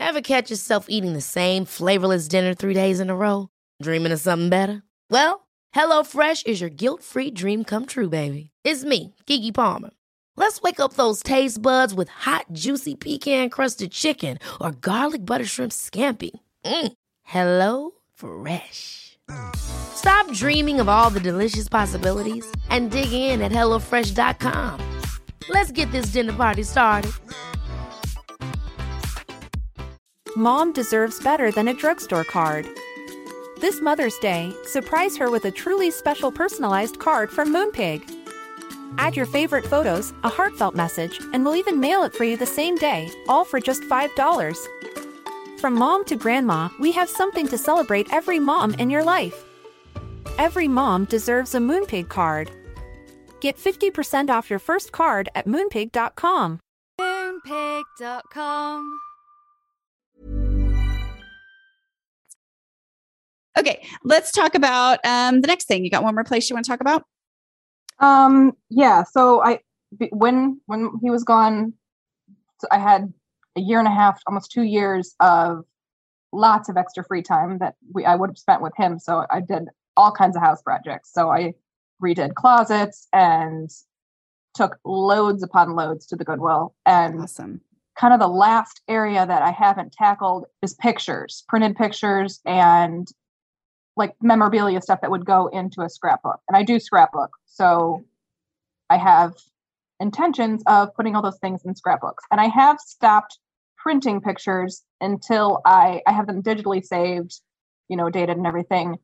Ever 0.00 0.20
catch 0.20 0.50
yourself 0.50 0.86
eating 0.88 1.12
the 1.12 1.20
same 1.20 1.64
flavorless 1.64 2.28
dinner 2.28 2.54
three 2.54 2.74
days 2.74 3.00
in 3.00 3.08
a 3.08 3.14
row? 3.16 3.48
Dreaming 3.80 4.12
of 4.12 4.20
something 4.20 4.48
better? 4.48 4.82
Well, 5.10 5.46
HelloFresh 5.74 6.46
is 6.46 6.60
your 6.60 6.70
guilt 6.70 7.02
free 7.02 7.30
dream 7.30 7.64
come 7.64 7.86
true, 7.86 8.08
baby. 8.08 8.50
It's 8.64 8.84
me, 8.84 9.14
Keke 9.26 9.54
Palmer. 9.54 9.90
Let's 10.36 10.60
wake 10.60 10.80
up 10.80 10.94
those 10.94 11.22
taste 11.22 11.62
buds 11.62 11.94
with 11.94 12.08
hot, 12.08 12.46
juicy 12.52 12.94
pecan 12.94 13.48
crusted 13.50 13.92
chicken 13.92 14.38
or 14.60 14.72
garlic 14.72 15.24
butter 15.24 15.44
shrimp 15.44 15.72
scampi. 15.72 16.30
Mm. 16.64 16.92
Hello 17.22 17.92
Fresh. 18.14 19.11
Stop 19.94 20.30
dreaming 20.32 20.80
of 20.80 20.88
all 20.88 21.10
the 21.10 21.20
delicious 21.20 21.68
possibilities 21.68 22.50
and 22.70 22.90
dig 22.90 23.12
in 23.12 23.40
at 23.40 23.52
HelloFresh.com. 23.52 25.00
Let's 25.48 25.72
get 25.72 25.90
this 25.92 26.06
dinner 26.06 26.32
party 26.32 26.62
started. 26.62 27.12
Mom 30.36 30.72
deserves 30.72 31.22
better 31.22 31.50
than 31.50 31.68
a 31.68 31.74
drugstore 31.74 32.24
card. 32.24 32.66
This 33.60 33.80
Mother's 33.82 34.16
Day, 34.18 34.52
surprise 34.64 35.16
her 35.18 35.30
with 35.30 35.44
a 35.44 35.50
truly 35.50 35.90
special 35.90 36.32
personalized 36.32 36.98
card 36.98 37.30
from 37.30 37.52
Moonpig. 37.54 38.02
Add 38.98 39.14
your 39.14 39.26
favorite 39.26 39.66
photos, 39.66 40.12
a 40.24 40.28
heartfelt 40.28 40.74
message, 40.74 41.20
and 41.32 41.44
we'll 41.44 41.56
even 41.56 41.80
mail 41.80 42.02
it 42.02 42.14
for 42.14 42.24
you 42.24 42.36
the 42.36 42.46
same 42.46 42.76
day, 42.76 43.10
all 43.28 43.44
for 43.44 43.60
just 43.60 43.82
$5. 43.82 44.66
From 45.62 45.74
mom 45.74 46.04
to 46.06 46.16
grandma, 46.16 46.70
we 46.80 46.90
have 46.90 47.08
something 47.08 47.46
to 47.46 47.56
celebrate 47.56 48.12
every 48.12 48.40
mom 48.40 48.74
in 48.80 48.90
your 48.90 49.04
life. 49.04 49.44
Every 50.36 50.66
mom 50.66 51.04
deserves 51.04 51.54
a 51.54 51.58
Moonpig 51.58 52.08
card. 52.08 52.50
Get 53.40 53.56
50% 53.56 54.28
off 54.28 54.50
your 54.50 54.58
first 54.58 54.90
card 54.90 55.28
at 55.36 55.46
moonpig.com. 55.46 56.58
Moonpig.com. 57.00 58.98
Okay, 63.56 63.86
let's 64.02 64.32
talk 64.32 64.56
about 64.56 64.98
um, 65.04 65.42
the 65.42 65.46
next 65.46 65.68
thing. 65.68 65.84
You 65.84 65.92
got 65.92 66.02
one 66.02 66.16
more 66.16 66.24
place 66.24 66.50
you 66.50 66.56
want 66.56 66.66
to 66.66 66.72
talk 66.72 66.80
about? 66.80 67.04
Um, 68.00 68.54
yeah. 68.68 69.04
So 69.04 69.40
I 69.40 69.60
when 70.10 70.60
when 70.66 70.90
he 71.00 71.10
was 71.10 71.22
gone, 71.22 71.74
I 72.72 72.80
had 72.80 73.12
a 73.56 73.60
year 73.60 73.78
and 73.78 73.88
a 73.88 73.92
half, 73.92 74.20
almost 74.26 74.50
two 74.50 74.62
years 74.62 75.14
of 75.20 75.64
lots 76.32 76.68
of 76.68 76.76
extra 76.76 77.04
free 77.04 77.22
time 77.22 77.58
that 77.58 77.74
we 77.92 78.04
I 78.04 78.14
would 78.14 78.30
have 78.30 78.38
spent 78.38 78.62
with 78.62 78.72
him. 78.76 78.98
So 78.98 79.26
I 79.30 79.40
did 79.40 79.68
all 79.96 80.12
kinds 80.12 80.36
of 80.36 80.42
house 80.42 80.62
projects. 80.62 81.12
So 81.12 81.30
I 81.30 81.54
redid 82.02 82.34
closets 82.34 83.08
and 83.12 83.70
took 84.54 84.78
loads 84.84 85.42
upon 85.42 85.74
loads 85.74 86.06
to 86.06 86.16
the 86.16 86.24
Goodwill. 86.24 86.74
And 86.86 87.22
awesome. 87.22 87.60
kind 87.98 88.14
of 88.14 88.20
the 88.20 88.28
last 88.28 88.80
area 88.88 89.26
that 89.26 89.42
I 89.42 89.50
haven't 89.50 89.92
tackled 89.92 90.46
is 90.62 90.74
pictures, 90.74 91.44
printed 91.48 91.76
pictures 91.76 92.40
and 92.44 93.06
like 93.96 94.14
memorabilia 94.22 94.80
stuff 94.80 95.02
that 95.02 95.10
would 95.10 95.26
go 95.26 95.48
into 95.48 95.82
a 95.82 95.88
scrapbook. 95.88 96.40
And 96.48 96.56
I 96.56 96.62
do 96.62 96.80
scrapbook. 96.80 97.30
So 97.44 98.02
I 98.88 98.96
have 98.96 99.34
intentions 100.02 100.62
of 100.66 100.94
putting 100.94 101.16
all 101.16 101.22
those 101.22 101.38
things 101.38 101.62
in 101.64 101.74
scrapbooks. 101.74 102.24
And 102.30 102.40
I 102.40 102.48
have 102.48 102.78
stopped 102.80 103.38
printing 103.78 104.20
pictures 104.20 104.82
until 105.00 105.60
I 105.64 106.02
I 106.06 106.12
have 106.12 106.26
them 106.26 106.42
digitally 106.42 106.84
saved, 106.84 107.40
you 107.88 107.96
know, 107.96 108.10
dated 108.10 108.36
and 108.36 108.46
everything. 108.46 108.96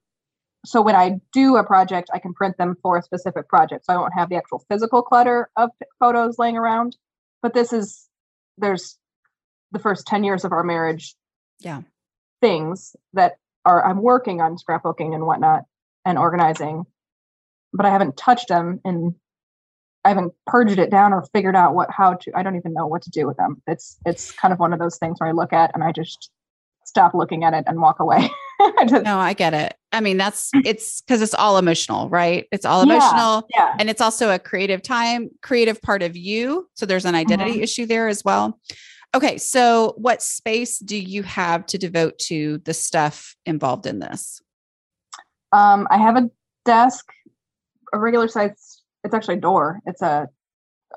So 0.67 0.83
when 0.83 0.97
I 0.97 1.21
do 1.33 1.57
a 1.57 1.65
project, 1.65 2.11
I 2.13 2.19
can 2.19 2.35
print 2.35 2.59
them 2.59 2.77
for 2.83 2.99
a 2.99 3.03
specific 3.03 3.49
project. 3.49 3.87
So 3.87 3.93
I 3.93 3.97
won't 3.97 4.13
have 4.15 4.29
the 4.29 4.37
actual 4.37 4.65
physical 4.69 5.03
clutter 5.03 5.49
of 5.57 5.71
photos 6.01 6.39
laying 6.39 6.57
around. 6.57 6.97
But 7.43 7.55
this 7.55 7.73
is 7.73 8.09
there's 8.59 8.99
the 9.71 9.79
first 9.79 10.07
10 10.07 10.25
years 10.25 10.45
of 10.45 10.53
our 10.53 10.65
marriage. 10.65 11.15
Yeah. 11.61 11.83
Things 12.41 12.97
that 13.15 13.37
are 13.65 13.85
I'm 13.85 14.03
working 14.03 14.41
on 14.41 14.57
scrapbooking 14.57 15.15
and 15.15 15.27
whatnot 15.27 15.65
and 16.05 16.19
organizing, 16.19 16.85
but 17.73 17.87
I 17.87 17.91
haven't 17.91 18.17
touched 18.17 18.49
them 18.49 18.81
and 18.85 19.15
I 20.09 20.13
haven't 20.13 20.33
purged 20.47 20.79
it 20.79 20.91
down 20.91 21.13
or 21.13 21.23
figured 21.35 21.55
out 21.55 21.75
what 21.75 21.91
how 21.91 22.15
to 22.15 22.33
I 22.35 22.43
don't 22.43 22.57
even 22.57 22.73
know 22.73 22.87
what 22.87 23.03
to 23.03 23.11
do 23.11 23.27
with 23.27 23.37
them. 23.37 23.61
It's 23.67 23.99
it's 24.07 24.33
kind 24.33 24.55
of 24.55 24.59
one 24.59 24.73
of 24.73 24.79
those 24.79 24.97
things 24.97 25.21
where 25.21 25.29
I 25.29 25.33
look 25.33 25.53
at 25.53 25.71
and 25.75 25.85
I 25.85 25.93
just 25.93 26.31
stop 26.87 27.13
looking 27.13 27.45
at 27.45 27.53
it 27.53 27.65
and 27.67 27.83
walk 27.83 28.01
away. 28.01 28.31
I 28.61 28.87
just, 28.89 29.05
no, 29.05 29.19
I 29.19 29.35
get 29.35 29.53
it. 29.53 29.75
I 29.93 30.01
mean, 30.01 30.17
that's 30.17 30.49
it's 30.65 31.03
because 31.03 31.21
it's 31.21 31.35
all 31.35 31.59
emotional, 31.59 32.09
right? 32.09 32.47
It's 32.51 32.65
all 32.65 32.81
emotional. 32.81 33.47
Yeah, 33.55 33.67
yeah, 33.67 33.75
And 33.79 33.91
it's 33.91 34.01
also 34.01 34.31
a 34.31 34.39
creative 34.39 34.81
time, 34.81 35.29
creative 35.43 35.83
part 35.83 36.03
of 36.03 36.17
you. 36.17 36.69
So 36.73 36.87
there's 36.87 37.05
an 37.05 37.15
identity 37.15 37.53
mm-hmm. 37.53 37.63
issue 37.63 37.85
there 37.85 38.09
as 38.09 38.25
well. 38.25 38.59
Okay. 39.15 39.37
So 39.37 39.95
what 39.99 40.23
space 40.23 40.79
do 40.79 40.97
you 40.97 41.23
have 41.23 41.67
to 41.67 41.79
devote 41.79 42.19
to 42.21 42.59
the 42.65 42.73
stuff 42.73 43.37
involved 43.45 43.87
in 43.87 43.99
this? 43.99 44.41
Um, 45.53 45.87
I 45.91 45.99
have 45.99 46.17
a 46.17 46.31
desk, 46.65 47.07
a 47.93 47.99
regular 47.99 48.29
size, 48.29 48.78
it's 49.05 49.15
actually 49.15 49.37
a 49.37 49.41
door. 49.41 49.81
It's 49.87 50.03
a 50.03 50.29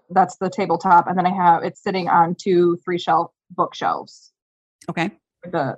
that's 0.09 0.37
the 0.37 0.49
tabletop. 0.49 1.07
And 1.07 1.17
then 1.17 1.25
I 1.25 1.33
have 1.33 1.63
it's 1.63 1.81
sitting 1.81 2.07
on 2.07 2.35
two 2.35 2.77
three 2.83 2.97
shelf 2.97 3.31
bookshelves. 3.49 4.31
Okay. 4.89 5.11
The 5.43 5.77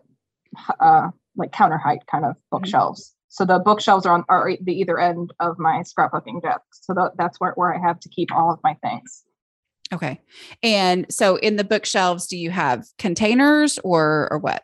uh 0.80 1.10
like 1.36 1.52
counter 1.52 1.78
height 1.78 2.06
kind 2.10 2.26
of 2.26 2.32
mm-hmm. 2.32 2.58
bookshelves. 2.58 3.02
Mm-hmm. 3.02 3.14
So 3.30 3.46
the 3.46 3.60
bookshelves 3.60 4.06
are 4.06 4.14
on 4.14 4.26
are 4.30 4.52
the 4.62 4.74
either 4.80 5.00
end 5.00 5.34
of 5.40 5.58
my 5.58 5.82
scrapbooking 5.82 6.42
desk. 6.44 6.62
So 6.72 6.94
the, 6.94 7.12
that's 7.18 7.40
where, 7.40 7.54
where 7.54 7.74
I 7.74 7.80
have 7.80 8.00
to 8.02 8.10
keep 8.10 8.32
all 8.32 8.52
of 8.52 8.60
my 8.64 8.76
things. 8.84 9.24
Okay. 9.92 10.22
And 10.62 11.06
so 11.10 11.38
in 11.38 11.56
the 11.56 11.64
bookshelves, 11.64 12.28
do 12.28 12.38
you 12.38 12.52
have 12.52 12.86
containers 12.98 13.80
or 13.84 14.28
or 14.32 14.38
what? 14.38 14.64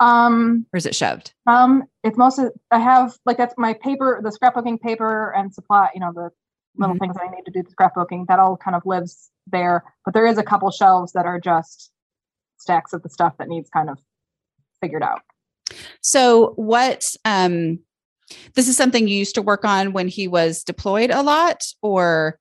Um 0.00 0.66
or 0.72 0.76
is 0.76 0.86
it 0.86 0.94
shoved? 0.94 1.32
Um 1.46 1.84
it's 2.04 2.16
mostly 2.16 2.46
I 2.70 2.78
have 2.78 3.16
like 3.26 3.36
that's 3.36 3.54
my 3.58 3.74
paper, 3.74 4.20
the 4.22 4.30
scrapbooking 4.30 4.80
paper 4.80 5.34
and 5.36 5.52
supply, 5.52 5.88
you 5.94 6.00
know, 6.00 6.12
the 6.14 6.30
little 6.76 6.94
mm-hmm. 6.94 7.00
things 7.00 7.16
that 7.16 7.24
I 7.24 7.34
need 7.34 7.44
to 7.44 7.50
do 7.50 7.62
the 7.62 7.74
scrapbooking, 7.74 8.26
that 8.28 8.38
all 8.38 8.56
kind 8.56 8.76
of 8.76 8.86
lives 8.86 9.30
there. 9.46 9.84
But 10.04 10.14
there 10.14 10.26
is 10.26 10.38
a 10.38 10.42
couple 10.42 10.70
shelves 10.70 11.12
that 11.12 11.26
are 11.26 11.40
just 11.40 11.90
stacks 12.58 12.92
of 12.92 13.02
the 13.02 13.08
stuff 13.08 13.36
that 13.38 13.48
needs 13.48 13.68
kind 13.70 13.90
of 13.90 13.98
figured 14.80 15.02
out. 15.02 15.22
So 16.00 16.52
what 16.56 17.04
um 17.24 17.80
this 18.54 18.68
is 18.68 18.76
something 18.76 19.08
you 19.08 19.16
used 19.16 19.34
to 19.34 19.42
work 19.42 19.64
on 19.64 19.92
when 19.92 20.08
he 20.08 20.28
was 20.28 20.62
deployed 20.62 21.10
a 21.10 21.22
lot 21.22 21.64
or 21.82 22.38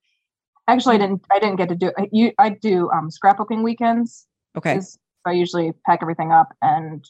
actually 0.67 0.95
I 0.95 0.99
didn't 0.99 1.25
I 1.31 1.39
didn't 1.39 1.55
get 1.55 1.69
to 1.69 1.75
do 1.75 1.91
you 2.11 2.31
I 2.37 2.49
do 2.49 2.89
um 2.91 3.09
scrapbooking 3.09 3.63
weekends. 3.63 4.27
Okay. 4.57 4.79
So 4.81 4.97
I 5.25 5.31
usually 5.31 5.73
pack 5.85 5.99
everything 6.01 6.31
up 6.31 6.55
and 6.61 7.05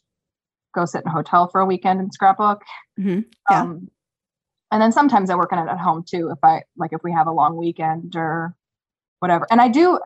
go 0.77 0.85
sit 0.85 1.01
in 1.03 1.07
a 1.07 1.13
hotel 1.13 1.47
for 1.47 1.59
a 1.59 1.65
weekend 1.65 1.99
and 1.99 2.13
scrapbook. 2.13 2.61
Mm-hmm. 2.99 3.21
Yeah. 3.49 3.61
Um, 3.61 3.89
and 4.71 4.81
then 4.81 4.91
sometimes 4.91 5.29
I 5.29 5.35
work 5.35 5.51
on 5.51 5.65
it 5.65 5.71
at 5.71 5.79
home 5.79 6.03
too 6.07 6.29
if 6.29 6.39
I 6.43 6.63
like 6.75 6.93
if 6.93 7.01
we 7.03 7.11
have 7.13 7.27
a 7.27 7.31
long 7.31 7.57
weekend 7.57 8.15
or 8.15 8.55
whatever. 9.19 9.47
And 9.49 9.61
I 9.61 9.69
do 9.69 9.99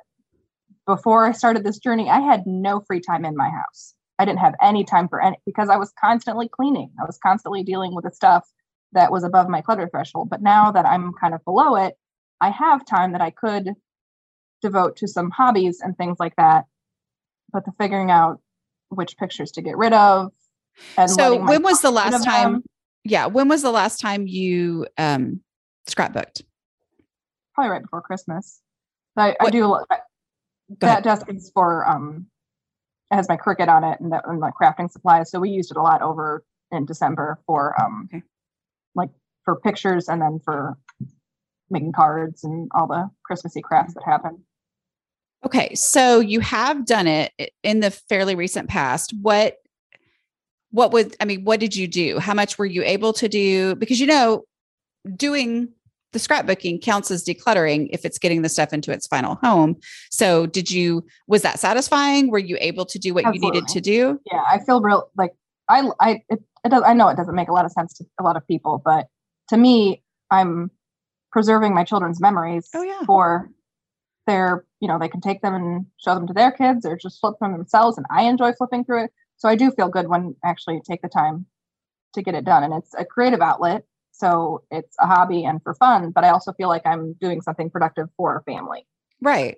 before 0.85 1.25
I 1.25 1.31
started 1.31 1.63
this 1.63 1.79
journey, 1.79 2.09
I 2.09 2.19
had 2.19 2.45
no 2.45 2.81
free 2.81 3.01
time 3.01 3.25
in 3.25 3.35
my 3.35 3.49
house. 3.49 3.93
I 4.17 4.25
didn't 4.25 4.39
have 4.39 4.55
any 4.61 4.83
time 4.83 5.07
for 5.07 5.21
any 5.21 5.37
because 5.45 5.69
I 5.69 5.77
was 5.77 5.91
constantly 5.99 6.47
cleaning. 6.47 6.91
I 7.01 7.05
was 7.05 7.17
constantly 7.17 7.63
dealing 7.63 7.95
with 7.95 8.05
the 8.05 8.11
stuff 8.11 8.47
that 8.93 9.11
was 9.11 9.23
above 9.23 9.49
my 9.49 9.61
clutter 9.61 9.89
threshold. 9.89 10.29
But 10.29 10.41
now 10.41 10.71
that 10.71 10.85
I'm 10.85 11.11
kind 11.19 11.33
of 11.33 11.43
below 11.43 11.75
it, 11.75 11.95
I 12.39 12.49
have 12.49 12.85
time 12.85 13.13
that 13.13 13.21
I 13.21 13.31
could 13.31 13.69
devote 14.61 14.97
to 14.97 15.07
some 15.07 15.31
hobbies 15.31 15.81
and 15.81 15.97
things 15.97 16.17
like 16.19 16.35
that. 16.35 16.65
But 17.51 17.65
the 17.65 17.71
figuring 17.79 18.11
out 18.11 18.39
which 18.89 19.17
pictures 19.17 19.51
to 19.53 19.61
get 19.61 19.77
rid 19.77 19.93
of. 19.93 20.31
So 21.07 21.43
when 21.43 21.63
was 21.63 21.81
the 21.81 21.91
last 21.91 22.23
time? 22.23 22.63
Yeah, 23.03 23.25
when 23.25 23.47
was 23.47 23.61
the 23.61 23.71
last 23.71 23.99
time 23.99 24.27
you 24.27 24.87
um 24.97 25.41
scrapbooked? 25.89 26.43
Probably 27.55 27.71
right 27.71 27.81
before 27.81 28.01
Christmas. 28.01 28.61
I, 29.17 29.35
I 29.39 29.49
do 29.49 29.77
that 30.79 31.03
desk 31.03 31.25
is 31.29 31.51
for 31.53 31.87
um 31.87 32.27
it 33.11 33.15
has 33.15 33.27
my 33.27 33.35
Cricut 33.35 33.67
on 33.67 33.83
it 33.83 33.99
and, 33.99 34.13
that, 34.13 34.23
and 34.25 34.39
my 34.39 34.51
crafting 34.51 34.89
supplies. 34.89 35.29
So 35.29 35.39
we 35.39 35.49
used 35.49 35.71
it 35.71 35.77
a 35.77 35.81
lot 35.81 36.01
over 36.01 36.43
in 36.71 36.85
December 36.85 37.39
for 37.45 37.79
um 37.81 38.09
okay. 38.13 38.23
like 38.95 39.09
for 39.43 39.59
pictures 39.59 40.07
and 40.07 40.21
then 40.21 40.39
for 40.43 40.77
making 41.69 41.91
cards 41.91 42.43
and 42.43 42.69
all 42.73 42.87
the 42.87 43.09
Christmassy 43.23 43.61
crafts 43.61 43.93
that 43.95 44.03
happen. 44.03 44.43
Okay, 45.43 45.73
so 45.73 46.19
you 46.19 46.39
have 46.41 46.85
done 46.85 47.07
it 47.07 47.33
in 47.63 47.79
the 47.79 47.89
fairly 47.89 48.35
recent 48.35 48.69
past. 48.69 49.13
What 49.21 49.57
what 50.71 50.91
would 50.91 51.15
I 51.19 51.25
mean, 51.25 51.43
what 51.43 51.59
did 51.59 51.75
you 51.75 51.87
do? 51.87 52.19
How 52.19 52.33
much 52.33 52.57
were 52.57 52.65
you 52.65 52.83
able 52.83 53.13
to 53.13 53.29
do? 53.29 53.75
Because 53.75 53.99
you 53.99 54.07
know, 54.07 54.45
doing 55.15 55.69
the 56.13 56.19
scrapbooking 56.19 56.81
counts 56.81 57.09
as 57.09 57.23
decluttering 57.23 57.87
if 57.91 58.03
it's 58.03 58.17
getting 58.17 58.41
the 58.41 58.49
stuff 58.49 58.73
into 58.73 58.91
its 58.91 59.07
final 59.07 59.35
home. 59.35 59.77
So 60.09 60.45
did 60.45 60.69
you 60.69 61.05
was 61.27 61.41
that 61.43 61.59
satisfying? 61.59 62.29
Were 62.29 62.39
you 62.39 62.57
able 62.59 62.85
to 62.85 62.99
do 62.99 63.13
what 63.13 63.25
Absolutely. 63.25 63.47
you 63.47 63.53
needed 63.53 63.67
to 63.69 63.81
do? 63.81 64.19
Yeah, 64.31 64.43
I 64.49 64.59
feel 64.59 64.81
real 64.81 65.09
like 65.17 65.33
I 65.69 65.89
I 65.99 66.21
it, 66.29 66.41
it 66.65 66.69
does 66.69 66.83
I 66.85 66.93
know 66.93 67.07
it 67.09 67.17
doesn't 67.17 67.35
make 67.35 67.49
a 67.49 67.53
lot 67.53 67.65
of 67.65 67.71
sense 67.71 67.93
to 67.95 68.05
a 68.19 68.23
lot 68.23 68.35
of 68.35 68.45
people, 68.47 68.81
but 68.83 69.07
to 69.49 69.57
me, 69.57 70.01
I'm 70.29 70.71
preserving 71.31 71.73
my 71.73 71.83
children's 71.83 72.19
memories 72.19 72.69
oh, 72.75 72.81
yeah. 72.81 73.01
for 73.05 73.49
their, 74.27 74.65
you 74.79 74.87
know, 74.87 74.99
they 74.99 75.07
can 75.07 75.21
take 75.21 75.41
them 75.41 75.53
and 75.53 75.85
show 75.97 76.13
them 76.13 76.27
to 76.27 76.33
their 76.33 76.51
kids 76.51 76.85
or 76.85 76.95
just 76.95 77.19
flip 77.19 77.35
them 77.39 77.51
themselves 77.53 77.97
and 77.97 78.05
I 78.09 78.23
enjoy 78.23 78.53
flipping 78.53 78.83
through 78.83 79.05
it. 79.05 79.11
So 79.41 79.49
I 79.49 79.55
do 79.55 79.71
feel 79.71 79.89
good 79.89 80.07
when 80.07 80.35
I 80.43 80.49
actually 80.49 80.81
take 80.81 81.01
the 81.01 81.09
time 81.09 81.47
to 82.13 82.21
get 82.21 82.35
it 82.35 82.45
done 82.45 82.63
and 82.63 82.73
it's 82.75 82.93
a 82.93 83.03
creative 83.03 83.41
outlet 83.41 83.83
so 84.11 84.61
it's 84.69 84.95
a 84.99 85.07
hobby 85.07 85.45
and 85.45 85.63
for 85.63 85.73
fun, 85.73 86.11
but 86.11 86.23
I 86.23 86.29
also 86.29 86.53
feel 86.53 86.69
like 86.69 86.83
I'm 86.85 87.13
doing 87.13 87.41
something 87.41 87.71
productive 87.71 88.07
for 88.15 88.33
our 88.33 88.43
family. 88.43 88.85
Right. 89.19 89.57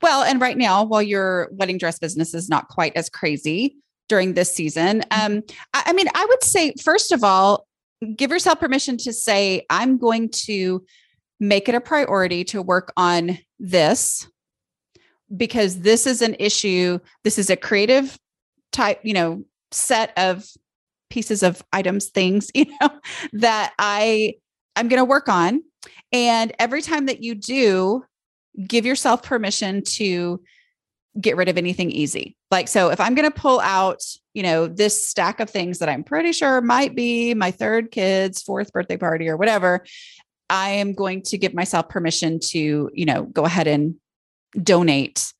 Well, 0.00 0.24
and 0.24 0.40
right 0.40 0.58
now, 0.58 0.82
while 0.82 1.00
your 1.02 1.50
wedding 1.52 1.78
dress 1.78 2.00
business 2.00 2.34
is 2.34 2.48
not 2.48 2.66
quite 2.66 2.96
as 2.96 3.08
crazy 3.08 3.76
during 4.08 4.34
this 4.34 4.52
season, 4.52 5.02
mm-hmm. 5.02 5.36
um, 5.36 5.42
I, 5.72 5.84
I 5.86 5.92
mean, 5.92 6.08
I 6.16 6.26
would 6.28 6.42
say, 6.42 6.74
first 6.82 7.12
of 7.12 7.22
all, 7.22 7.68
give 8.16 8.32
yourself 8.32 8.58
permission 8.58 8.96
to 8.98 9.12
say, 9.12 9.64
I'm 9.70 9.98
going 9.98 10.30
to 10.46 10.84
make 11.38 11.68
it 11.68 11.76
a 11.76 11.80
priority 11.80 12.42
to 12.46 12.60
work 12.60 12.92
on 12.96 13.38
this 13.60 14.26
because 15.36 15.82
this 15.82 16.08
is 16.08 16.22
an 16.22 16.34
issue. 16.40 16.98
This 17.22 17.38
is 17.38 17.50
a 17.50 17.56
creative 17.56 18.18
type, 18.72 19.00
you 19.02 19.14
know, 19.14 19.44
set 19.70 20.12
of 20.16 20.46
pieces 21.10 21.42
of 21.42 21.62
items, 21.72 22.06
things, 22.06 22.50
you 22.54 22.66
know, 22.80 22.90
that 23.34 23.72
I 23.78 24.34
I'm 24.74 24.88
going 24.88 25.00
to 25.00 25.04
work 25.04 25.28
on. 25.28 25.62
And 26.12 26.52
every 26.58 26.82
time 26.82 27.06
that 27.06 27.22
you 27.22 27.34
do, 27.34 28.04
give 28.66 28.86
yourself 28.86 29.22
permission 29.22 29.82
to 29.82 30.42
get 31.20 31.36
rid 31.36 31.48
of 31.48 31.58
anything 31.58 31.90
easy. 31.90 32.36
Like 32.50 32.68
so 32.68 32.90
if 32.90 33.00
I'm 33.00 33.14
going 33.14 33.30
to 33.30 33.38
pull 33.38 33.60
out, 33.60 34.00
you 34.32 34.42
know, 34.42 34.66
this 34.66 35.06
stack 35.06 35.40
of 35.40 35.50
things 35.50 35.78
that 35.78 35.88
I'm 35.88 36.04
pretty 36.04 36.32
sure 36.32 36.62
might 36.62 36.94
be 36.94 37.34
my 37.34 37.50
third 37.50 37.90
kid's 37.90 38.42
fourth 38.42 38.72
birthday 38.72 38.96
party 38.96 39.28
or 39.28 39.36
whatever, 39.36 39.84
I 40.48 40.70
am 40.70 40.94
going 40.94 41.22
to 41.24 41.38
give 41.38 41.54
myself 41.54 41.88
permission 41.88 42.40
to, 42.40 42.90
you 42.92 43.04
know, 43.04 43.24
go 43.24 43.44
ahead 43.44 43.66
and 43.66 43.96
donate 44.62 45.32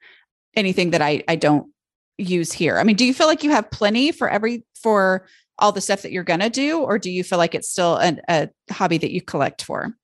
anything 0.54 0.90
that 0.90 1.02
I 1.02 1.22
I 1.28 1.36
don't 1.36 1.70
use 2.18 2.52
here. 2.52 2.78
I 2.78 2.84
mean, 2.84 2.96
do 2.96 3.04
you 3.04 3.14
feel 3.14 3.26
like 3.26 3.42
you 3.42 3.50
have 3.50 3.70
plenty 3.70 4.12
for 4.12 4.28
every 4.28 4.64
for 4.74 5.26
all 5.58 5.72
the 5.72 5.80
stuff 5.80 6.02
that 6.02 6.12
you're 6.12 6.24
to 6.24 6.50
do 6.50 6.80
or 6.80 6.98
do 6.98 7.10
you 7.10 7.22
feel 7.22 7.38
like 7.38 7.54
it's 7.54 7.68
still 7.68 7.96
a, 7.96 8.16
a 8.28 8.48
hobby 8.70 8.98
that 8.98 9.12
you 9.12 9.22
collect 9.22 9.62
for 9.62 9.94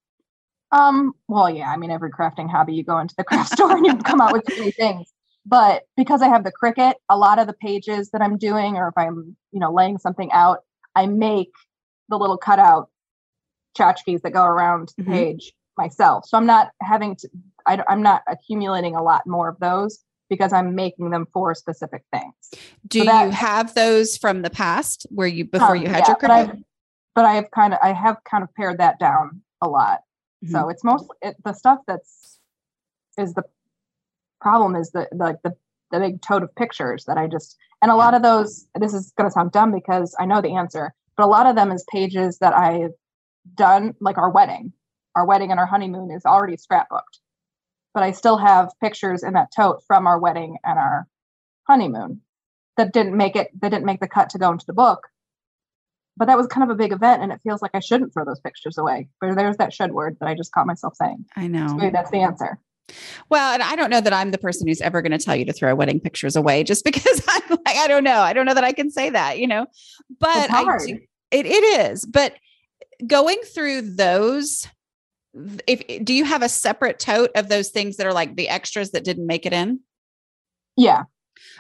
um 0.72 1.12
well 1.26 1.50
yeah 1.50 1.70
i 1.70 1.76
mean 1.76 1.90
every 1.90 2.10
crafting 2.10 2.48
hobby 2.48 2.74
you 2.74 2.84
go 2.84 2.98
into 2.98 3.14
the 3.16 3.24
craft 3.24 3.52
store 3.52 3.76
and 3.76 3.86
you 3.86 3.96
come 4.04 4.20
out 4.20 4.32
with 4.32 4.44
too 4.44 4.58
many 4.58 4.70
things 4.70 5.12
but 5.46 5.82
because 5.96 6.22
i 6.22 6.28
have 6.28 6.44
the 6.44 6.52
Cricut 6.52 6.94
a 7.08 7.16
lot 7.16 7.38
of 7.38 7.46
the 7.46 7.54
pages 7.54 8.10
that 8.10 8.20
i'm 8.20 8.36
doing 8.36 8.76
or 8.76 8.88
if 8.88 8.94
i'm 8.96 9.36
you 9.50 9.58
know 9.58 9.72
laying 9.72 9.98
something 9.98 10.30
out 10.32 10.58
i 10.94 11.06
make 11.06 11.50
the 12.08 12.18
little 12.18 12.38
cutout 12.38 12.90
tchotchkes 13.76 14.22
that 14.22 14.32
go 14.32 14.44
around 14.44 14.92
the 14.96 15.02
mm-hmm. 15.02 15.12
page 15.12 15.52
myself 15.76 16.24
so 16.26 16.36
i'm 16.36 16.46
not 16.46 16.70
having 16.82 17.16
to 17.16 17.28
I, 17.66 17.82
i'm 17.88 18.02
not 18.02 18.22
accumulating 18.28 18.94
a 18.94 19.02
lot 19.02 19.26
more 19.26 19.48
of 19.48 19.58
those 19.60 20.04
because 20.28 20.52
I'm 20.52 20.74
making 20.74 21.10
them 21.10 21.26
for 21.32 21.54
specific 21.54 22.04
things. 22.12 22.34
Do 22.86 23.00
so 23.00 23.04
that, 23.06 23.24
you 23.24 23.30
have 23.30 23.74
those 23.74 24.16
from 24.16 24.42
the 24.42 24.50
past 24.50 25.06
where 25.10 25.26
you 25.26 25.44
before 25.44 25.76
um, 25.76 25.82
you 25.82 25.88
had 25.88 26.00
yeah, 26.00 26.08
your 26.08 26.16
credit? 26.16 26.46
But, 26.48 26.58
but 27.14 27.24
I 27.24 27.34
have 27.34 27.50
kind 27.50 27.72
of 27.72 27.80
I 27.82 27.92
have 27.92 28.18
kind 28.24 28.44
of 28.44 28.54
pared 28.54 28.78
that 28.78 28.98
down 28.98 29.42
a 29.60 29.68
lot. 29.68 30.00
Mm-hmm. 30.44 30.54
So 30.54 30.68
it's 30.68 30.84
mostly 30.84 31.16
it, 31.22 31.36
the 31.44 31.52
stuff 31.52 31.80
that's 31.86 32.38
is 33.16 33.34
the 33.34 33.44
problem 34.40 34.76
is 34.76 34.90
the 34.90 35.08
like 35.12 35.36
the 35.42 35.54
the 35.90 35.98
big 35.98 36.22
tote 36.22 36.42
of 36.42 36.54
pictures 36.54 37.04
that 37.06 37.18
I 37.18 37.26
just 37.26 37.56
and 37.82 37.90
a 37.90 37.96
lot 37.96 38.14
of 38.14 38.22
those 38.22 38.66
this 38.78 38.94
is 38.94 39.12
going 39.16 39.28
to 39.28 39.32
sound 39.32 39.52
dumb 39.52 39.72
because 39.72 40.14
I 40.18 40.26
know 40.26 40.40
the 40.40 40.54
answer, 40.54 40.92
but 41.16 41.24
a 41.24 41.26
lot 41.26 41.46
of 41.46 41.56
them 41.56 41.72
is 41.72 41.84
pages 41.90 42.38
that 42.38 42.54
I've 42.54 42.92
done 43.54 43.94
like 44.00 44.18
our 44.18 44.30
wedding. 44.30 44.72
Our 45.16 45.26
wedding 45.26 45.50
and 45.50 45.58
our 45.58 45.66
honeymoon 45.66 46.10
is 46.10 46.24
already 46.24 46.56
scrapbooked. 46.56 47.18
But 47.98 48.04
I 48.04 48.12
still 48.12 48.38
have 48.38 48.70
pictures 48.80 49.24
in 49.24 49.32
that 49.32 49.48
tote 49.50 49.82
from 49.88 50.06
our 50.06 50.20
wedding 50.20 50.56
and 50.62 50.78
our 50.78 51.08
honeymoon 51.66 52.20
that 52.76 52.92
didn't 52.92 53.16
make 53.16 53.34
it 53.34 53.50
that 53.60 53.72
didn't 53.72 53.86
make 53.86 53.98
the 53.98 54.06
cut 54.06 54.30
to 54.30 54.38
go 54.38 54.52
into 54.52 54.64
the 54.66 54.72
book. 54.72 55.08
But 56.16 56.26
that 56.26 56.36
was 56.36 56.46
kind 56.46 56.62
of 56.62 56.70
a 56.70 56.78
big 56.78 56.92
event 56.92 57.24
and 57.24 57.32
it 57.32 57.40
feels 57.42 57.60
like 57.60 57.72
I 57.74 57.80
shouldn't 57.80 58.14
throw 58.14 58.24
those 58.24 58.38
pictures 58.38 58.78
away. 58.78 59.08
But 59.20 59.34
there's 59.34 59.56
that 59.56 59.72
should 59.72 59.90
word 59.90 60.16
that 60.20 60.28
I 60.28 60.36
just 60.36 60.52
caught 60.52 60.68
myself 60.68 60.94
saying. 60.94 61.24
I 61.34 61.48
know. 61.48 61.66
So 61.66 61.74
maybe 61.74 61.90
that's 61.90 62.12
the 62.12 62.20
answer. 62.20 62.60
Well, 63.30 63.52
and 63.52 63.64
I 63.64 63.74
don't 63.74 63.90
know 63.90 64.00
that 64.00 64.12
I'm 64.12 64.30
the 64.30 64.38
person 64.38 64.68
who's 64.68 64.80
ever 64.80 65.02
going 65.02 65.10
to 65.10 65.18
tell 65.18 65.34
you 65.34 65.46
to 65.46 65.52
throw 65.52 65.74
wedding 65.74 65.98
pictures 65.98 66.36
away 66.36 66.62
just 66.70 66.84
because 66.84 67.20
I'm 67.26 67.42
like, 67.50 67.76
I 67.76 67.88
don't 67.88 68.04
know. 68.04 68.20
I 68.20 68.32
don't 68.32 68.46
know 68.46 68.54
that 68.54 68.62
I 68.62 68.74
can 68.74 68.92
say 68.92 69.10
that, 69.10 69.40
you 69.40 69.48
know, 69.48 69.66
but 70.20 70.52
I 70.52 70.78
do, 70.86 71.00
it, 71.32 71.46
it 71.46 71.90
is. 71.90 72.06
But 72.06 72.34
going 73.08 73.40
through 73.52 73.96
those, 73.96 74.68
if 75.66 76.04
do 76.04 76.14
you 76.14 76.24
have 76.24 76.42
a 76.42 76.48
separate 76.48 76.98
tote 76.98 77.30
of 77.34 77.48
those 77.48 77.68
things 77.70 77.96
that 77.96 78.06
are 78.06 78.12
like 78.12 78.36
the 78.36 78.48
extras 78.48 78.90
that 78.92 79.04
didn't 79.04 79.26
make 79.26 79.46
it 79.46 79.52
in? 79.52 79.80
Yeah. 80.76 81.04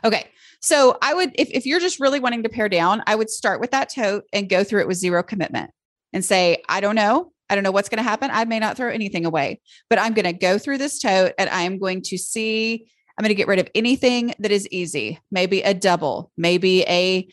Okay. 0.04 0.30
So 0.60 0.98
I 1.02 1.14
would, 1.14 1.32
if, 1.36 1.50
if 1.50 1.66
you're 1.66 1.80
just 1.80 2.00
really 2.00 2.20
wanting 2.20 2.42
to 2.42 2.48
pare 2.48 2.68
down, 2.68 3.02
I 3.06 3.14
would 3.14 3.30
start 3.30 3.60
with 3.60 3.70
that 3.70 3.92
tote 3.92 4.24
and 4.32 4.48
go 4.48 4.64
through 4.64 4.80
it 4.80 4.88
with 4.88 4.96
zero 4.96 5.22
commitment 5.22 5.70
and 6.12 6.24
say, 6.24 6.62
I 6.68 6.80
don't 6.80 6.96
know. 6.96 7.32
I 7.50 7.54
don't 7.54 7.64
know 7.64 7.70
what's 7.70 7.88
going 7.88 7.98
to 7.98 8.08
happen. 8.08 8.30
I 8.32 8.44
may 8.44 8.58
not 8.58 8.76
throw 8.76 8.90
anything 8.90 9.24
away, 9.24 9.60
but 9.88 9.98
I'm 9.98 10.14
going 10.14 10.26
to 10.26 10.32
go 10.32 10.58
through 10.58 10.78
this 10.78 10.98
tote 10.98 11.32
and 11.38 11.48
I 11.48 11.62
am 11.62 11.78
going 11.78 12.02
to 12.02 12.18
see, 12.18 12.90
I'm 13.16 13.22
going 13.22 13.30
to 13.30 13.34
get 13.34 13.48
rid 13.48 13.58
of 13.58 13.70
anything 13.74 14.34
that 14.38 14.50
is 14.50 14.68
easy, 14.68 15.18
maybe 15.30 15.62
a 15.62 15.74
double, 15.74 16.30
maybe 16.36 16.82
a 16.82 17.28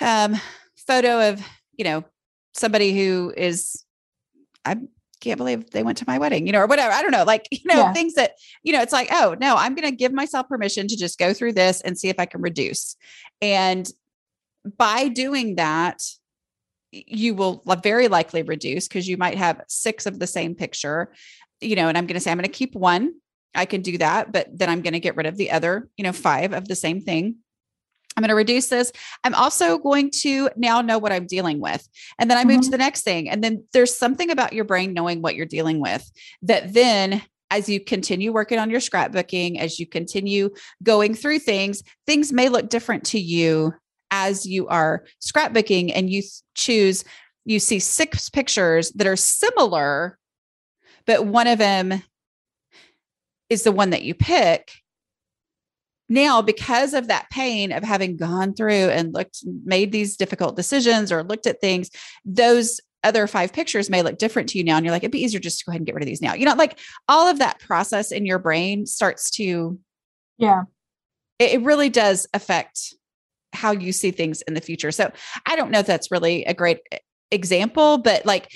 um, 0.00 0.36
photo 0.86 1.30
of, 1.30 1.46
you 1.76 1.84
know, 1.84 2.04
somebody 2.54 2.92
who 2.92 3.32
is, 3.36 3.84
I 4.64 4.76
can't 5.20 5.38
believe 5.38 5.70
they 5.70 5.82
went 5.82 5.98
to 5.98 6.04
my 6.06 6.18
wedding, 6.18 6.46
you 6.46 6.52
know, 6.52 6.60
or 6.60 6.66
whatever. 6.66 6.92
I 6.92 7.02
don't 7.02 7.10
know, 7.10 7.24
like, 7.24 7.48
you 7.50 7.60
know, 7.64 7.74
yeah. 7.74 7.92
things 7.92 8.14
that, 8.14 8.32
you 8.62 8.72
know, 8.72 8.82
it's 8.82 8.92
like, 8.92 9.08
oh, 9.10 9.36
no, 9.40 9.56
I'm 9.56 9.74
going 9.74 9.88
to 9.88 9.96
give 9.96 10.12
myself 10.12 10.48
permission 10.48 10.88
to 10.88 10.96
just 10.96 11.18
go 11.18 11.32
through 11.32 11.52
this 11.52 11.80
and 11.80 11.98
see 11.98 12.08
if 12.08 12.18
I 12.18 12.26
can 12.26 12.40
reduce. 12.40 12.96
And 13.40 13.90
by 14.76 15.08
doing 15.08 15.56
that, 15.56 16.02
you 16.92 17.34
will 17.34 17.62
very 17.82 18.08
likely 18.08 18.42
reduce 18.42 18.88
because 18.88 19.08
you 19.08 19.16
might 19.16 19.36
have 19.36 19.62
six 19.68 20.06
of 20.06 20.18
the 20.18 20.26
same 20.26 20.54
picture, 20.54 21.12
you 21.60 21.76
know, 21.76 21.88
and 21.88 21.98
I'm 21.98 22.06
going 22.06 22.14
to 22.14 22.20
say, 22.20 22.30
I'm 22.30 22.38
going 22.38 22.44
to 22.44 22.52
keep 22.52 22.74
one. 22.74 23.14
I 23.54 23.64
can 23.64 23.80
do 23.80 23.98
that, 23.98 24.32
but 24.32 24.48
then 24.52 24.68
I'm 24.68 24.82
going 24.82 24.92
to 24.92 25.00
get 25.00 25.16
rid 25.16 25.26
of 25.26 25.36
the 25.36 25.50
other, 25.50 25.88
you 25.96 26.04
know, 26.04 26.12
five 26.12 26.52
of 26.52 26.68
the 26.68 26.76
same 26.76 27.00
thing. 27.00 27.36
I'm 28.16 28.22
going 28.22 28.30
to 28.30 28.34
reduce 28.34 28.68
this. 28.68 28.92
I'm 29.24 29.34
also 29.34 29.78
going 29.78 30.10
to 30.22 30.48
now 30.56 30.80
know 30.80 30.98
what 30.98 31.12
I'm 31.12 31.26
dealing 31.26 31.60
with. 31.60 31.86
And 32.18 32.30
then 32.30 32.38
I 32.38 32.44
move 32.44 32.60
mm-hmm. 32.60 32.62
to 32.62 32.70
the 32.70 32.78
next 32.78 33.02
thing. 33.02 33.28
And 33.28 33.44
then 33.44 33.64
there's 33.72 33.96
something 33.96 34.30
about 34.30 34.54
your 34.54 34.64
brain 34.64 34.94
knowing 34.94 35.20
what 35.20 35.34
you're 35.34 35.46
dealing 35.46 35.80
with 35.80 36.10
that 36.42 36.72
then 36.72 37.22
as 37.50 37.68
you 37.68 37.78
continue 37.78 38.32
working 38.32 38.58
on 38.58 38.70
your 38.70 38.80
scrapbooking, 38.80 39.58
as 39.58 39.78
you 39.78 39.86
continue 39.86 40.50
going 40.82 41.14
through 41.14 41.38
things, 41.38 41.82
things 42.06 42.32
may 42.32 42.48
look 42.48 42.68
different 42.68 43.04
to 43.04 43.20
you 43.20 43.72
as 44.10 44.46
you 44.46 44.66
are 44.68 45.04
scrapbooking 45.20 45.92
and 45.94 46.10
you 46.10 46.22
choose, 46.54 47.04
you 47.44 47.60
see 47.60 47.78
six 47.78 48.28
pictures 48.28 48.90
that 48.92 49.06
are 49.06 49.16
similar, 49.16 50.18
but 51.06 51.26
one 51.26 51.46
of 51.46 51.58
them 51.58 52.02
is 53.48 53.62
the 53.62 53.72
one 53.72 53.90
that 53.90 54.02
you 54.02 54.14
pick. 54.14 54.72
Now, 56.08 56.40
because 56.42 56.94
of 56.94 57.08
that 57.08 57.28
pain 57.30 57.72
of 57.72 57.82
having 57.82 58.16
gone 58.16 58.54
through 58.54 58.90
and 58.90 59.12
looked, 59.12 59.40
made 59.64 59.92
these 59.92 60.16
difficult 60.16 60.56
decisions 60.56 61.10
or 61.10 61.24
looked 61.24 61.46
at 61.46 61.60
things, 61.60 61.90
those 62.24 62.80
other 63.02 63.26
five 63.26 63.52
pictures 63.52 63.90
may 63.90 64.02
look 64.02 64.18
different 64.18 64.48
to 64.50 64.58
you 64.58 64.64
now. 64.64 64.76
And 64.76 64.84
you're 64.84 64.92
like, 64.92 65.02
it'd 65.02 65.12
be 65.12 65.22
easier 65.22 65.40
just 65.40 65.60
to 65.60 65.64
go 65.64 65.70
ahead 65.70 65.80
and 65.80 65.86
get 65.86 65.94
rid 65.94 66.02
of 66.02 66.08
these 66.08 66.22
now. 66.22 66.34
You 66.34 66.44
know, 66.46 66.54
like 66.54 66.78
all 67.08 67.28
of 67.28 67.38
that 67.38 67.60
process 67.60 68.12
in 68.12 68.26
your 68.26 68.38
brain 68.38 68.86
starts 68.86 69.30
to, 69.32 69.78
yeah, 70.38 70.62
it, 71.38 71.54
it 71.54 71.62
really 71.62 71.88
does 71.88 72.26
affect 72.34 72.94
how 73.52 73.72
you 73.72 73.92
see 73.92 74.10
things 74.10 74.42
in 74.42 74.54
the 74.54 74.60
future. 74.60 74.92
So 74.92 75.10
I 75.46 75.56
don't 75.56 75.70
know 75.70 75.78
if 75.80 75.86
that's 75.86 76.10
really 76.10 76.44
a 76.44 76.54
great 76.54 76.80
example 77.32 77.98
but 77.98 78.24
like 78.24 78.52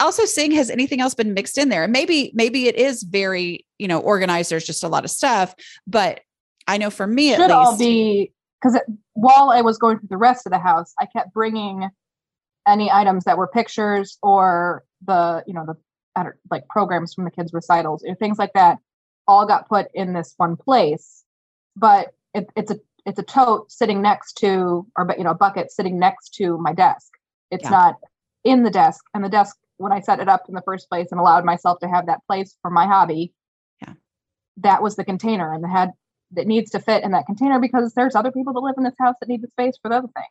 also 0.00 0.24
seeing 0.24 0.50
has 0.50 0.70
anything 0.70 1.02
else 1.02 1.14
been 1.14 1.34
mixed 1.34 1.58
in 1.58 1.68
there 1.68 1.84
and 1.84 1.92
maybe 1.92 2.32
maybe 2.34 2.66
it 2.66 2.74
is 2.74 3.02
very 3.02 3.66
you 3.78 3.86
know 3.86 4.00
organized 4.00 4.50
there's 4.50 4.64
just 4.64 4.82
a 4.82 4.88
lot 4.88 5.04
of 5.04 5.10
stuff 5.10 5.54
but 5.86 6.20
i 6.66 6.76
know 6.76 6.90
for 6.90 7.06
me 7.06 7.30
Should 7.30 7.40
at 7.40 7.46
least. 7.46 7.52
all 7.52 7.78
be 7.78 8.32
because 8.60 8.80
while 9.14 9.50
i 9.50 9.60
was 9.60 9.78
going 9.78 9.98
through 9.98 10.08
the 10.08 10.16
rest 10.16 10.46
of 10.46 10.52
the 10.52 10.58
house 10.58 10.92
i 11.00 11.06
kept 11.06 11.32
bringing 11.32 11.88
any 12.66 12.90
items 12.90 13.24
that 13.24 13.38
were 13.38 13.46
pictures 13.46 14.18
or 14.22 14.84
the 15.06 15.42
you 15.46 15.54
know 15.54 15.64
the 15.66 15.76
like 16.50 16.66
programs 16.68 17.14
from 17.14 17.24
the 17.24 17.30
kids 17.30 17.52
recitals 17.52 18.02
or 18.06 18.14
things 18.14 18.38
like 18.38 18.52
that 18.54 18.78
all 19.28 19.46
got 19.46 19.68
put 19.68 19.88
in 19.94 20.12
this 20.12 20.34
one 20.36 20.56
place. 20.56 21.24
But 21.76 22.14
it, 22.34 22.48
it's 22.56 22.70
a 22.70 22.78
it's 23.04 23.18
a 23.18 23.22
tote 23.22 23.70
sitting 23.70 24.02
next 24.02 24.34
to 24.38 24.86
or 24.96 25.04
but 25.04 25.18
you 25.18 25.24
know 25.24 25.30
a 25.30 25.34
bucket 25.34 25.70
sitting 25.70 25.98
next 25.98 26.34
to 26.36 26.58
my 26.58 26.72
desk. 26.72 27.12
It's 27.50 27.64
yeah. 27.64 27.70
not 27.70 27.96
in 28.44 28.62
the 28.62 28.70
desk 28.70 29.04
and 29.12 29.24
the 29.24 29.28
desk 29.28 29.56
when 29.78 29.90
i 29.90 29.98
set 29.98 30.20
it 30.20 30.28
up 30.28 30.44
in 30.48 30.54
the 30.54 30.62
first 30.62 30.88
place 30.88 31.08
and 31.10 31.18
allowed 31.18 31.44
myself 31.44 31.80
to 31.80 31.88
have 31.88 32.06
that 32.06 32.20
place 32.28 32.56
for 32.62 32.70
my 32.70 32.86
hobby 32.86 33.32
yeah. 33.82 33.92
that 34.56 34.80
was 34.80 34.94
the 34.94 35.04
container 35.04 35.52
and 35.52 35.64
the 35.64 35.68
head 35.68 35.90
that 36.32 36.46
needs 36.46 36.70
to 36.72 36.80
fit 36.80 37.04
in 37.04 37.12
that 37.12 37.26
container 37.26 37.60
because 37.60 37.94
there's 37.94 38.14
other 38.14 38.32
people 38.32 38.52
that 38.52 38.60
live 38.60 38.74
in 38.76 38.84
this 38.84 38.94
house 38.98 39.14
that 39.20 39.28
need 39.28 39.42
the 39.42 39.48
space 39.48 39.78
for 39.80 39.92
other 39.92 40.08
things. 40.08 40.26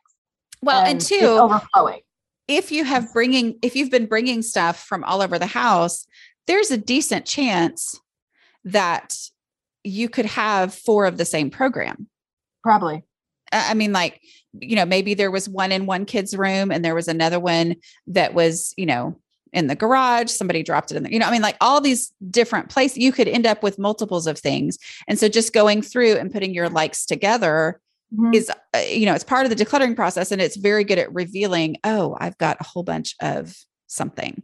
Well 0.62 0.80
and, 0.80 0.92
and 0.92 1.00
two 1.00 1.24
overflowing. 1.24 2.00
if 2.48 2.72
you 2.72 2.84
have 2.84 3.12
bringing 3.12 3.58
if 3.62 3.76
you've 3.76 3.90
been 3.90 4.06
bringing 4.06 4.42
stuff 4.42 4.82
from 4.82 5.04
all 5.04 5.22
over 5.22 5.38
the 5.38 5.46
house 5.46 6.06
there's 6.46 6.70
a 6.70 6.78
decent 6.78 7.26
chance 7.26 8.00
that 8.64 9.16
you 9.84 10.08
could 10.08 10.26
have 10.26 10.74
four 10.74 11.06
of 11.06 11.16
the 11.16 11.24
same 11.24 11.50
program. 11.50 12.08
Probably. 12.62 13.04
I 13.52 13.74
mean, 13.74 13.92
like, 13.92 14.20
you 14.58 14.74
know, 14.74 14.84
maybe 14.84 15.14
there 15.14 15.30
was 15.30 15.48
one 15.48 15.70
in 15.70 15.86
one 15.86 16.04
kid's 16.04 16.36
room 16.36 16.72
and 16.72 16.84
there 16.84 16.94
was 16.94 17.06
another 17.06 17.38
one 17.38 17.76
that 18.08 18.34
was, 18.34 18.74
you 18.76 18.86
know, 18.86 19.20
in 19.56 19.66
the 19.66 19.74
garage, 19.74 20.30
somebody 20.30 20.62
dropped 20.62 20.92
it 20.92 20.96
in 20.96 21.02
there. 21.02 21.12
You 21.12 21.18
know, 21.18 21.26
I 21.26 21.32
mean, 21.32 21.42
like 21.42 21.56
all 21.60 21.80
these 21.80 22.12
different 22.30 22.68
places, 22.68 22.98
you 22.98 23.10
could 23.10 23.26
end 23.26 23.46
up 23.46 23.62
with 23.62 23.78
multiples 23.78 24.26
of 24.26 24.38
things. 24.38 24.78
And 25.08 25.18
so 25.18 25.28
just 25.28 25.52
going 25.52 25.82
through 25.82 26.16
and 26.16 26.30
putting 26.30 26.54
your 26.54 26.68
likes 26.68 27.06
together 27.06 27.80
mm-hmm. 28.14 28.34
is, 28.34 28.50
uh, 28.50 28.78
you 28.78 29.06
know, 29.06 29.14
it's 29.14 29.24
part 29.24 29.46
of 29.46 29.56
the 29.56 29.64
decluttering 29.64 29.96
process 29.96 30.30
and 30.30 30.40
it's 30.40 30.56
very 30.56 30.84
good 30.84 30.98
at 30.98 31.12
revealing, 31.14 31.78
oh, 31.84 32.16
I've 32.20 32.36
got 32.36 32.58
a 32.60 32.64
whole 32.64 32.82
bunch 32.82 33.16
of 33.22 33.56
something. 33.86 34.42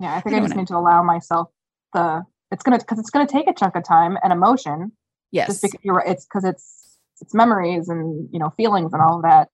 Yeah, 0.00 0.14
I 0.14 0.20
think 0.20 0.34
I, 0.34 0.38
I 0.38 0.40
just 0.40 0.54
know. 0.54 0.62
need 0.62 0.68
to 0.68 0.76
allow 0.76 1.02
myself 1.02 1.50
the, 1.92 2.24
it's 2.50 2.62
going 2.62 2.78
to, 2.78 2.84
because 2.84 2.98
it's 2.98 3.10
going 3.10 3.26
to 3.26 3.32
take 3.32 3.46
a 3.46 3.52
chunk 3.52 3.76
of 3.76 3.84
time 3.84 4.16
and 4.22 4.32
emotion. 4.32 4.92
Yes. 5.30 5.48
Just 5.48 5.62
because 5.62 5.80
you're 5.82 5.96
right. 5.96 6.08
It's 6.08 6.24
because 6.24 6.44
it's, 6.44 6.78
it's 7.20 7.34
memories 7.34 7.88
and 7.88 8.28
you 8.32 8.38
know 8.38 8.50
feelings 8.56 8.92
and 8.92 9.02
all 9.02 9.16
of 9.16 9.22
that 9.22 9.48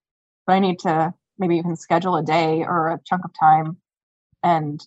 but 0.47 0.53
i 0.53 0.59
need 0.59 0.79
to 0.79 1.13
maybe 1.39 1.57
even 1.57 1.77
schedule 1.77 2.17
a 2.17 2.23
day 2.23 2.63
or 2.63 2.91
a 2.91 3.01
chunk 3.05 3.25
of 3.25 3.31
time 3.39 3.77
and 4.45 4.87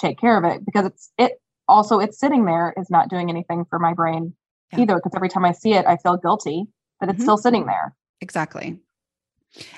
take 0.00 0.18
care 0.18 0.38
of 0.38 0.44
it 0.44 0.64
because 0.64 0.86
it's 0.86 1.12
it 1.18 1.32
also 1.66 1.98
it's 1.98 2.18
sitting 2.18 2.46
there 2.46 2.72
is 2.78 2.88
not 2.88 3.10
doing 3.10 3.28
anything 3.28 3.64
for 3.68 3.78
my 3.78 3.92
brain 3.92 4.32
yeah. 4.72 4.80
either 4.80 4.96
because 4.96 5.12
every 5.14 5.28
time 5.28 5.44
i 5.44 5.52
see 5.52 5.74
it 5.74 5.84
i 5.86 5.96
feel 5.98 6.16
guilty 6.16 6.64
that 7.00 7.10
it's 7.10 7.16
mm-hmm. 7.16 7.24
still 7.24 7.36
sitting 7.36 7.66
there 7.66 7.94
exactly 8.20 8.78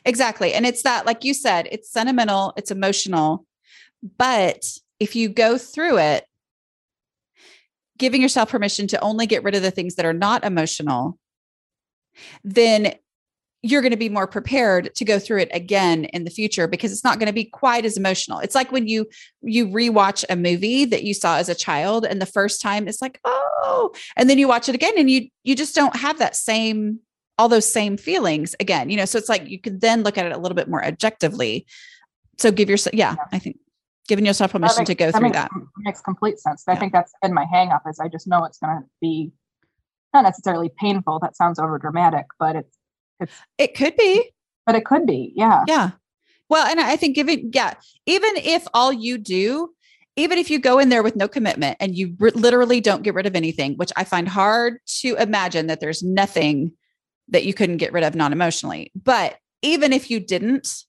exactly 0.05 0.53
and 0.53 0.67
it's 0.67 0.83
that 0.83 1.07
like 1.07 1.25
you 1.25 1.35
said 1.35 1.67
it's 1.73 1.91
sentimental 1.91 2.53
it's 2.57 2.71
emotional 2.71 3.47
but 4.19 4.65
if 5.01 5.17
you 5.17 5.29
go 5.29 5.59
through 5.59 5.99
it 5.99 6.25
giving 7.99 8.23
yourself 8.23 8.51
permission 8.51 8.87
to 8.87 9.01
only 9.01 9.27
get 9.27 9.43
rid 9.43 9.55
of 9.55 9.63
the 9.63 9.71
things 9.71 9.95
that 9.95 10.07
are 10.07 10.13
not 10.13 10.45
emotional 10.45 11.19
then 12.45 12.95
you're 13.63 13.83
going 13.83 13.91
to 13.91 13.97
be 13.97 14.09
more 14.09 14.27
prepared 14.27 14.95
to 14.95 15.05
go 15.05 15.19
through 15.19 15.41
it 15.41 15.51
again 15.53 16.05
in 16.07 16.25
the 16.25 16.31
future 16.31 16.67
because 16.67 16.93
it's 16.93 17.05
not 17.05 17.19
going 17.19 17.27
to 17.27 17.33
be 17.33 17.45
quite 17.45 17.85
as 17.85 17.97
emotional. 17.97 18.39
It's 18.39 18.55
like 18.55 18.73
when 18.73 18.89
you 18.89 19.07
you 19.43 19.67
rewatch 19.67 20.25
a 20.31 20.37
movie 20.37 20.85
that 20.87 21.03
you 21.03 21.13
saw 21.13 21.37
as 21.37 21.49
a 21.49 21.55
child 21.55 22.07
and 22.07 22.21
the 22.21 22.27
first 22.27 22.61
time 22.63 22.89
it's 22.89 23.03
like, 23.03 23.21
"Oh." 23.25 23.93
And 24.17 24.31
then 24.31 24.39
you 24.39 24.49
watch 24.49 24.69
it 24.69 24.75
again 24.75 24.95
and 24.97 25.11
you 25.11 25.29
you 25.45 25.55
just 25.55 25.75
don't 25.75 25.97
have 25.97 26.19
that 26.19 26.37
same 26.37 27.01
all 27.37 27.49
those 27.49 27.71
same 27.71 27.97
feelings 27.97 28.55
again. 28.61 28.89
You 28.91 28.97
know, 28.97 29.05
so 29.05 29.19
it's 29.19 29.29
like 29.29 29.47
you 29.49 29.59
can 29.59 29.79
then 29.79 30.03
look 30.03 30.17
at 30.17 30.27
it 30.27 30.33
a 30.33 30.39
little 30.39 30.57
bit 30.57 30.69
more 30.69 30.85
objectively. 30.85 31.67
So 32.39 32.51
give 32.51 32.71
yourself 32.71 32.95
yeah, 32.95 33.17
I 33.33 33.39
think 33.39 33.59
giving 34.09 34.25
yourself 34.27 34.53
permission 34.53 34.81
makes, 34.81 34.89
to 34.89 34.95
go 34.95 35.07
that 35.07 35.13
through 35.13 35.29
makes, 35.29 35.37
that. 35.37 35.51
Makes 35.79 36.01
complete 36.01 36.39
sense. 36.39 36.65
I 36.67 36.77
think 36.77 36.93
that's 36.93 37.13
been 37.23 37.35
my 37.35 37.45
hang 37.45 37.71
up 37.71 37.83
is 37.89 38.01
I 38.01 38.09
just 38.09 38.27
know 38.27 38.45
it's 38.45 38.59
going 38.59 38.81
to 38.81 38.85
be 39.01 39.33
not 40.13 40.23
necessarily 40.23 40.71
painful. 40.81 41.21
That 41.21 41.37
sounds 41.37 41.59
over 41.59 41.79
dramatic, 41.79 42.27
but 42.39 42.57
it's, 42.57 42.77
it's 43.21 43.33
it 43.59 43.75
could 43.75 43.97
be. 43.97 44.31
But 44.67 44.75
it 44.75 44.85
could 44.85 45.07
be, 45.07 45.33
yeah. 45.35 45.65
Yeah. 45.67 45.91
Well, 46.49 46.67
and 46.67 46.81
I 46.81 46.97
think 46.97 47.15
giving, 47.15 47.51
yeah, 47.53 47.75
even 48.07 48.31
if 48.37 48.67
all 48.75 48.93
you 48.93 49.19
do 49.19 49.71
even 50.17 50.39
if 50.39 50.51
you 50.51 50.59
go 50.59 50.79
in 50.79 50.89
there 50.89 51.03
with 51.03 51.17
no 51.17 51.29
commitment 51.29 51.77
and 51.81 51.97
you 51.97 52.17
r- 52.21 52.31
literally 52.35 52.81
don't 52.81 53.03
get 53.03 53.15
rid 53.15 53.27
of 53.27 53.37
anything, 53.37 53.75
which 53.77 53.93
I 53.97 54.05
find 54.05 54.29
hard 54.29 54.79
to 55.01 55.15
imagine 55.17 55.67
that 55.69 55.81
there's 55.81 56.03
nothing 56.03 56.73
that 57.29 57.45
you 57.45 57.55
couldn't 57.55 57.79
get 57.79 57.93
rid 57.93 58.05
of 58.05 58.15
non 58.15 58.33
emotionally. 58.33 58.93
But 58.95 59.39
even 59.63 59.93
if 59.93 60.11
you 60.11 60.21
didn't, 60.21 60.85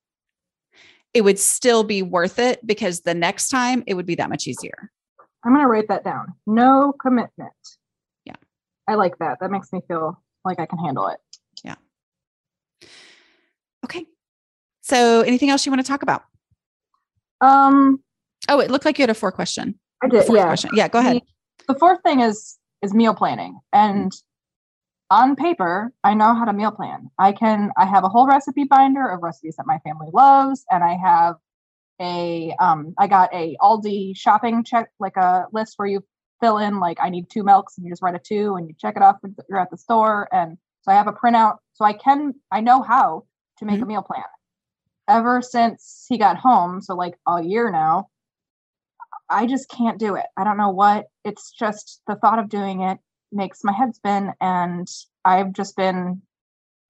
it 1.14 1.22
would 1.22 1.40
still 1.40 1.84
be 1.84 2.02
worth 2.02 2.40
it 2.40 2.66
because 2.66 3.02
the 3.02 3.14
next 3.14 3.50
time 3.50 3.84
it 3.86 3.94
would 3.94 4.06
be 4.06 4.16
that 4.16 4.30
much 4.30 4.48
easier. 4.48 4.92
I'm 5.44 5.54
going 5.54 5.64
to 5.64 5.68
write 5.68 5.88
that 5.90 6.04
down. 6.04 6.34
No 6.46 6.94
commitment. 7.00 7.54
Yeah. 8.26 8.36
I 8.88 8.96
like 8.96 9.18
that. 9.20 9.40
That 9.40 9.52
makes 9.52 9.72
me 9.72 9.82
feel 9.88 10.22
like 10.46 10.60
I 10.60 10.66
can 10.66 10.80
handle 10.80 11.08
it. 11.08 11.20
Okay. 13.84 14.06
So, 14.82 15.22
anything 15.22 15.50
else 15.50 15.66
you 15.66 15.72
want 15.72 15.84
to 15.84 15.88
talk 15.88 16.04
about? 16.04 16.24
Um, 17.40 18.02
Oh, 18.50 18.60
it 18.60 18.72
looked 18.72 18.86
like 18.86 18.98
you 18.98 19.04
had 19.04 19.10
a 19.10 19.16
four 19.16 19.32
question. 19.32 19.80
I 20.04 20.08
did. 20.08 20.26
Yeah. 20.30 20.46
question. 20.46 20.72
Yeah, 20.74 20.88
go 20.88 21.00
ahead. 21.00 21.22
The, 21.68 21.74
the 21.74 21.80
fourth 21.80 22.00
thing 22.04 22.22
is 22.22 22.58
is 22.82 22.94
meal 22.94 23.14
planning, 23.14 23.60
and 23.72 24.12
on 25.12 25.36
paper, 25.36 25.94
I 26.04 26.14
know 26.14 26.34
how 26.34 26.46
to 26.46 26.54
meal 26.54 26.72
plan. 26.72 27.12
I 27.20 27.32
can. 27.32 27.72
I 27.78 27.86
have 27.86 28.04
a 28.04 28.10
whole 28.10 28.28
recipe 28.28 28.64
binder 28.64 29.08
of 29.08 29.22
recipes 29.22 29.56
that 29.58 29.68
my 29.68 29.78
family 29.80 30.08
loves, 30.14 30.66
and 30.72 30.84
I 30.84 30.96
have 30.96 31.36
a. 32.02 32.56
Um, 32.60 32.94
I 32.98 33.08
got 33.08 33.34
a 33.34 33.56
Aldi 33.62 34.18
shopping 34.18 34.64
check, 34.64 34.90
like 35.00 35.18
a 35.18 35.46
list 35.52 35.74
where 35.78 35.88
you 35.88 36.04
fill 36.40 36.58
in 36.58 36.80
like 36.80 36.98
I 37.00 37.10
need 37.10 37.30
two 37.30 37.44
milks, 37.44 37.78
and 37.78 37.86
you 37.86 37.92
just 37.92 38.02
write 38.02 38.16
a 38.16 38.20
two, 38.20 38.56
and 38.56 38.68
you 38.68 38.74
check 38.80 38.96
it 38.96 39.04
off 39.04 39.18
when 39.22 39.36
you're 39.50 39.60
at 39.60 39.70
the 39.70 39.78
store, 39.78 40.28
and 40.32 40.58
so 40.82 40.92
I 40.92 40.96
have 40.96 41.08
a 41.08 41.14
printout, 41.14 41.58
so 41.74 41.86
I 41.86 41.94
can. 41.94 42.34
I 42.52 42.62
know 42.62 42.82
how 42.82 43.26
to 43.62 43.66
make 43.66 43.78
a 43.78 43.80
mm-hmm. 43.80 43.90
meal 43.90 44.02
plan. 44.02 44.24
Ever 45.08 45.42
since 45.42 46.06
he 46.10 46.18
got 46.18 46.38
home, 46.38 46.82
so 46.82 46.96
like 46.96 47.16
a 47.28 47.42
year 47.42 47.72
now, 47.72 48.10
I 49.30 49.46
just 49.46 49.70
can't 49.70 49.98
do 49.98 50.16
it. 50.16 50.26
I 50.38 50.44
don't 50.44 50.58
know 50.58 50.70
what. 50.70 51.06
It's 51.24 51.52
just 51.52 52.02
the 52.08 52.16
thought 52.16 52.40
of 52.40 52.50
doing 52.50 52.82
it 52.82 53.00
makes 53.32 53.64
my 53.64 53.72
head 53.72 53.96
spin. 53.96 54.34
And 54.42 54.88
I've 55.24 55.54
just 55.54 55.76
been 55.76 56.22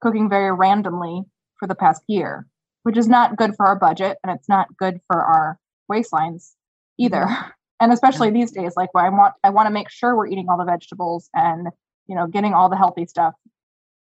cooking 0.02 0.30
very 0.30 0.52
randomly 0.52 1.24
for 1.60 1.68
the 1.68 1.76
past 1.76 2.02
year, 2.08 2.48
which 2.84 2.98
is 2.98 3.08
not 3.08 3.38
good 3.38 3.56
for 3.56 3.68
our 3.68 3.76
budget 3.76 4.18
and 4.24 4.36
it's 4.36 4.50
not 4.50 4.76
good 4.78 5.00
for 5.08 5.22
our 5.22 5.60
waistlines 5.92 6.54
either. 6.98 7.26
Mm-hmm. 7.26 7.50
And 7.82 7.92
especially 7.92 8.30
these 8.30 8.52
days, 8.52 8.74
like 8.78 8.94
where 8.94 9.04
I 9.04 9.10
want 9.10 9.34
I 9.44 9.50
want 9.50 9.66
to 9.66 9.74
make 9.74 9.90
sure 9.90 10.16
we're 10.16 10.28
eating 10.28 10.46
all 10.48 10.58
the 10.60 10.66
vegetables 10.66 11.32
and 11.34 11.68
you 12.06 12.16
know 12.16 12.28
getting 12.28 12.54
all 12.54 12.70
the 12.70 12.78
healthy 12.78 13.08
stuff 13.08 13.34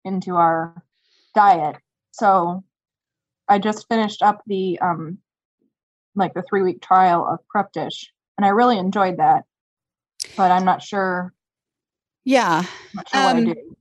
into 0.05 0.35
our 0.35 0.83
diet. 1.33 1.77
So 2.11 2.63
I 3.47 3.59
just 3.59 3.87
finished 3.87 4.21
up 4.21 4.41
the 4.47 4.79
um 4.79 5.17
like 6.15 6.33
the 6.33 6.43
three 6.43 6.61
week 6.61 6.81
trial 6.81 7.25
of 7.27 7.39
prep 7.47 7.71
dish 7.71 8.11
and 8.37 8.45
I 8.45 8.49
really 8.49 8.77
enjoyed 8.77 9.17
that. 9.17 9.43
But 10.35 10.51
I'm 10.51 10.65
not 10.65 10.81
sure, 10.81 11.33
Yeah. 12.23 12.65
not 12.93 13.09
sure 13.09 13.19
I 13.19 13.39
Um, 13.39 13.45
do. 13.45 13.75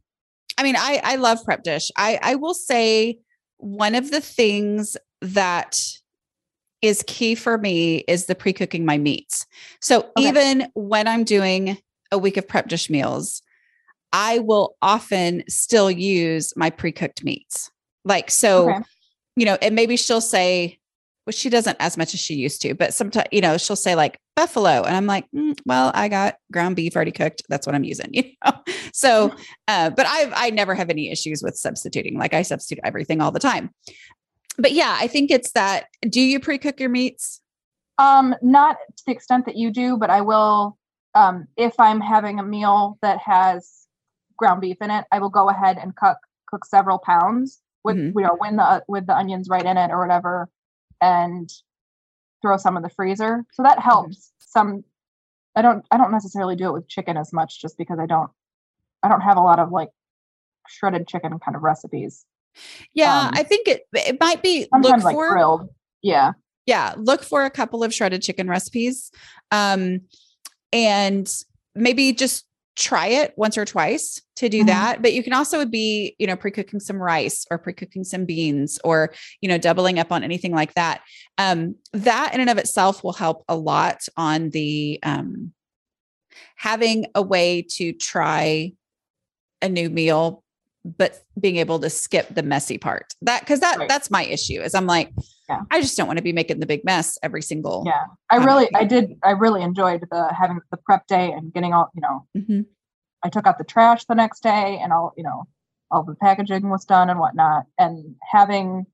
I 0.58 0.62
mean, 0.62 0.76
I 0.76 1.00
I 1.02 1.16
love 1.16 1.44
prep 1.44 1.62
dish. 1.62 1.90
I 1.96 2.18
I 2.22 2.34
will 2.34 2.54
say 2.54 3.18
one 3.58 3.94
of 3.94 4.10
the 4.10 4.20
things 4.20 4.96
that 5.20 5.80
is 6.82 7.04
key 7.06 7.34
for 7.34 7.58
me 7.58 7.98
is 8.08 8.26
the 8.26 8.34
pre-cooking 8.34 8.86
my 8.86 8.96
meats. 8.96 9.46
So 9.80 10.08
Okay. 10.16 10.28
even 10.28 10.68
when 10.74 11.06
I'm 11.06 11.24
doing 11.24 11.76
a 12.10 12.18
week 12.18 12.36
of 12.38 12.48
prep 12.48 12.68
dish 12.68 12.88
meals, 12.88 13.42
I 14.12 14.38
will 14.38 14.76
often 14.80 15.44
still 15.48 15.90
use 15.90 16.54
my 16.56 16.70
pre-cooked 16.70 17.22
meats. 17.22 17.70
Like 18.04 18.30
so, 18.30 18.70
Okay. 18.70 18.80
you 19.36 19.44
know, 19.44 19.58
and 19.60 19.74
maybe 19.74 19.96
she'll 19.96 20.20
say, 20.20 20.78
well, 21.26 21.32
she 21.32 21.50
doesn't 21.50 21.76
as 21.80 21.96
much 21.98 22.14
as 22.14 22.20
she 22.20 22.34
used 22.34 22.62
to, 22.62 22.74
but 22.74 22.94
sometimes, 22.94 23.28
you 23.30 23.40
know, 23.40 23.58
she'll 23.58 23.76
say 23.76 23.94
like 23.94 24.18
buffalo. 24.36 24.82
And 24.82 24.96
I'm 24.96 25.06
like, 25.06 25.26
"Mm, 25.34 25.58
well, 25.66 25.90
I 25.94 26.08
got 26.08 26.36
ground 26.50 26.76
beef 26.76 26.96
already 26.96 27.12
cooked. 27.12 27.42
That's 27.48 27.66
what 27.66 27.74
I'm 27.76 27.84
using, 27.84 28.08
you 28.12 28.24
know? 28.44 28.52
So, 28.92 29.34
uh, 29.68 29.90
but 29.90 30.06
I, 30.08 30.30
I 30.34 30.50
never 30.50 30.74
have 30.74 30.88
any 30.88 31.10
issues 31.10 31.42
with 31.42 31.56
substituting. 31.56 32.18
Like 32.18 32.32
I 32.32 32.42
substitute 32.42 32.80
everything 32.84 33.20
all 33.20 33.30
the 33.30 33.38
time. 33.40 33.70
But 34.58 34.72
yeah, 34.72 34.96
I 34.98 35.06
think 35.06 35.30
it's 35.30 35.52
that. 35.52 35.86
Do 36.02 36.20
you 36.20 36.40
pre-cook 36.40 36.80
your 36.80 36.88
meats? 36.90 37.40
Um, 37.98 38.34
not 38.40 38.76
to 38.96 39.02
the 39.06 39.12
extent 39.12 39.44
that 39.46 39.56
you 39.56 39.70
do, 39.70 39.96
but 39.98 40.10
I 40.10 40.22
will. 40.22 40.78
Um, 41.14 41.48
if 41.56 41.78
I'm 41.78 42.00
having 42.00 42.38
a 42.38 42.42
meal 42.42 42.98
that 43.02 43.18
has 43.18 43.86
ground 44.38 44.60
beef 44.62 44.78
in 44.80 44.90
it, 44.90 45.04
I 45.12 45.18
will 45.18 45.28
go 45.28 45.48
ahead 45.50 45.76
and 45.76 45.94
cook 45.94 46.16
cook 46.48 46.64
several 46.64 46.98
pounds 46.98 47.60
with 47.84 47.96
Mhm. 47.96 48.12
you 48.14 48.22
know 48.26 48.36
when 48.38 48.56
the 48.56 48.84
with 48.88 49.06
the 49.06 49.16
onions 49.16 49.48
right 49.48 49.64
in 49.64 49.76
it 49.76 49.90
or 49.90 49.98
whatever, 50.00 50.48
and 51.00 51.50
throw 52.42 52.56
some 52.56 52.76
in 52.76 52.82
the 52.82 52.88
freezer. 52.90 53.44
So 53.52 53.62
that 53.62 53.78
helps. 53.78 54.32
Some 54.38 54.84
I 55.56 55.62
don't 55.62 55.84
I 55.90 55.96
don't 55.96 56.12
necessarily 56.12 56.56
do 56.56 56.68
it 56.68 56.72
with 56.72 56.88
chicken 56.88 57.16
as 57.16 57.32
much, 57.32 57.60
just 57.60 57.76
because 57.78 57.98
I 57.98 58.06
don't 58.06 58.30
I 59.02 59.08
don't 59.08 59.20
have 59.22 59.36
a 59.36 59.40
lot 59.42 59.58
of 59.58 59.70
like 59.72 59.90
shredded 60.68 61.08
chicken 61.08 61.38
kind 61.38 61.56
of 61.56 61.62
recipes. 61.62 62.24
Yeah, 62.94 63.28
Um, 63.28 63.30
I 63.34 63.42
think 63.42 63.68
it 63.68 63.82
it 63.92 64.18
might 64.20 64.42
be 64.42 64.66
look 64.72 65.02
like 65.02 65.14
for 65.14 65.30
grilled. 65.32 65.68
Yeah. 66.02 66.32
yeah, 66.66 66.94
look 66.96 67.22
for 67.22 67.44
a 67.44 67.50
couple 67.50 67.82
of 67.84 67.92
shredded 67.94 68.22
chicken 68.22 68.48
recipes. 68.48 69.10
Um 69.50 70.02
and 70.72 71.32
maybe 71.74 72.12
just 72.12 72.46
try 72.80 73.06
it 73.08 73.34
once 73.36 73.58
or 73.58 73.64
twice 73.66 74.22
to 74.36 74.48
do 74.48 74.62
Mhm. 74.62 74.66
that 74.66 75.02
but 75.02 75.12
you 75.12 75.22
can 75.22 75.34
also 75.34 75.66
be 75.66 76.16
you 76.18 76.26
know 76.26 76.34
pre-cooking 76.34 76.80
some 76.80 76.96
rice 76.96 77.44
or 77.50 77.58
pre-cooking 77.58 78.04
some 78.04 78.24
beans 78.24 78.78
or 78.82 79.12
you 79.42 79.48
know 79.50 79.58
doubling 79.58 79.98
up 79.98 80.10
on 80.10 80.24
anything 80.24 80.52
like 80.52 80.72
that 80.74 81.02
um 81.36 81.74
that 81.92 82.32
in 82.34 82.40
and 82.40 82.48
of 82.48 82.56
itself 82.56 83.04
will 83.04 83.12
help 83.12 83.44
a 83.48 83.54
lot 83.54 84.00
on 84.16 84.48
the 84.50 84.98
um 85.02 85.52
having 86.56 87.06
a 87.14 87.20
way 87.22 87.60
to 87.60 87.92
try 87.92 88.72
a 89.60 89.68
new 89.68 89.90
meal 89.90 90.42
but 90.84 91.22
being 91.38 91.56
able 91.56 91.78
to 91.78 91.90
skip 91.90 92.34
the 92.34 92.42
messy 92.42 92.78
part 92.78 93.12
that 93.20 93.40
because 93.40 93.60
that 93.60 93.78
Right. 93.78 93.88
that's 93.88 94.10
my 94.10 94.24
issue 94.24 94.60
is 94.62 94.74
i'm 94.74 94.86
like 94.86 95.12
Yeah. 95.50 95.62
i 95.70 95.80
just 95.80 95.96
don't 95.96 96.06
want 96.06 96.18
to 96.18 96.22
be 96.22 96.32
making 96.32 96.60
the 96.60 96.66
big 96.66 96.84
mess 96.84 97.18
every 97.22 97.42
single 97.42 97.82
Yeah. 97.84 98.06
I 98.30 98.36
Um, 98.36 98.44
really 98.46 98.68
I 98.74 98.84
did 98.84 99.16
I 99.24 99.32
really 99.32 99.62
enjoyed 99.62 100.00
the 100.10 100.32
having 100.32 100.60
the 100.70 100.76
prep 100.76 101.06
day 101.08 101.32
and 101.32 101.52
getting 101.52 101.72
all, 101.74 101.90
you 101.94 102.00
know, 102.02 102.26
Mhm. 102.36 102.66
I 103.24 103.28
took 103.28 103.46
out 103.46 103.58
the 103.58 103.64
trash 103.64 104.04
the 104.06 104.14
next 104.14 104.42
day 104.42 104.78
and 104.82 104.92
all, 104.92 105.12
you 105.16 105.24
know, 105.24 105.46
all 105.90 106.02
the 106.04 106.14
packaging 106.14 106.70
was 106.70 106.84
done 106.84 107.10
and 107.10 107.18
whatnot. 107.18 107.64
And 107.78 108.14
having 108.32 108.86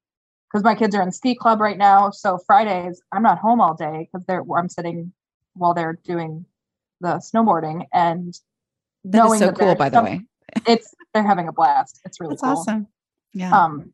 because 0.49 0.65
my 0.65 0.75
kids 0.75 0.95
are 0.97 1.03
in 1.03 1.13
ski 1.13 1.35
club 1.35 1.61
right 1.61 1.77
now, 1.77 2.11
so 2.11 2.39
Fridays 2.47 3.03
I'm 3.13 3.23
not 3.23 3.39
home 3.39 3.61
all 3.61 3.75
day 3.75 4.09
because 4.11 4.25
they're 4.27 4.43
I'm 4.57 4.69
sitting 4.71 5.13
while 5.55 5.75
they're 5.75 5.99
doing 6.05 6.47
the 7.01 7.15
snowboarding 7.29 7.87
and 7.93 8.33
That 9.05 9.19
is 9.19 9.25
knowing 9.25 9.39
so 9.41 9.47
that 9.47 9.59
cool 9.59 9.75
by 9.75 9.91
the 9.91 10.03
way 10.03 10.25
it's 10.67 10.95
they're 11.13 11.23
having 11.33 11.49
a 11.49 11.53
blast. 11.53 12.01
It's 12.07 12.19
really 12.21 12.33
that's 12.33 12.43
cool. 12.43 12.53
awesome 12.53 12.87
yeah 13.35 13.53
Um, 13.65 13.93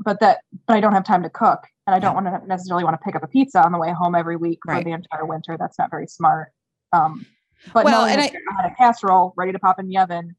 but 0.00 0.20
that 0.20 0.40
but 0.66 0.76
I 0.76 0.80
don't 0.80 0.92
have 0.92 1.04
time 1.04 1.22
to 1.22 1.30
cook, 1.30 1.64
and 1.86 1.94
I 1.94 1.98
don't 1.98 2.14
want 2.14 2.26
to 2.26 2.46
necessarily 2.46 2.84
want 2.84 2.94
to 2.94 3.04
pick 3.04 3.14
up 3.14 3.22
a 3.22 3.28
pizza 3.28 3.62
on 3.64 3.72
the 3.72 3.78
way 3.78 3.92
home 3.92 4.14
every 4.14 4.36
week 4.36 4.60
for 4.64 4.72
Right. 4.72 4.84
the 4.84 4.92
entire 4.92 5.24
winter. 5.24 5.56
That's 5.58 5.78
not 5.78 5.90
very 5.90 6.06
smart. 6.06 6.52
Um, 6.92 7.26
but 7.72 7.84
Well, 7.84 8.04
and 8.04 8.20
I 8.20 8.24
had 8.24 8.70
a 8.70 8.74
casserole 8.76 9.32
ready 9.36 9.52
to 9.52 9.58
pop 9.58 9.78
in 9.78 9.88
the 9.88 9.98
oven 9.98 10.36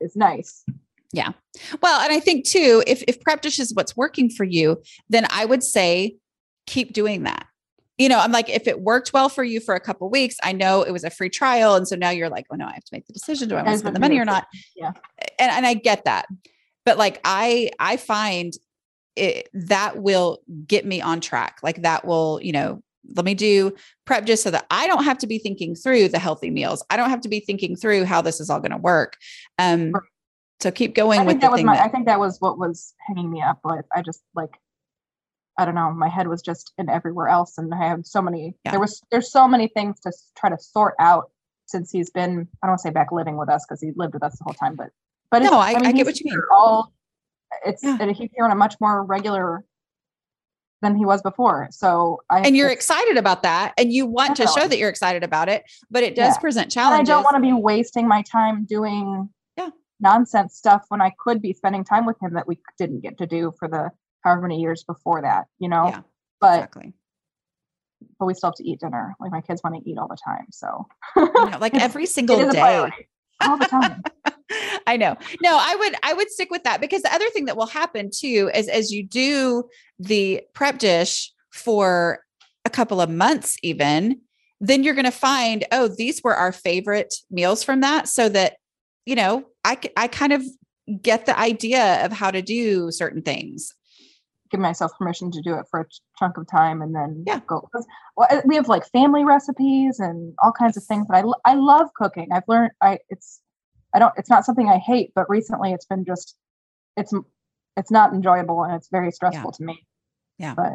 is 0.00 0.16
nice. 0.16 0.64
Yeah. 1.12 1.30
Well, 1.80 2.00
and 2.00 2.12
I 2.12 2.18
think 2.20 2.44
too, 2.46 2.82
if 2.86 3.02
if 3.06 3.20
prep 3.20 3.40
dish 3.42 3.58
is 3.58 3.72
what's 3.74 3.96
working 3.96 4.28
for 4.28 4.44
you, 4.44 4.82
then 5.08 5.26
I 5.30 5.44
would 5.44 5.62
say 5.62 6.16
keep 6.66 6.92
doing 6.92 7.22
that. 7.22 7.46
You 7.96 8.08
know, 8.08 8.18
I'm 8.18 8.32
like, 8.32 8.48
if 8.50 8.66
it 8.66 8.80
worked 8.80 9.12
well 9.12 9.28
for 9.28 9.44
you 9.44 9.60
for 9.60 9.76
a 9.76 9.80
couple 9.80 10.10
weeks, 10.10 10.34
I 10.42 10.50
know 10.50 10.82
it 10.82 10.90
was 10.90 11.04
a 11.04 11.10
free 11.10 11.30
trial, 11.30 11.76
and 11.76 11.86
so 11.86 11.94
now 11.94 12.10
you're 12.10 12.28
like, 12.28 12.46
oh 12.50 12.56
no, 12.56 12.66
I 12.66 12.72
have 12.72 12.82
to 12.82 12.90
make 12.90 13.06
the 13.06 13.12
decision: 13.12 13.48
do 13.48 13.54
I 13.54 13.62
want 13.62 13.74
to 13.74 13.78
spend 13.78 13.94
the 13.94 14.00
money 14.00 14.18
or 14.18 14.24
not? 14.24 14.48
yeah. 14.74 14.90
and 15.38 15.52
and 15.52 15.64
I 15.64 15.74
get 15.74 16.04
that, 16.04 16.26
but 16.84 16.98
like 16.98 17.20
I 17.24 17.70
I 17.78 17.96
find 17.96 18.54
it 19.16 19.48
that 19.54 20.02
will 20.02 20.40
get 20.66 20.84
me 20.84 21.00
on 21.00 21.20
track. 21.20 21.58
Like 21.62 21.82
that 21.82 22.04
will, 22.04 22.40
you 22.42 22.52
know, 22.52 22.82
let 23.14 23.24
me 23.24 23.34
do 23.34 23.74
prep 24.06 24.24
just 24.24 24.42
so 24.42 24.50
that 24.50 24.66
I 24.70 24.86
don't 24.86 25.04
have 25.04 25.18
to 25.18 25.26
be 25.26 25.38
thinking 25.38 25.74
through 25.74 26.08
the 26.08 26.18
healthy 26.18 26.50
meals. 26.50 26.84
I 26.90 26.96
don't 26.96 27.10
have 27.10 27.20
to 27.22 27.28
be 27.28 27.40
thinking 27.40 27.76
through 27.76 28.04
how 28.04 28.22
this 28.22 28.40
is 28.40 28.50
all 28.50 28.60
going 28.60 28.72
to 28.72 28.78
work. 28.78 29.16
Um, 29.58 29.92
so 30.60 30.70
keep 30.70 30.94
going 30.94 31.20
I 31.20 31.24
with 31.24 31.40
that 31.40 31.50
was 31.50 31.58
thing 31.58 31.66
my. 31.66 31.76
that 31.76 31.86
I 31.86 31.88
think 31.88 32.06
that 32.06 32.18
was 32.18 32.40
what 32.40 32.58
was 32.58 32.94
hanging 33.06 33.30
me 33.30 33.42
up. 33.42 33.60
But 33.62 33.84
I 33.94 34.02
just 34.02 34.22
like, 34.34 34.58
I 35.58 35.64
don't 35.64 35.74
know. 35.74 35.92
My 35.92 36.08
head 36.08 36.28
was 36.28 36.42
just 36.42 36.72
in 36.78 36.88
everywhere 36.88 37.28
else, 37.28 37.58
and 37.58 37.72
I 37.74 37.88
have 37.88 38.06
so 38.06 38.22
many. 38.22 38.54
Yeah. 38.64 38.72
There 38.72 38.80
was 38.80 39.02
there's 39.10 39.30
so 39.30 39.46
many 39.46 39.68
things 39.68 40.00
to 40.00 40.12
try 40.36 40.50
to 40.50 40.58
sort 40.58 40.94
out 40.98 41.30
since 41.66 41.90
he's 41.90 42.10
been. 42.10 42.48
I 42.62 42.66
don't 42.66 42.72
want 42.72 42.78
to 42.78 42.82
say 42.82 42.90
back 42.90 43.12
living 43.12 43.36
with 43.36 43.48
us 43.48 43.66
because 43.66 43.80
he 43.80 43.90
lived 43.94 44.14
with 44.14 44.22
us 44.22 44.38
the 44.38 44.44
whole 44.44 44.54
time, 44.54 44.74
but 44.74 44.90
but 45.34 45.42
No, 45.42 45.60
it's- 45.62 45.82
I- 45.82 45.88
I 45.88 45.92
get 45.92 46.06
what 46.06 46.20
you 46.20 46.30
mean. 46.30 46.40
All 46.52 46.92
it's 47.66 47.82
Yeah. 47.82 48.04
he's 48.12 48.30
here 48.34 48.44
on 48.44 48.50
a 48.50 48.54
much 48.54 48.74
more 48.80 49.04
regular 49.04 49.64
than 50.82 50.96
he 50.96 51.04
was 51.04 51.22
before. 51.22 51.68
So 51.70 52.20
I 52.30 52.40
and 52.40 52.56
you're 52.56 52.68
excited 52.68 53.16
about 53.16 53.42
that 53.42 53.72
and 53.78 53.92
you 53.92 54.06
want 54.06 54.36
to 54.36 54.46
show 54.46 54.66
that 54.68 54.76
you're 54.78 54.88
excited 54.90 55.22
about 55.24 55.48
it 55.48 55.64
but 55.90 56.02
it 56.02 56.14
does 56.14 56.34
Yeah. 56.34 56.40
present 56.40 56.76
and 56.76 56.86
I 56.94 57.02
don't 57.02 57.22
want 57.24 57.36
to 57.36 57.40
be 57.40 57.52
wasting 57.52 58.06
my 58.06 58.22
time 58.22 58.64
doing 58.64 59.28
Yeah. 59.56 59.70
nonsense 60.00 60.56
stuff 60.56 60.84
when 60.88 61.00
I 61.00 61.10
could 61.18 61.40
be 61.40 61.52
spending 61.52 61.84
time 61.84 62.04
with 62.06 62.20
him 62.20 62.34
that 62.34 62.46
we 62.46 62.58
didn't 62.76 63.00
get 63.00 63.16
to 63.18 63.26
do 63.26 63.52
for 63.58 63.66
the 63.68 63.90
however 64.22 64.42
many 64.42 64.60
years 64.60 64.84
before 64.84 65.22
that. 65.22 65.46
You 65.58 65.68
know, 65.68 65.86
yeah 65.88 66.00
but 66.40 66.54
exactly 66.56 66.92
but 68.18 68.26
we 68.26 68.34
still 68.34 68.48
have 68.50 68.54
to 68.56 68.68
eat 68.68 68.80
dinner. 68.80 69.14
Like 69.20 69.32
my 69.32 69.40
kids 69.40 69.62
want 69.64 69.76
to 69.82 69.90
eat 69.90 69.96
all 69.96 70.08
the 70.08 70.18
time. 70.22 70.46
So 70.50 70.86
you 71.16 71.50
know, 71.50 71.58
like 71.58 71.74
every 71.88 72.06
single 72.06 72.50
day. 72.50 72.90
All 73.40 73.56
the 73.56 73.66
time. 73.66 74.02
I 74.86 74.96
know. 74.96 75.16
No, 75.42 75.58
I 75.60 75.74
would 75.76 75.94
I 76.02 76.14
would 76.14 76.30
stick 76.30 76.50
with 76.50 76.64
that 76.64 76.80
because 76.80 77.02
the 77.02 77.12
other 77.12 77.28
thing 77.30 77.46
that 77.46 77.56
will 77.56 77.66
happen 77.66 78.10
too 78.12 78.50
is 78.54 78.68
as 78.68 78.90
you 78.90 79.02
do 79.04 79.64
the 79.98 80.42
prep 80.54 80.78
dish 80.78 81.32
for 81.52 82.20
a 82.64 82.70
couple 82.70 83.00
of 83.00 83.10
months 83.10 83.56
even, 83.62 84.20
then 84.60 84.82
you're 84.82 84.94
going 84.94 85.04
to 85.04 85.10
find 85.10 85.64
oh 85.72 85.88
these 85.88 86.22
were 86.22 86.34
our 86.34 86.52
favorite 86.52 87.14
meals 87.30 87.62
from 87.62 87.80
that 87.80 88.08
so 88.08 88.28
that 88.28 88.56
you 89.06 89.14
know, 89.14 89.44
I 89.64 89.78
I 89.96 90.08
kind 90.08 90.32
of 90.32 90.42
get 91.00 91.26
the 91.26 91.38
idea 91.38 92.04
of 92.04 92.12
how 92.12 92.30
to 92.30 92.42
do 92.42 92.90
certain 92.90 93.22
things 93.22 93.74
give 94.54 94.60
myself 94.60 94.92
permission 94.96 95.32
to 95.32 95.40
do 95.42 95.54
it 95.54 95.66
for 95.68 95.80
a 95.80 95.86
chunk 96.16 96.36
of 96.36 96.46
time 96.46 96.80
and 96.80 96.94
then 96.94 97.24
yeah. 97.26 97.40
go. 97.46 97.68
Well, 98.16 98.28
uh, 98.30 98.40
we 98.44 98.54
have 98.54 98.68
like 98.68 98.86
family 98.90 99.24
recipes 99.24 99.98
and 99.98 100.32
all 100.42 100.52
kinds 100.52 100.76
of 100.76 100.84
things. 100.84 101.06
But 101.08 101.24
I, 101.24 101.52
I 101.52 101.54
love 101.54 101.88
cooking. 101.96 102.28
I've 102.32 102.44
learned 102.46 102.70
I 102.80 102.98
it's 103.08 103.40
I 103.94 103.98
don't 103.98 104.12
it's 104.16 104.30
not 104.30 104.44
something 104.44 104.68
I 104.68 104.78
hate, 104.78 105.12
but 105.14 105.28
recently 105.30 105.72
it's 105.72 105.86
been 105.86 106.04
just 106.04 106.36
it's 106.96 107.12
it's 107.76 107.90
not 107.90 108.12
enjoyable 108.12 108.62
and 108.64 108.74
it's 108.74 108.88
very 108.88 109.10
stressful 109.10 109.52
yeah. 109.52 109.56
to 109.56 109.64
me. 109.64 109.86
Yeah. 110.38 110.54
But 110.54 110.72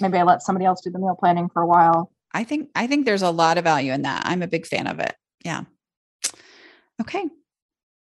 maybe 0.00 0.18
I 0.18 0.22
let 0.22 0.42
somebody 0.42 0.66
else 0.66 0.82
do 0.82 0.90
the 0.90 0.98
meal 0.98 1.16
planning 1.18 1.48
for 1.48 1.62
a 1.62 1.66
while. 1.66 2.12
I 2.32 2.44
think 2.44 2.70
I 2.74 2.86
think 2.86 3.06
there's 3.06 3.22
a 3.22 3.30
lot 3.30 3.58
of 3.58 3.64
value 3.64 3.92
in 3.92 4.02
that. 4.02 4.22
I'm 4.26 4.42
a 4.42 4.46
big 4.46 4.66
fan 4.66 4.86
of 4.86 4.98
it. 5.00 5.14
Yeah. 5.44 5.62
Okay. 7.00 7.24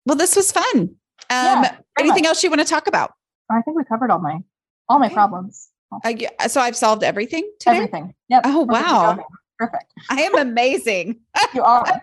Well, 0.05 0.15
this 0.15 0.35
was 0.35 0.51
fun. 0.51 0.63
Um, 0.75 0.95
yeah, 1.29 1.77
anything 1.99 2.23
much. 2.23 2.29
else 2.29 2.43
you 2.43 2.49
want 2.49 2.61
to 2.61 2.67
talk 2.67 2.87
about? 2.87 3.13
I 3.49 3.61
think 3.61 3.77
we 3.77 3.83
covered 3.83 4.11
all 4.11 4.19
my 4.19 4.39
all 4.89 4.99
my 4.99 5.07
okay. 5.07 5.15
problems. 5.15 5.69
Uh, 6.03 6.47
so 6.47 6.61
I've 6.61 6.75
solved 6.75 7.03
everything 7.03 7.49
today? 7.59 7.77
Everything. 7.77 8.13
Yep. 8.29 8.41
Oh, 8.45 8.61
wow. 8.63 9.19
Perfect. 9.61 9.93
I 10.09 10.23
am 10.23 10.39
amazing. 10.39 11.19
you 11.53 11.61
are. 11.61 12.01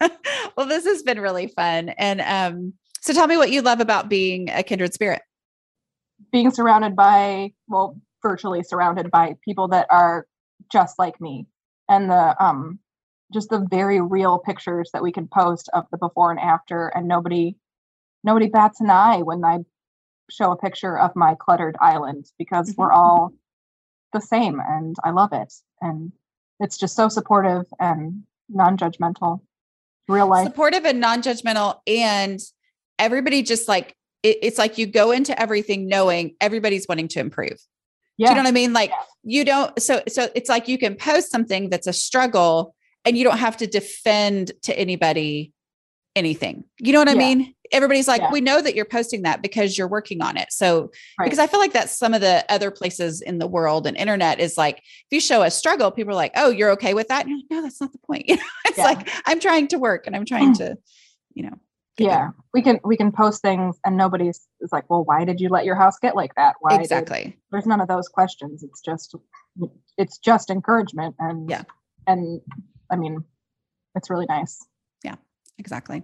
well, 0.56 0.66
this 0.66 0.84
has 0.84 1.02
been 1.02 1.20
really 1.20 1.48
fun. 1.48 1.88
And 1.98 2.20
um, 2.20 2.72
so 3.00 3.12
tell 3.12 3.26
me 3.26 3.36
what 3.36 3.50
you 3.50 3.62
love 3.62 3.80
about 3.80 4.08
being 4.08 4.48
a 4.50 4.62
kindred 4.62 4.94
spirit. 4.94 5.22
Being 6.30 6.52
surrounded 6.52 6.94
by, 6.94 7.52
well, 7.66 8.00
virtually 8.22 8.62
surrounded 8.62 9.10
by 9.10 9.34
people 9.44 9.66
that 9.68 9.88
are 9.90 10.28
just 10.70 11.00
like 11.00 11.20
me. 11.20 11.46
And 11.88 12.10
the 12.10 12.40
um 12.42 12.78
just 13.32 13.50
the 13.50 13.66
very 13.68 14.00
real 14.00 14.38
pictures 14.38 14.90
that 14.92 15.02
we 15.02 15.10
can 15.10 15.26
post 15.26 15.68
of 15.74 15.84
the 15.90 15.98
before 15.98 16.30
and 16.30 16.38
after 16.38 16.88
and 16.88 17.08
nobody 17.08 17.56
nobody 18.22 18.46
bats 18.46 18.80
an 18.80 18.88
eye 18.88 19.22
when 19.22 19.44
I 19.44 19.58
show 20.30 20.52
a 20.52 20.56
picture 20.56 20.96
of 20.96 21.16
my 21.16 21.34
cluttered 21.34 21.76
island 21.80 22.30
because 22.38 22.72
we're 22.76 22.90
mm-hmm. 22.90 23.00
all 23.00 23.32
the 24.12 24.20
same 24.20 24.60
and 24.60 24.94
I 25.02 25.10
love 25.10 25.32
it. 25.32 25.52
And 25.80 26.12
it's 26.60 26.76
just 26.78 26.96
so 26.96 27.08
supportive 27.08 27.64
and 27.78 28.24
non-judgmental. 28.48 29.40
Real 30.08 30.28
life. 30.28 30.46
Supportive 30.46 30.84
and 30.84 31.00
non-judgmental 31.00 31.80
and 31.86 32.40
everybody 32.98 33.42
just 33.42 33.68
like 33.68 33.94
it, 34.22 34.38
it's 34.42 34.58
like 34.58 34.78
you 34.78 34.86
go 34.86 35.10
into 35.10 35.38
everything 35.40 35.88
knowing 35.88 36.34
everybody's 36.40 36.86
wanting 36.88 37.08
to 37.08 37.20
improve. 37.20 37.58
Yeah. 38.16 38.28
Do 38.28 38.30
you 38.30 38.36
know 38.36 38.42
what 38.42 38.48
I 38.48 38.52
mean? 38.52 38.72
Like 38.72 38.90
yeah. 38.90 38.96
you 39.24 39.44
don't 39.44 39.82
so 39.82 40.02
so 40.08 40.28
it's 40.34 40.48
like 40.48 40.68
you 40.68 40.78
can 40.78 40.94
post 40.94 41.30
something 41.30 41.70
that's 41.70 41.86
a 41.86 41.92
struggle 41.92 42.74
and 43.04 43.16
you 43.16 43.24
don't 43.24 43.38
have 43.38 43.56
to 43.58 43.66
defend 43.66 44.52
to 44.62 44.78
anybody 44.78 45.52
anything. 46.14 46.64
You 46.78 46.92
know 46.92 47.00
what 47.00 47.08
I 47.08 47.12
yeah. 47.12 47.18
mean? 47.18 47.54
Everybody's 47.72 48.08
like, 48.08 48.20
yeah. 48.20 48.30
we 48.30 48.40
know 48.40 48.60
that 48.60 48.74
you're 48.74 48.84
posting 48.84 49.22
that 49.22 49.42
because 49.42 49.76
you're 49.76 49.88
working 49.88 50.22
on 50.22 50.36
it. 50.36 50.52
So, 50.52 50.90
right. 51.18 51.26
because 51.26 51.38
I 51.38 51.46
feel 51.46 51.60
like 51.60 51.72
that's 51.72 51.96
some 51.96 52.14
of 52.14 52.20
the 52.20 52.44
other 52.48 52.70
places 52.70 53.20
in 53.22 53.38
the 53.38 53.46
world 53.46 53.86
and 53.86 53.96
internet 53.96 54.40
is 54.40 54.56
like, 54.56 54.78
if 54.78 55.06
you 55.10 55.20
show 55.20 55.42
a 55.42 55.50
struggle, 55.50 55.90
people 55.90 56.12
are 56.12 56.16
like, 56.16 56.32
oh, 56.36 56.50
you're 56.50 56.70
okay 56.72 56.94
with 56.94 57.08
that. 57.08 57.26
Like, 57.26 57.44
no, 57.50 57.62
that's 57.62 57.80
not 57.80 57.92
the 57.92 57.98
point. 57.98 58.24
it's 58.28 58.78
yeah. 58.78 58.84
like, 58.84 59.08
I'm 59.26 59.40
trying 59.40 59.68
to 59.68 59.78
work 59.78 60.06
and 60.06 60.14
I'm 60.14 60.24
trying 60.24 60.54
mm. 60.54 60.58
to, 60.58 60.78
you 61.34 61.44
know. 61.44 61.58
Yeah, 61.98 62.32
we 62.52 62.60
can 62.60 62.78
we 62.84 62.94
can 62.94 63.10
post 63.10 63.40
things 63.40 63.78
and 63.82 63.96
nobody's 63.96 64.46
is 64.60 64.70
like, 64.70 64.90
well, 64.90 65.02
why 65.02 65.24
did 65.24 65.40
you 65.40 65.48
let 65.48 65.64
your 65.64 65.76
house 65.76 65.98
get 65.98 66.14
like 66.14 66.34
that? 66.34 66.56
Why 66.60 66.76
exactly? 66.76 67.22
Did, 67.22 67.34
there's 67.50 67.64
none 67.64 67.80
of 67.80 67.88
those 67.88 68.06
questions. 68.06 68.62
It's 68.62 68.82
just 68.82 69.14
it's 69.96 70.18
just 70.18 70.50
encouragement 70.50 71.14
and 71.18 71.48
yeah, 71.48 71.62
and 72.06 72.42
I 72.90 72.96
mean, 72.96 73.24
it's 73.94 74.10
really 74.10 74.26
nice 74.28 74.62
exactly. 75.58 76.02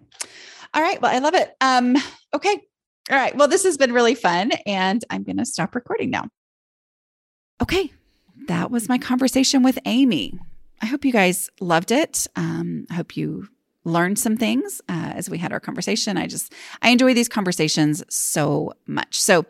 All 0.75 0.83
right. 0.83 1.01
Well, 1.01 1.15
I 1.15 1.19
love 1.19 1.35
it. 1.35 1.55
Um, 1.61 1.97
okay. 2.35 2.61
All 3.11 3.17
right. 3.17 3.37
Well, 3.37 3.49
this 3.49 3.65
has 3.65 3.77
been 3.77 3.93
really 3.93 4.15
fun, 4.15 4.53
and 4.67 5.05
I'm 5.11 5.23
going 5.23 5.39
to 5.39 5.45
stop 5.45 5.75
recording 5.75 6.11
now. 6.11 6.29
Okay. 7.61 7.93
That 8.49 8.71
was 8.71 8.89
my 8.89 8.99
conversation 8.99 9.63
with 9.63 9.79
Amy. 9.85 10.39
I 10.81 10.87
hope 10.87 11.05
you 11.05 11.13
guys 11.13 11.51
loved 11.61 11.91
it. 11.91 12.27
Um, 12.35 12.87
I 12.91 12.95
hope 12.95 13.17
you 13.17 13.49
learned 13.85 14.19
some 14.19 14.37
things 14.37 14.81
uh, 14.89 15.13
as 15.15 15.29
we 15.29 15.39
had 15.39 15.53
our 15.53 15.61
conversation. 15.61 16.17
I 16.17 16.27
just, 16.27 16.53
I 16.81 16.91
enjoy 16.91 17.15
these 17.15 17.29
conversations 17.29 18.03
so 18.09 18.73
much. 18.87 19.21
So, 19.21 19.47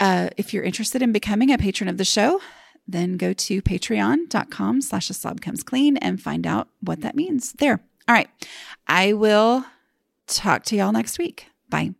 uh, 0.00 0.30
if 0.36 0.52
you're 0.52 0.64
interested 0.64 1.00
in 1.00 1.12
becoming 1.12 1.52
a 1.52 1.58
patron 1.58 1.88
of 1.88 1.96
the 1.96 2.04
show, 2.04 2.40
then 2.88 3.16
go 3.16 3.32
to 3.32 3.62
patreon.com 3.62 4.80
slash 4.80 5.10
a 5.10 5.14
slob 5.14 5.40
comes 5.40 5.62
clean 5.62 5.96
and 5.98 6.20
find 6.20 6.44
out 6.46 6.68
what 6.80 7.02
that 7.02 7.14
means 7.14 7.52
there. 7.54 7.80
All 8.08 8.14
right. 8.14 8.28
I 8.86 9.12
will 9.12 9.64
talk 10.26 10.64
to 10.64 10.76
y'all 10.76 10.92
next 10.92 11.18
week. 11.18 11.46
Bye. 11.68 11.94